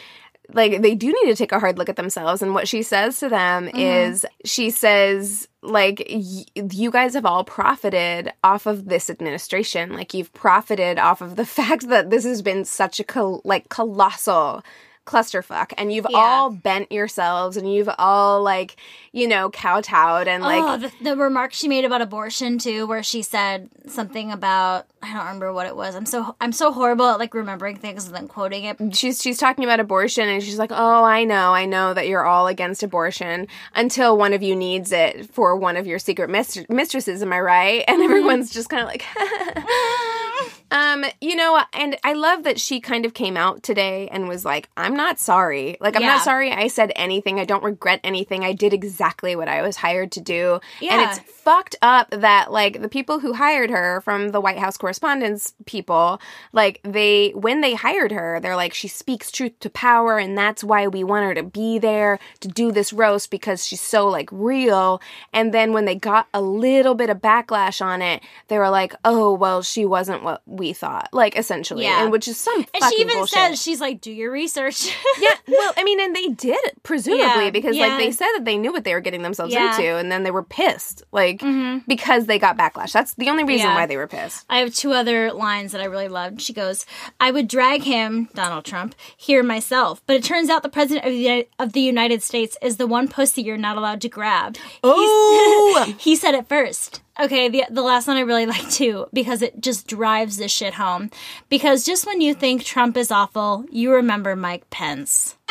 Like 0.49 0.81
they 0.81 0.95
do 0.95 1.07
need 1.07 1.29
to 1.29 1.35
take 1.35 1.51
a 1.51 1.59
hard 1.59 1.77
look 1.77 1.89
at 1.89 1.97
themselves, 1.97 2.41
and 2.41 2.53
what 2.53 2.69
she 2.69 2.81
says 2.81 3.19
to 3.19 3.27
them 3.27 3.65
mm-hmm. 3.67 3.77
is, 3.77 4.25
she 4.45 4.69
says, 4.69 5.45
like, 5.61 6.07
y- 6.09 6.45
you 6.55 6.89
guys 6.89 7.15
have 7.15 7.25
all 7.25 7.43
profited 7.43 8.31
off 8.45 8.65
of 8.65 8.87
this 8.87 9.09
administration. 9.09 9.91
Like 9.91 10.13
you've 10.13 10.31
profited 10.31 10.99
off 10.99 11.19
of 11.19 11.35
the 11.35 11.45
fact 11.59 11.89
that 11.89 12.11
this 12.11 12.23
has 12.23 12.41
been 12.41 12.63
such 12.63 13.01
a 13.01 13.03
col- 13.03 13.41
like 13.43 13.67
colossal 13.67 14.63
clusterfuck, 15.07 15.73
and 15.77 15.91
you've 15.91 16.05
Yeah. 16.09 16.17
all 16.17 16.49
bent 16.51 16.91
yourselves, 16.91 17.57
and 17.57 17.73
you've 17.73 17.89
all 17.97 18.43
like, 18.43 18.75
you 19.11 19.27
know, 19.27 19.49
kowtowed, 19.49 20.27
and 20.27 20.43
like, 20.43 20.63
oh, 20.63 20.77
the, 20.77 20.91
the 21.03 21.15
remark 21.15 21.53
she 21.53 21.67
made 21.67 21.85
about 21.85 22.01
abortion 22.01 22.59
too, 22.59 22.85
where 22.85 23.01
she 23.01 23.21
said 23.21 23.69
something 23.87 24.31
about 24.31 24.85
I 25.01 25.13
don't 25.13 25.25
remember 25.25 25.53
what 25.53 25.67
it 25.67 25.75
was. 25.75 25.95
I'm 25.95 26.05
so 26.05 26.35
I'm 26.41 26.51
so 26.51 26.71
horrible 26.71 27.05
at 27.05 27.19
like 27.19 27.33
remembering 27.33 27.77
things 27.77 28.07
and 28.07 28.15
then 28.15 28.27
quoting 28.27 28.65
it. 28.65 28.77
she's 28.95 29.21
she's 29.21 29.37
talking 29.37 29.63
about 29.63 29.79
abortion 29.79 30.27
and 30.27 30.43
she's 30.43 30.57
like, 30.59 30.71
"Oh, 30.73 31.03
I 31.03 31.23
know. 31.23 31.53
I 31.53 31.65
know 31.65 31.93
that 31.93 32.07
you're 32.07 32.25
all 32.25 32.47
against 32.47 32.83
abortion 32.83 33.47
until 33.75 34.17
one 34.17 34.33
of 34.33 34.43
you 34.43 34.55
needs 34.55 34.91
it 34.91 35.29
for 35.31 35.55
one 35.55 35.77
of 35.77 35.87
your 35.87 35.99
secret 35.99 36.29
mis- 36.29 36.65
mistresses, 36.69 37.21
am 37.21 37.31
I 37.31 37.39
right?" 37.39 37.83
And 37.87 37.97
mm-hmm. 37.97 38.11
everyone's 38.11 38.51
just 38.51 38.69
kind 38.69 38.81
of 38.83 38.87
like 38.89 39.05
Um, 40.71 41.05
you 41.21 41.35
know, 41.35 41.61
and 41.73 41.97
I 42.03 42.13
love 42.13 42.43
that 42.43 42.59
she 42.59 42.79
kind 42.81 43.05
of 43.05 43.13
came 43.13 43.37
out 43.37 43.63
today 43.63 44.07
and 44.11 44.27
was 44.27 44.43
like, 44.43 44.69
"I'm 44.75 44.95
not 44.95 45.19
sorry. 45.19 45.77
Like 45.79 45.95
I'm 45.95 46.01
Yeah. 46.01 46.15
not 46.15 46.23
sorry 46.23 46.51
I 46.51 46.67
said 46.67 46.91
anything. 46.95 47.39
I 47.39 47.45
don't 47.45 47.63
regret 47.63 48.01
anything. 48.03 48.43
I 48.43 48.53
did 48.53 48.73
exactly 48.73 49.35
what 49.35 49.47
I 49.47 49.61
was 49.61 49.77
hired 49.77 50.11
to 50.13 50.21
do." 50.21 50.59
Yeah. 50.81 50.93
And 50.93 51.01
it's 51.09 51.19
fucked 51.31 51.77
up 51.81 52.09
that 52.11 52.51
like 52.51 52.81
the 52.81 52.89
people 52.89 53.19
who 53.19 53.33
hired 53.33 53.69
her 53.69 54.01
from 54.01 54.29
the 54.29 54.41
White 54.41 54.57
House 54.59 54.75
correspondence 54.75 55.53
people, 55.65 56.19
like 56.51 56.81
they 56.83 57.29
when 57.29 57.61
they 57.61 57.73
hired 57.73 58.11
her, 58.11 58.39
they're 58.41 58.55
like 58.57 58.73
she 58.73 58.89
speaks 58.89 59.31
truth 59.31 59.57
to 59.61 59.69
power 59.69 60.17
and 60.17 60.37
that's 60.37 60.63
why 60.63 60.87
we 60.87 61.03
want 61.03 61.23
her 61.25 61.33
to 61.33 61.43
be 61.43 61.79
there 61.79 62.19
to 62.41 62.47
do 62.49 62.71
this 62.73 62.91
roast 62.91 63.31
because 63.31 63.65
she's 63.65 63.79
so 63.81 64.07
like 64.07 64.29
real. 64.33 65.01
And 65.31 65.53
then 65.53 65.71
when 65.71 65.85
they 65.85 65.95
got 65.95 66.27
a 66.33 66.41
little 66.41 66.95
bit 66.95 67.09
of 67.09 67.19
backlash 67.19 67.81
on 67.83 68.01
it, 68.01 68.21
they 68.49 68.57
were 68.57 68.69
like, 68.69 68.93
"Oh, 69.05 69.33
well, 69.33 69.61
she 69.61 69.85
wasn't 69.85 70.23
what 70.23 70.41
we 70.57 70.73
thought." 70.73 71.09
Like 71.13 71.37
essentially, 71.37 71.83
Yeah. 71.85 72.03
and 72.03 72.11
which 72.11 72.27
is 72.27 72.37
some 72.37 72.65
And 72.73 72.83
she 72.91 73.01
even 73.01 73.15
bullshit. 73.15 73.33
said 73.33 73.57
she's 73.57 73.79
like, 73.79 74.01
"Do 74.01 74.11
your 74.11 74.31
research." 74.31 74.95
Yeah, 75.19 75.33
well, 75.47 75.73
I 75.75 75.83
mean, 75.83 75.99
and 75.99 76.15
they 76.15 76.27
did 76.27 76.59
presumably 76.83 77.45
Yeah, 77.45 77.49
because 77.49 77.75
yeah. 77.75 77.87
like 77.87 77.97
they 77.97 78.11
said 78.11 78.27
that 78.35 78.45
they 78.45 78.55
knew 78.57 78.71
what 78.71 78.83
they 78.83 78.93
were 78.93 78.99
getting 78.99 79.23
themselves 79.23 79.53
into, 79.53 79.95
and 79.97 80.11
then 80.11 80.21
they 80.23 80.29
were 80.29 80.43
pissed, 80.43 81.03
like 81.11 81.39
mm-hmm. 81.39 81.79
because 81.87 82.27
they 82.27 82.37
got 82.37 82.55
backlash. 82.57 82.91
That's 82.91 83.15
the 83.15 83.29
only 83.29 83.43
reason 83.43 83.69
why 83.73 83.87
they 83.87 83.97
were 83.97 84.07
pissed. 84.07 84.45
I 84.49 84.59
have 84.59 84.75
two 84.75 84.91
other 84.91 85.31
lines 85.33 85.71
that 85.71 85.81
I 85.81 85.85
really 85.85 86.07
loved. 86.07 86.41
She 86.41 86.53
goes, 86.53 86.85
I 87.19 87.31
would 87.31 87.47
drag 87.47 87.83
him, 87.83 88.29
Donald 88.35 88.65
Trump, 88.65 88.93
here 89.15 89.41
myself, 89.41 90.01
but 90.05 90.15
it 90.15 90.23
turns 90.23 90.49
out 90.49 90.61
the 90.61 90.69
president 90.69 91.05
of 91.05 91.11
the, 91.11 91.17
United, 91.17 91.47
of 91.57 91.73
the 91.73 91.81
United 91.81 92.21
States 92.21 92.57
is 92.61 92.77
the 92.77 92.87
one 92.87 93.07
pussy 93.07 93.41
you're 93.41 93.57
not 93.57 93.77
allowed 93.77 94.01
to 94.01 94.09
grab. 94.09 94.57
Oh, 94.83 95.95
he 95.99 96.15
said 96.15 96.35
it 96.35 96.47
first. 96.47 97.01
Okay, 97.19 97.49
the, 97.49 97.65
the 97.69 97.81
last 97.81 98.07
one 98.07 98.17
I 98.17 98.21
really 98.21 98.45
like 98.55 98.69
too, 98.69 99.07
because 99.13 99.41
it 99.41 99.59
just 99.59 99.87
drives 99.87 100.37
this 100.37 100.51
shit 100.51 100.75
home. 100.75 101.09
Because 101.49 101.83
just 101.83 102.05
when 102.05 102.21
you 102.21 102.33
think 102.33 102.63
Trump 102.63 102.97
is 102.97 103.11
awful, 103.11 103.65
you 103.71 103.91
remember 103.91 104.35
Mike 104.35 104.69
Pence. 104.69 105.35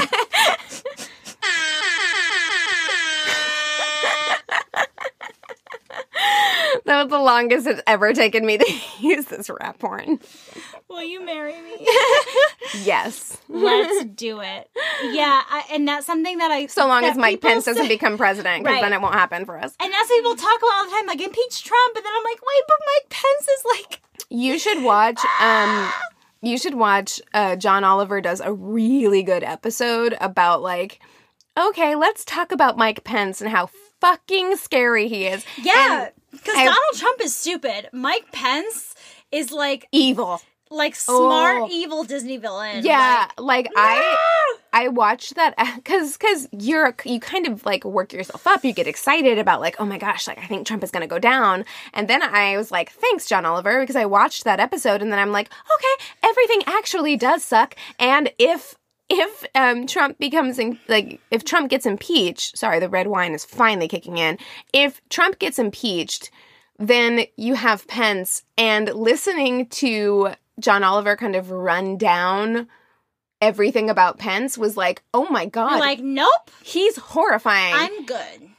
that 6.85 7.03
was 7.03 7.09
the 7.09 7.19
longest 7.19 7.67
it's 7.67 7.81
ever 7.87 8.13
taken 8.13 8.45
me 8.45 8.57
to 8.57 8.73
use 8.99 9.25
this 9.25 9.49
rap 9.49 9.79
porn. 9.79 10.19
Will 10.89 11.03
you 11.03 11.25
marry 11.25 11.53
me? 11.61 11.87
Yes, 12.83 13.37
Let's 13.49 14.05
do 14.05 14.39
it. 14.39 14.69
Yeah, 15.03 15.41
I, 15.49 15.63
and 15.73 15.85
that's 15.87 16.05
something 16.05 16.37
that 16.37 16.51
I. 16.51 16.67
so 16.67 16.87
long 16.87 17.03
as 17.03 17.17
Mike 17.17 17.41
Pence 17.41 17.65
say- 17.65 17.73
doesn't 17.73 17.87
become 17.89 18.17
president, 18.17 18.63
because 18.63 18.75
Right. 18.75 18.81
then 18.81 18.93
it 18.93 19.01
won't 19.01 19.13
happen 19.15 19.45
for 19.45 19.57
us. 19.57 19.73
And 19.81 19.91
that's 19.91 20.09
what 20.09 20.15
people 20.17 20.35
talk 20.37 20.57
about 20.57 20.71
all 20.75 20.85
the 20.85 20.91
time, 20.91 21.05
like 21.07 21.19
impeach 21.21 21.63
Trump, 21.63 21.95
and 21.97 22.05
then 22.05 22.13
I'm 22.15 22.23
like, 22.23 22.39
wait, 22.41 22.63
but 22.67 22.77
Mike 22.85 23.09
Pence 23.09 23.47
is 23.47 23.65
like, 23.77 24.01
You 24.29 24.57
should 24.57 24.83
watch. 24.83 25.19
Um, 25.41 25.91
you 26.41 26.57
should 26.57 26.75
watch. 26.75 27.19
Uh, 27.33 27.55
John 27.57 27.83
Oliver 27.83 28.21
does 28.21 28.39
a 28.39 28.53
really 28.53 29.21
good 29.21 29.43
episode 29.43 30.15
about 30.21 30.61
like, 30.61 30.99
okay, 31.59 31.95
let's 31.95 32.23
talk 32.25 32.51
about 32.51 32.77
Mike 32.77 33.03
Pence 33.03 33.41
and 33.41 33.49
how 33.51 33.67
fucking 34.01 34.57
scary 34.57 35.07
he 35.07 35.25
is. 35.25 35.45
yeah, 35.61 36.09
because 36.31 36.55
Donald 36.55 36.95
Trump 36.95 37.21
is 37.21 37.35
stupid. 37.35 37.89
Mike 37.93 38.31
Pence 38.31 38.95
is 39.31 39.51
like, 39.51 39.87
evil. 39.91 40.41
like 40.69 40.95
smart, 40.95 41.63
Oh. 41.63 41.67
evil 41.71 42.03
Disney 42.03 42.37
villain. 42.37 42.83
Yeah, 42.85 43.27
like, 43.37 43.67
I 43.75 43.99
No! 43.99 44.57
I 44.73 44.87
watched 44.87 45.35
that 45.35 45.53
because 45.75 46.13
because 46.17 46.47
you're 46.53 46.95
you 47.03 47.19
kind 47.19 47.45
of 47.45 47.65
like 47.65 47.83
work 47.83 48.13
yourself 48.13 48.47
up. 48.47 48.63
You 48.63 48.71
get 48.71 48.87
excited 48.87 49.37
about 49.37 49.59
like 49.59 49.75
oh 49.79 49.85
my 49.85 49.97
gosh, 49.97 50.27
like 50.29 50.37
I 50.37 50.45
think 50.47 50.65
Trump 50.65 50.81
is 50.81 50.91
gonna 50.91 51.07
go 51.07 51.19
down. 51.19 51.65
And 51.93 52.07
then 52.07 52.21
I 52.23 52.55
was 52.55 52.71
like, 52.71 52.89
thanks, 52.89 53.25
John 53.27 53.45
Oliver, 53.45 53.81
because 53.81 53.97
I 53.97 54.05
watched 54.05 54.45
that 54.45 54.61
episode, 54.61 55.01
and 55.01 55.11
then 55.11 55.19
I'm 55.19 55.33
like, 55.33 55.49
okay, 55.75 56.05
everything 56.23 56.61
actually 56.67 57.17
does 57.17 57.43
suck. 57.43 57.75
And 57.99 58.31
if 58.39 58.75
if 59.11 59.45
um, 59.55 59.85
Trump 59.87 60.17
becomes 60.19 60.57
in, 60.57 60.79
like 60.87 61.19
if 61.31 61.43
Trump 61.43 61.69
gets 61.69 61.85
impeached, 61.85 62.57
sorry, 62.57 62.79
the 62.79 62.89
red 62.89 63.07
wine 63.07 63.33
is 63.33 63.43
finally 63.43 63.87
kicking 63.87 64.17
in. 64.17 64.37
If 64.73 65.01
Trump 65.09 65.37
gets 65.39 65.59
impeached, 65.59 66.31
then 66.79 67.25
you 67.35 67.55
have 67.55 67.87
Pence 67.87 68.43
and 68.57 68.87
listening 68.93 69.67
to 69.67 70.29
John 70.59 70.83
Oliver 70.83 71.15
kind 71.15 71.35
of 71.35 71.51
run 71.51 71.97
down 71.97 72.67
everything 73.41 73.89
about 73.89 74.17
Pence 74.19 74.57
was 74.57 74.77
like, 74.77 75.03
oh 75.13 75.27
my 75.29 75.45
god, 75.45 75.71
You're 75.71 75.79
like, 75.79 75.99
nope, 75.99 76.51
he's 76.63 76.95
horrifying. 76.97 77.73
I'm 77.75 78.05
good. 78.05 78.49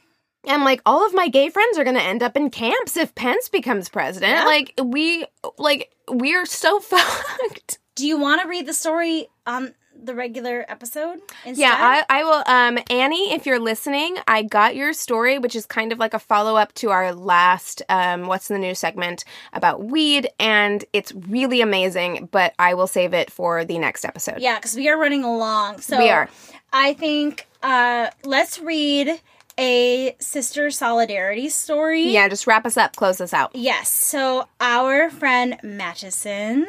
and 0.45 0.63
like 0.65 0.81
all 0.85 1.05
of 1.05 1.13
my 1.13 1.29
gay 1.29 1.49
friends 1.49 1.77
are 1.77 1.83
gonna 1.85 1.99
end 1.99 2.21
up 2.21 2.35
in 2.37 2.49
camps 2.49 2.95
if 2.97 3.15
Pence 3.15 3.49
becomes 3.49 3.89
president. 3.89 4.33
Yeah. 4.33 4.45
Like 4.45 4.73
we 4.83 5.25
like 5.57 5.91
we're 6.09 6.45
so 6.45 6.79
fucked. 6.91 7.79
Do 7.95 8.05
you 8.05 8.19
want 8.19 8.41
to 8.41 8.47
read 8.47 8.65
the 8.67 8.73
story 8.73 9.27
on 9.47 9.73
the 10.05 10.15
regular 10.15 10.65
episode 10.67 11.19
instead? 11.45 11.61
Yeah, 11.61 11.75
I, 11.77 12.05
I 12.09 12.23
will. 12.23 12.43
Um, 12.45 12.83
Annie, 12.89 13.33
if 13.33 13.45
you're 13.45 13.59
listening, 13.59 14.17
I 14.27 14.43
got 14.43 14.75
your 14.75 14.93
story, 14.93 15.39
which 15.39 15.55
is 15.55 15.65
kind 15.65 15.91
of 15.91 15.99
like 15.99 16.13
a 16.13 16.19
follow 16.19 16.55
up 16.55 16.73
to 16.75 16.89
our 16.91 17.13
last 17.13 17.81
um, 17.89 18.27
"What's 18.27 18.49
in 18.49 18.55
the 18.55 18.67
News" 18.67 18.79
segment 18.79 19.25
about 19.53 19.83
weed, 19.83 20.29
and 20.39 20.83
it's 20.93 21.13
really 21.13 21.61
amazing. 21.61 22.29
But 22.31 22.53
I 22.59 22.73
will 22.73 22.87
save 22.87 23.13
it 23.13 23.31
for 23.31 23.65
the 23.65 23.77
next 23.79 24.05
episode. 24.05 24.39
Yeah, 24.39 24.55
because 24.55 24.75
we 24.75 24.89
are 24.89 24.97
running 24.97 25.23
along. 25.23 25.81
So 25.81 25.97
We 25.97 26.09
are. 26.09 26.29
I 26.71 26.93
think 26.93 27.47
uh, 27.61 28.09
let's 28.23 28.59
read 28.59 29.21
a 29.59 30.15
sister 30.19 30.71
solidarity 30.71 31.49
story. 31.49 32.09
Yeah, 32.09 32.27
just 32.27 32.47
wrap 32.47 32.65
us 32.65 32.77
up, 32.77 32.95
close 32.95 33.21
us 33.21 33.33
out. 33.33 33.51
Yes. 33.55 33.89
So 33.89 34.47
our 34.59 35.09
friend 35.09 35.57
Madison 35.63 36.65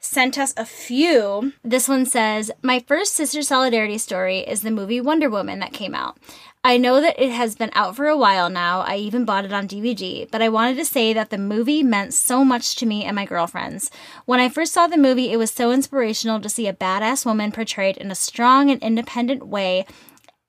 sent 0.00 0.38
us 0.38 0.54
a 0.56 0.64
few. 0.64 1.52
This 1.62 1.88
one 1.88 2.06
says, 2.06 2.50
My 2.62 2.80
first 2.80 3.14
sister 3.14 3.42
solidarity 3.42 3.98
story 3.98 4.38
is 4.40 4.62
the 4.62 4.70
movie 4.70 5.00
Wonder 5.00 5.28
Woman 5.28 5.58
that 5.60 5.72
came 5.72 5.94
out. 5.94 6.18
I 6.64 6.76
know 6.76 7.00
that 7.00 7.18
it 7.18 7.30
has 7.30 7.54
been 7.54 7.70
out 7.72 7.94
for 7.96 8.08
a 8.08 8.16
while 8.16 8.50
now. 8.50 8.80
I 8.80 8.96
even 8.96 9.24
bought 9.24 9.44
it 9.44 9.52
on 9.52 9.68
DVD, 9.68 10.28
but 10.30 10.42
I 10.42 10.48
wanted 10.48 10.76
to 10.78 10.84
say 10.84 11.12
that 11.12 11.30
the 11.30 11.38
movie 11.38 11.82
meant 11.82 12.14
so 12.14 12.44
much 12.44 12.74
to 12.76 12.86
me 12.86 13.04
and 13.04 13.14
my 13.14 13.24
girlfriends. 13.24 13.90
When 14.24 14.40
I 14.40 14.48
first 14.48 14.72
saw 14.72 14.86
the 14.86 14.96
movie, 14.96 15.32
it 15.32 15.36
was 15.36 15.52
so 15.52 15.70
inspirational 15.70 16.40
to 16.40 16.48
see 16.48 16.66
a 16.66 16.72
badass 16.72 17.24
woman 17.24 17.52
portrayed 17.52 17.96
in 17.96 18.10
a 18.10 18.16
strong 18.16 18.70
and 18.70 18.82
independent 18.82 19.46
way 19.46 19.86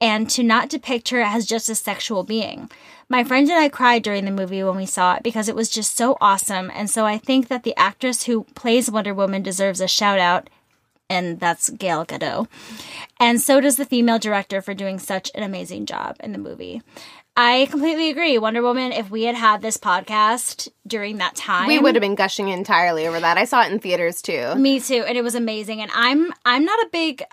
and 0.02 0.30
to 0.30 0.44
not 0.44 0.70
depict 0.70 1.10
her 1.10 1.22
as 1.22 1.46
just 1.46 1.70
a 1.70 1.76
sexual 1.76 2.24
being. 2.24 2.70
My 3.10 3.24
friend 3.24 3.50
and 3.50 3.58
I 3.60 3.70
cried 3.70 4.04
during 4.04 4.26
the 4.26 4.32
movie 4.32 4.64
when 4.64 4.76
we 4.78 4.86
saw 4.86 5.16
it 5.16 5.24
because 5.24 5.50
it 5.50 5.56
was 5.56 5.70
just 5.70 5.98
so 5.98 6.18
awesome, 6.22 6.72
and 6.74 6.90
so 6.90 7.06
I 7.06 7.18
think 7.18 7.48
that 7.48 7.64
the 7.64 7.76
actress 7.76 8.24
who 8.24 8.44
plays 8.56 8.92
Wonder 8.92 9.14
Woman 9.14 9.42
deserves 9.42 9.82
a 9.82 9.88
shout 9.88 10.20
out, 10.20 10.50
and 11.10 11.40
that's 11.40 11.70
Gail 11.72 12.06
Gadot. 12.06 12.48
And 13.20 13.42
so 13.42 13.60
does 13.60 13.78
the 13.78 13.86
female 13.86 14.20
director 14.20 14.62
for 14.62 14.74
doing 14.76 15.00
such 15.00 15.32
an 15.34 15.42
amazing 15.44 15.88
job 15.88 16.18
in 16.20 16.34
the 16.34 16.38
movie. 16.38 16.84
I 17.36 17.68
completely 17.72 18.10
agree. 18.10 18.38
Wonder 18.38 18.62
Woman, 18.62 18.92
if 18.92 19.10
we 19.10 19.24
had 19.24 19.36
had 19.36 19.62
this 19.62 19.78
podcast 19.78 20.68
during 20.86 21.18
that 21.18 21.36
time, 21.36 21.68
We 21.68 21.80
would 21.80 21.96
have 21.96 22.02
been 22.02 22.16
gushing 22.16 22.50
entirely 22.50 23.08
over 23.08 23.20
that. 23.20 23.38
I 23.38 23.46
saw 23.46 23.64
it 23.64 23.72
in 23.72 23.80
theaters 23.80 24.22
too. 24.22 24.54
me 24.56 24.80
too, 24.80 25.04
and 25.08 25.18
it 25.18 25.24
was 25.24 25.36
amazing. 25.36 25.82
And 25.82 25.90
I'm 25.96 26.32
I'm 26.46 26.64
not 26.66 26.80
a 26.80 26.90
big 26.92 27.24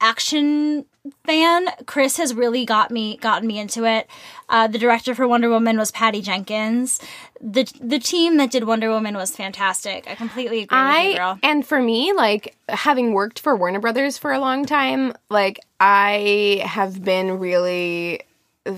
action 0.00 0.84
fan. 1.26 1.68
Chris 1.86 2.16
has 2.16 2.34
really 2.34 2.64
got 2.64 2.90
me 2.90 3.16
gotten 3.18 3.46
me 3.46 3.58
into 3.58 3.84
it. 3.84 4.08
Uh, 4.48 4.66
the 4.66 4.78
director 4.78 5.14
for 5.14 5.26
Wonder 5.28 5.48
Woman 5.48 5.76
was 5.78 5.90
Patty 5.90 6.20
Jenkins. 6.22 7.00
the 7.40 7.64
The 7.80 7.98
team 7.98 8.36
that 8.38 8.50
did 8.50 8.64
Wonder 8.64 8.90
Woman 8.90 9.14
was 9.14 9.34
fantastic. 9.36 10.08
I 10.08 10.14
completely 10.14 10.62
agree 10.62 10.78
with 10.78 11.04
you, 11.12 11.16
girl. 11.16 11.38
and 11.42 11.66
for 11.66 11.80
me, 11.80 12.12
like 12.12 12.56
having 12.68 13.12
worked 13.12 13.38
for 13.38 13.54
Warner 13.56 13.80
Brothers 13.80 14.18
for 14.18 14.32
a 14.32 14.38
long 14.38 14.64
time, 14.66 15.12
like 15.30 15.60
I 15.80 16.62
have 16.64 17.04
been 17.04 17.38
really 17.38 18.20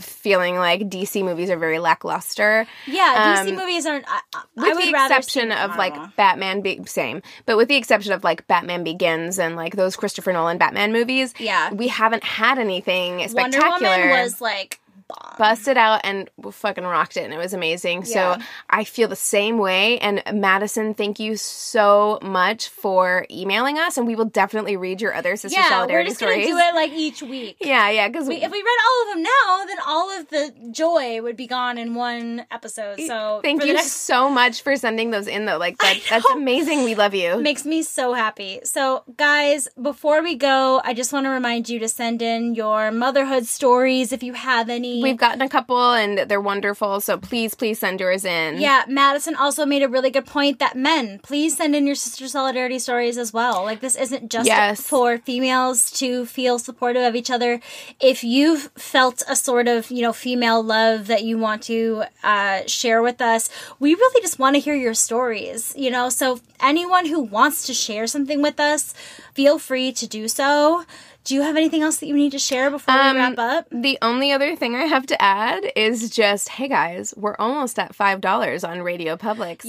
feeling 0.00 0.56
like 0.56 0.80
DC 0.82 1.24
movies 1.24 1.50
are 1.50 1.56
very 1.56 1.78
lackluster. 1.78 2.66
Yeah, 2.86 3.36
DC 3.44 3.50
Um, 3.50 3.56
movies 3.56 3.86
aren't. 3.86 4.04
I, 4.08 4.20
I 4.34 4.40
with 4.56 4.74
would 4.76 4.84
the 4.84 4.90
exception 4.90 5.52
of 5.52 5.76
like 5.76 6.16
Batman, 6.16 6.60
be- 6.60 6.84
same, 6.86 7.22
but 7.44 7.56
with 7.56 7.68
the 7.68 7.76
exception 7.76 8.12
of 8.12 8.24
like 8.24 8.46
Batman 8.48 8.84
Begins 8.84 9.38
and 9.38 9.56
like 9.56 9.76
those 9.76 9.96
Christopher 9.96 10.32
Nolan 10.32 10.58
Batman 10.58 10.92
movies, 10.92 11.34
Yeah. 11.38 11.72
we 11.72 11.88
haven't 11.88 12.24
had 12.24 12.58
anything 12.58 13.18
Wonder 13.18 13.28
spectacular. 13.28 13.96
Woman 13.96 14.08
was 14.22 14.40
like 14.40 14.80
bomb. 15.08 15.34
busted 15.38 15.76
out 15.76 16.00
and 16.04 16.28
fucking 16.50 16.84
rocked 16.84 17.16
it 17.16 17.24
and 17.24 17.32
it 17.32 17.38
was 17.38 17.52
amazing 17.54 18.04
Yeah. 18.06 18.36
so 18.38 18.44
i 18.70 18.84
feel 18.84 19.08
the 19.08 19.16
same 19.16 19.58
way 19.58 19.98
and 19.98 20.22
madison 20.32 20.94
thank 20.94 21.18
you 21.20 21.36
so 21.36 22.18
much 22.22 22.68
for 22.68 23.26
emailing 23.30 23.78
us 23.78 23.96
and 23.96 24.06
we 24.06 24.14
will 24.16 24.24
definitely 24.24 24.76
read 24.76 25.00
your 25.00 25.14
other 25.14 25.36
sister 25.36 25.58
yeah, 25.58 25.64
we're 25.66 25.70
solidarity 25.70 26.08
just 26.10 26.18
stories 26.18 26.46
gonna 26.48 26.60
do 26.62 26.68
it 26.68 26.74
like 26.74 26.92
each 26.92 27.22
week. 27.22 27.56
yeah 27.60 27.88
yeah 27.90 28.08
because 28.08 28.28
We, 28.28 28.36
if 28.36 28.50
we 28.50 28.58
read 28.58 28.78
all 28.86 29.02
of 29.08 29.14
them 29.14 29.22
now, 29.22 29.64
then 29.66 29.76
all 29.86 30.18
of 30.20 30.28
the 30.28 30.70
joy 30.72 31.22
would 31.22 31.36
be 31.36 31.46
gone 31.46 31.78
in 31.78 31.94
one 31.94 32.46
episode. 32.50 33.00
So 33.00 33.40
thank 33.42 33.64
you 33.64 33.74
next 33.74 33.92
so 33.92 34.28
much 34.30 34.62
for 34.62 34.76
sending 34.76 35.10
those 35.10 35.26
in 35.26 35.44
though 35.46 35.58
like 35.58 35.78
that, 35.78 35.98
that's 36.10 36.28
amazing 36.30 36.84
we 36.84 36.94
love 36.94 37.14
you 37.14 37.40
makes 37.40 37.64
me 37.64 37.82
so 37.82 38.12
happy. 38.14 38.60
So, 38.64 39.04
guys, 39.16 39.68
before 39.80 40.22
we 40.22 40.34
go, 40.34 40.80
I 40.84 40.94
just 40.94 41.12
want 41.12 41.26
to 41.26 41.30
remind 41.30 41.68
you 41.68 41.78
to 41.80 41.88
send 41.88 42.22
in 42.22 42.54
your 42.54 42.90
motherhood 42.90 43.46
stories 43.46 44.12
if 44.12 44.22
you 44.22 44.32
have 44.32 44.68
any. 44.68 44.95
We've 45.02 45.16
gotten 45.16 45.42
a 45.42 45.48
couple 45.48 45.92
and 45.92 46.18
they're 46.28 46.40
wonderful 46.40 47.00
so 47.00 47.16
please 47.16 47.54
please 47.54 47.78
send 47.78 48.00
yours 48.00 48.24
in 48.24 48.58
yeah, 48.58 48.84
Madison 48.88 49.34
also 49.34 49.66
made 49.66 49.82
a 49.82 49.88
really 49.88 50.10
good 50.10 50.26
point 50.26 50.58
that 50.58 50.76
men, 50.76 51.20
please 51.22 51.56
send 51.56 51.74
in 51.76 51.86
your 51.86 51.94
sister 51.94 52.28
solidarity 52.28 52.78
stories 52.78 53.18
as 53.18 53.32
well. 53.32 53.62
Like, 53.64 53.80
this 53.80 53.96
isn't 53.96 54.30
just 54.30 54.46
Yes. 54.46 54.80
for 54.80 55.18
females 55.18 55.90
to 55.92 56.26
feel 56.26 56.58
supportive 56.58 57.02
of 57.02 57.14
each 57.14 57.30
other. 57.30 57.60
If 58.00 58.24
you've 58.24 58.70
felt 58.76 59.22
a 59.28 59.36
sort 59.36 59.68
of, 59.68 59.90
you 59.90 60.02
know, 60.02 60.12
female 60.12 60.62
love 60.62 61.06
that 61.08 61.24
you 61.24 61.38
want 61.38 61.62
to 61.64 62.04
uh, 62.22 62.62
share 62.66 63.02
with 63.02 63.20
us, 63.20 63.50
we 63.78 63.94
really 63.94 64.20
just 64.22 64.38
want 64.38 64.54
to 64.56 64.60
hear 64.60 64.74
your 64.74 64.94
stories, 64.94 65.74
you 65.76 65.90
know? 65.90 66.08
So, 66.08 66.40
anyone 66.60 67.06
who 67.06 67.20
wants 67.20 67.66
to 67.66 67.74
share 67.74 68.06
something 68.06 68.40
with 68.42 68.58
us, 68.58 68.94
feel 69.34 69.58
free 69.58 69.92
to 69.92 70.06
do 70.06 70.28
so. 70.28 70.84
Do 71.26 71.34
you 71.34 71.42
have 71.42 71.56
anything 71.56 71.82
else 71.82 71.96
that 71.96 72.06
you 72.06 72.14
need 72.14 72.30
to 72.32 72.38
share 72.38 72.70
before 72.70 72.94
Um, 72.94 73.16
we 73.16 73.20
wrap 73.20 73.38
up? 73.38 73.66
The 73.72 73.98
only 74.00 74.30
other 74.30 74.54
thing 74.54 74.76
I 74.76 74.84
have 74.84 75.06
to 75.06 75.20
add 75.20 75.64
is 75.74 76.08
just, 76.08 76.48
hey 76.50 76.68
guys, 76.68 77.12
we're 77.16 77.34
almost 77.36 77.78
at 77.80 77.94
five 77.96 78.20
dollars 78.20 78.62
on 78.62 78.80
Radio 78.82 79.16
Public. 79.16 79.62
So 79.62 79.68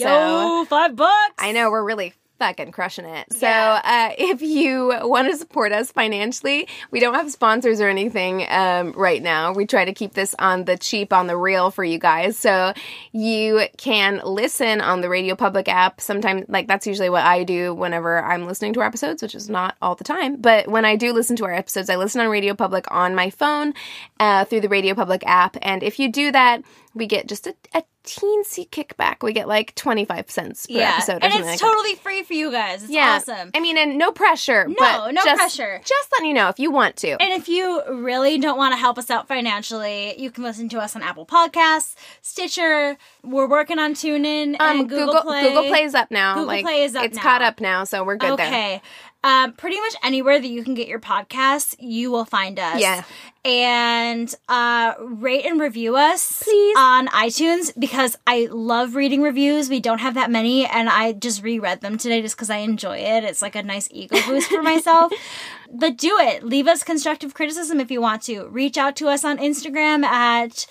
Yo, 0.59 0.65
five 0.65 0.95
bucks. 0.95 1.33
I 1.39 1.51
know 1.53 1.71
we're 1.71 1.83
really 1.83 2.13
fucking 2.39 2.71
crushing 2.71 3.05
it. 3.05 3.33
So 3.33 3.47
Yeah. 3.47 3.81
uh, 3.83 4.15
if 4.17 4.41
you 4.41 4.93
want 5.03 5.31
to 5.31 5.37
support 5.37 5.71
us 5.71 5.91
financially, 5.91 6.67
we 6.91 6.99
don't 6.99 7.13
have 7.15 7.31
sponsors 7.31 7.81
or 7.81 7.87
anything 7.87 8.45
um, 8.49 8.91
right 8.93 9.21
now. 9.21 9.53
We 9.53 9.65
try 9.65 9.85
to 9.85 9.93
keep 9.93 10.13
this 10.13 10.35
on 10.39 10.65
the 10.65 10.77
cheap, 10.77 11.13
on 11.13 11.27
the 11.27 11.37
real 11.37 11.71
for 11.71 11.83
you 11.83 11.97
guys. 11.99 12.37
So 12.37 12.73
you 13.11 13.61
can 13.77 14.21
listen 14.23 14.81
on 14.81 15.01
the 15.01 15.09
Radio 15.09 15.35
Public 15.35 15.67
app. 15.67 16.01
Sometimes, 16.01 16.45
like 16.47 16.67
that's 16.67 16.85
usually 16.87 17.09
what 17.09 17.23
I 17.23 17.43
do 17.43 17.73
whenever 17.73 18.23
I'm 18.23 18.45
listening 18.45 18.73
to 18.73 18.81
our 18.81 18.85
episodes, 18.87 19.21
which 19.21 19.35
is 19.35 19.49
not 19.49 19.75
all 19.81 19.95
the 19.95 20.03
time. 20.03 20.37
But 20.37 20.67
when 20.67 20.85
I 20.85 20.95
do 20.95 21.13
listen 21.13 21.35
to 21.37 21.45
our 21.45 21.53
episodes, 21.53 21.89
I 21.89 21.95
listen 21.95 22.21
on 22.21 22.27
Radio 22.29 22.53
Public 22.53 22.85
on 22.91 23.15
my 23.15 23.29
phone 23.29 23.73
uh, 24.19 24.45
through 24.45 24.61
the 24.61 24.69
Radio 24.69 24.93
Public 24.93 25.23
app. 25.25 25.57
And 25.61 25.83
if 25.83 25.99
you 25.99 26.11
do 26.11 26.31
that, 26.31 26.61
we 26.97 27.07
get 27.07 27.27
just 27.27 27.47
a, 27.47 27.55
a 27.73 27.83
teensy 28.03 28.67
kickback. 28.69 29.21
We 29.21 29.33
get 29.33 29.47
like 29.47 29.75
25 29.75 30.31
cents 30.31 30.65
per 30.67 30.73
yeah, 30.73 30.95
episode 30.95 31.21
or 31.21 31.25
and 31.25 31.33
it's 31.33 31.45
like 31.45 31.59
that. 31.59 31.65
totally 31.65 31.95
free 31.95 32.23
for 32.23 32.33
you 32.33 32.51
guys. 32.51 32.83
It's 32.83 32.91
Yeah. 32.91 33.17
awesome. 33.17 33.51
I 33.53 33.59
mean, 33.59 33.77
and 33.77 33.97
no 33.97 34.11
pressure. 34.11 34.65
No, 34.67 35.09
no 35.11 35.21
just- 35.23 35.37
pressure. 35.37 35.81
Just 35.83 36.11
letting 36.13 36.27
you 36.29 36.33
know 36.33 36.47
if 36.49 36.57
you 36.59 36.71
want 36.71 36.95
to. 36.97 37.21
And 37.21 37.33
if 37.33 37.49
you 37.49 37.81
really 37.89 38.37
don't 38.37 38.57
want 38.57 38.73
to 38.73 38.77
help 38.77 38.97
us 38.97 39.09
out 39.11 39.27
financially, 39.27 40.19
you 40.19 40.31
can 40.31 40.43
listen 40.43 40.69
to 40.69 40.79
us 40.79 40.95
on 40.95 41.03
Apple 41.03 41.25
Podcasts, 41.25 41.95
Stitcher. 42.21 42.97
We're 43.23 43.47
working 43.49 43.77
on 43.79 43.93
TuneIn 43.93 44.55
um, 44.59 44.79
and 44.79 44.89
Google, 44.89 45.07
Google 45.07 45.21
Play. 45.23 45.41
Google 45.41 45.63
Play's 45.67 45.93
up 45.93 46.09
now. 46.11 46.35
Google 46.35 46.47
like, 46.47 46.63
Play 46.65 46.83
is 46.83 46.95
up 46.95 47.03
It's 47.05 47.15
now. 47.17 47.21
caught 47.21 47.41
up 47.41 47.59
now, 47.59 47.83
so 47.83 48.03
we're 48.03 48.15
good 48.15 48.37
there. 48.37 48.47
Okay. 48.47 48.81
Um, 49.27 49.51
pretty 49.51 49.77
much 49.81 49.93
anywhere 50.03 50.39
that 50.39 50.47
you 50.47 50.63
can 50.63 50.73
get 50.73 50.87
your 50.87 51.01
podcasts, 51.01 51.75
you 51.79 52.11
will 52.11 52.23
find 52.23 52.57
us. 52.57 52.79
Yeah. 52.79 53.03
And 53.43 54.33
uh, 54.47 54.93
rate 55.01 55.45
and 55.45 55.59
review 55.59 55.97
us 55.97 56.43
Please. 56.43 56.75
on 56.77 57.07
iTunes 57.07 57.77
because 57.77 58.17
I 58.25 58.47
love 58.49 58.95
reading 58.95 59.21
reviews. 59.21 59.69
We 59.69 59.81
don't 59.81 59.99
have 59.99 60.13
that 60.13 60.31
many, 60.31 60.65
and 60.65 60.87
I 60.87 61.11
just 61.11 61.43
reread 61.43 61.81
them 61.81 61.97
today 61.97 62.21
just 62.21 62.37
because 62.37 62.49
I 62.49 62.57
enjoy 62.59 62.99
it. 62.99 63.25
It's 63.25 63.41
like 63.41 63.57
a 63.57 63.63
nice 63.63 63.89
ego 63.91 64.15
boost 64.25 64.49
for 64.49 64.63
myself. 64.63 65.11
But 65.69 65.97
do 65.97 66.17
it. 66.17 66.43
Leave 66.45 66.65
us 66.65 66.81
constructive 66.81 67.33
criticism 67.33 67.81
if 67.81 67.91
you 67.91 67.99
want 67.99 68.21
to. 68.23 68.47
Reach 68.47 68.77
out 68.77 68.95
to 68.95 69.09
us 69.09 69.25
on 69.25 69.37
Instagram 69.37 70.05
at 70.05 70.65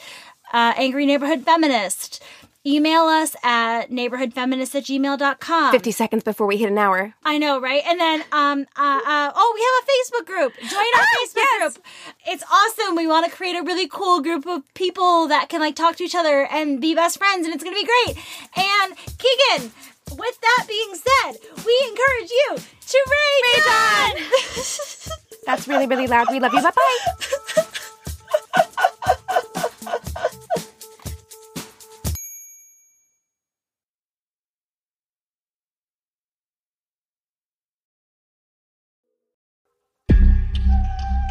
uh, 0.55 0.73
Angry 0.79 1.05
Neighborhood 1.05 1.43
Feminist. 1.45 2.23
Email 2.67 3.03
us 3.03 3.37
at 3.45 3.91
neighborhoodfeminist 3.91 4.75
at 4.75 4.83
gmail.com. 4.85 5.71
50 5.71 5.91
seconds 5.93 6.25
before 6.25 6.49
we 6.49 6.57
hit 6.57 6.69
an 6.69 6.77
hour. 6.79 7.15
I 7.25 7.39
know, 7.39 7.61
right? 7.61 7.83
And 7.87 8.01
then, 8.01 8.25
um, 8.33 8.67
uh, 8.77 9.01
uh, 9.07 9.33
oh, 9.37 9.53
we 9.55 9.61
have 9.63 9.85
a 9.85 9.87
Facebook 9.93 10.27
group. 10.27 10.53
Join 10.69 10.81
our 10.81 11.01
Ah, 11.03 11.17
Facebook 11.23 11.37
yes. 11.37 11.75
group. 11.75 11.87
It's 12.27 12.43
awesome. 12.51 12.97
We 12.97 13.07
want 13.07 13.25
to 13.31 13.31
create 13.31 13.55
a 13.55 13.63
really 13.63 13.87
cool 13.87 14.21
group 14.21 14.47
of 14.49 14.63
people 14.75 15.29
that 15.29 15.49
can 15.49 15.61
like 15.61 15.77
talk 15.77 15.95
to 15.97 16.03
each 16.05 16.17
other 16.17 16.45
and 16.51 16.81
be 16.81 16.93
best 16.97 17.19
friends, 17.19 17.47
and 17.47 17.55
it's 17.55 17.63
gonna 17.63 17.77
be 17.77 17.87
great. 17.87 18.17
And 18.57 18.97
Keegan, 18.97 19.71
with 20.19 20.41
that 20.41 20.65
being 20.67 20.95
said, 20.95 21.37
we 21.65 21.85
encourage 21.89 22.31
you 22.31 22.57
to 22.89 22.99
rate 23.11 23.67
on. 23.69 24.13
That's 25.47 25.69
really, 25.69 25.87
really 25.87 26.09
loud. 26.09 26.27
We 26.33 26.41
love 26.41 26.53
you. 26.53 26.63
Bye 26.63 26.71
bye. 26.73 27.53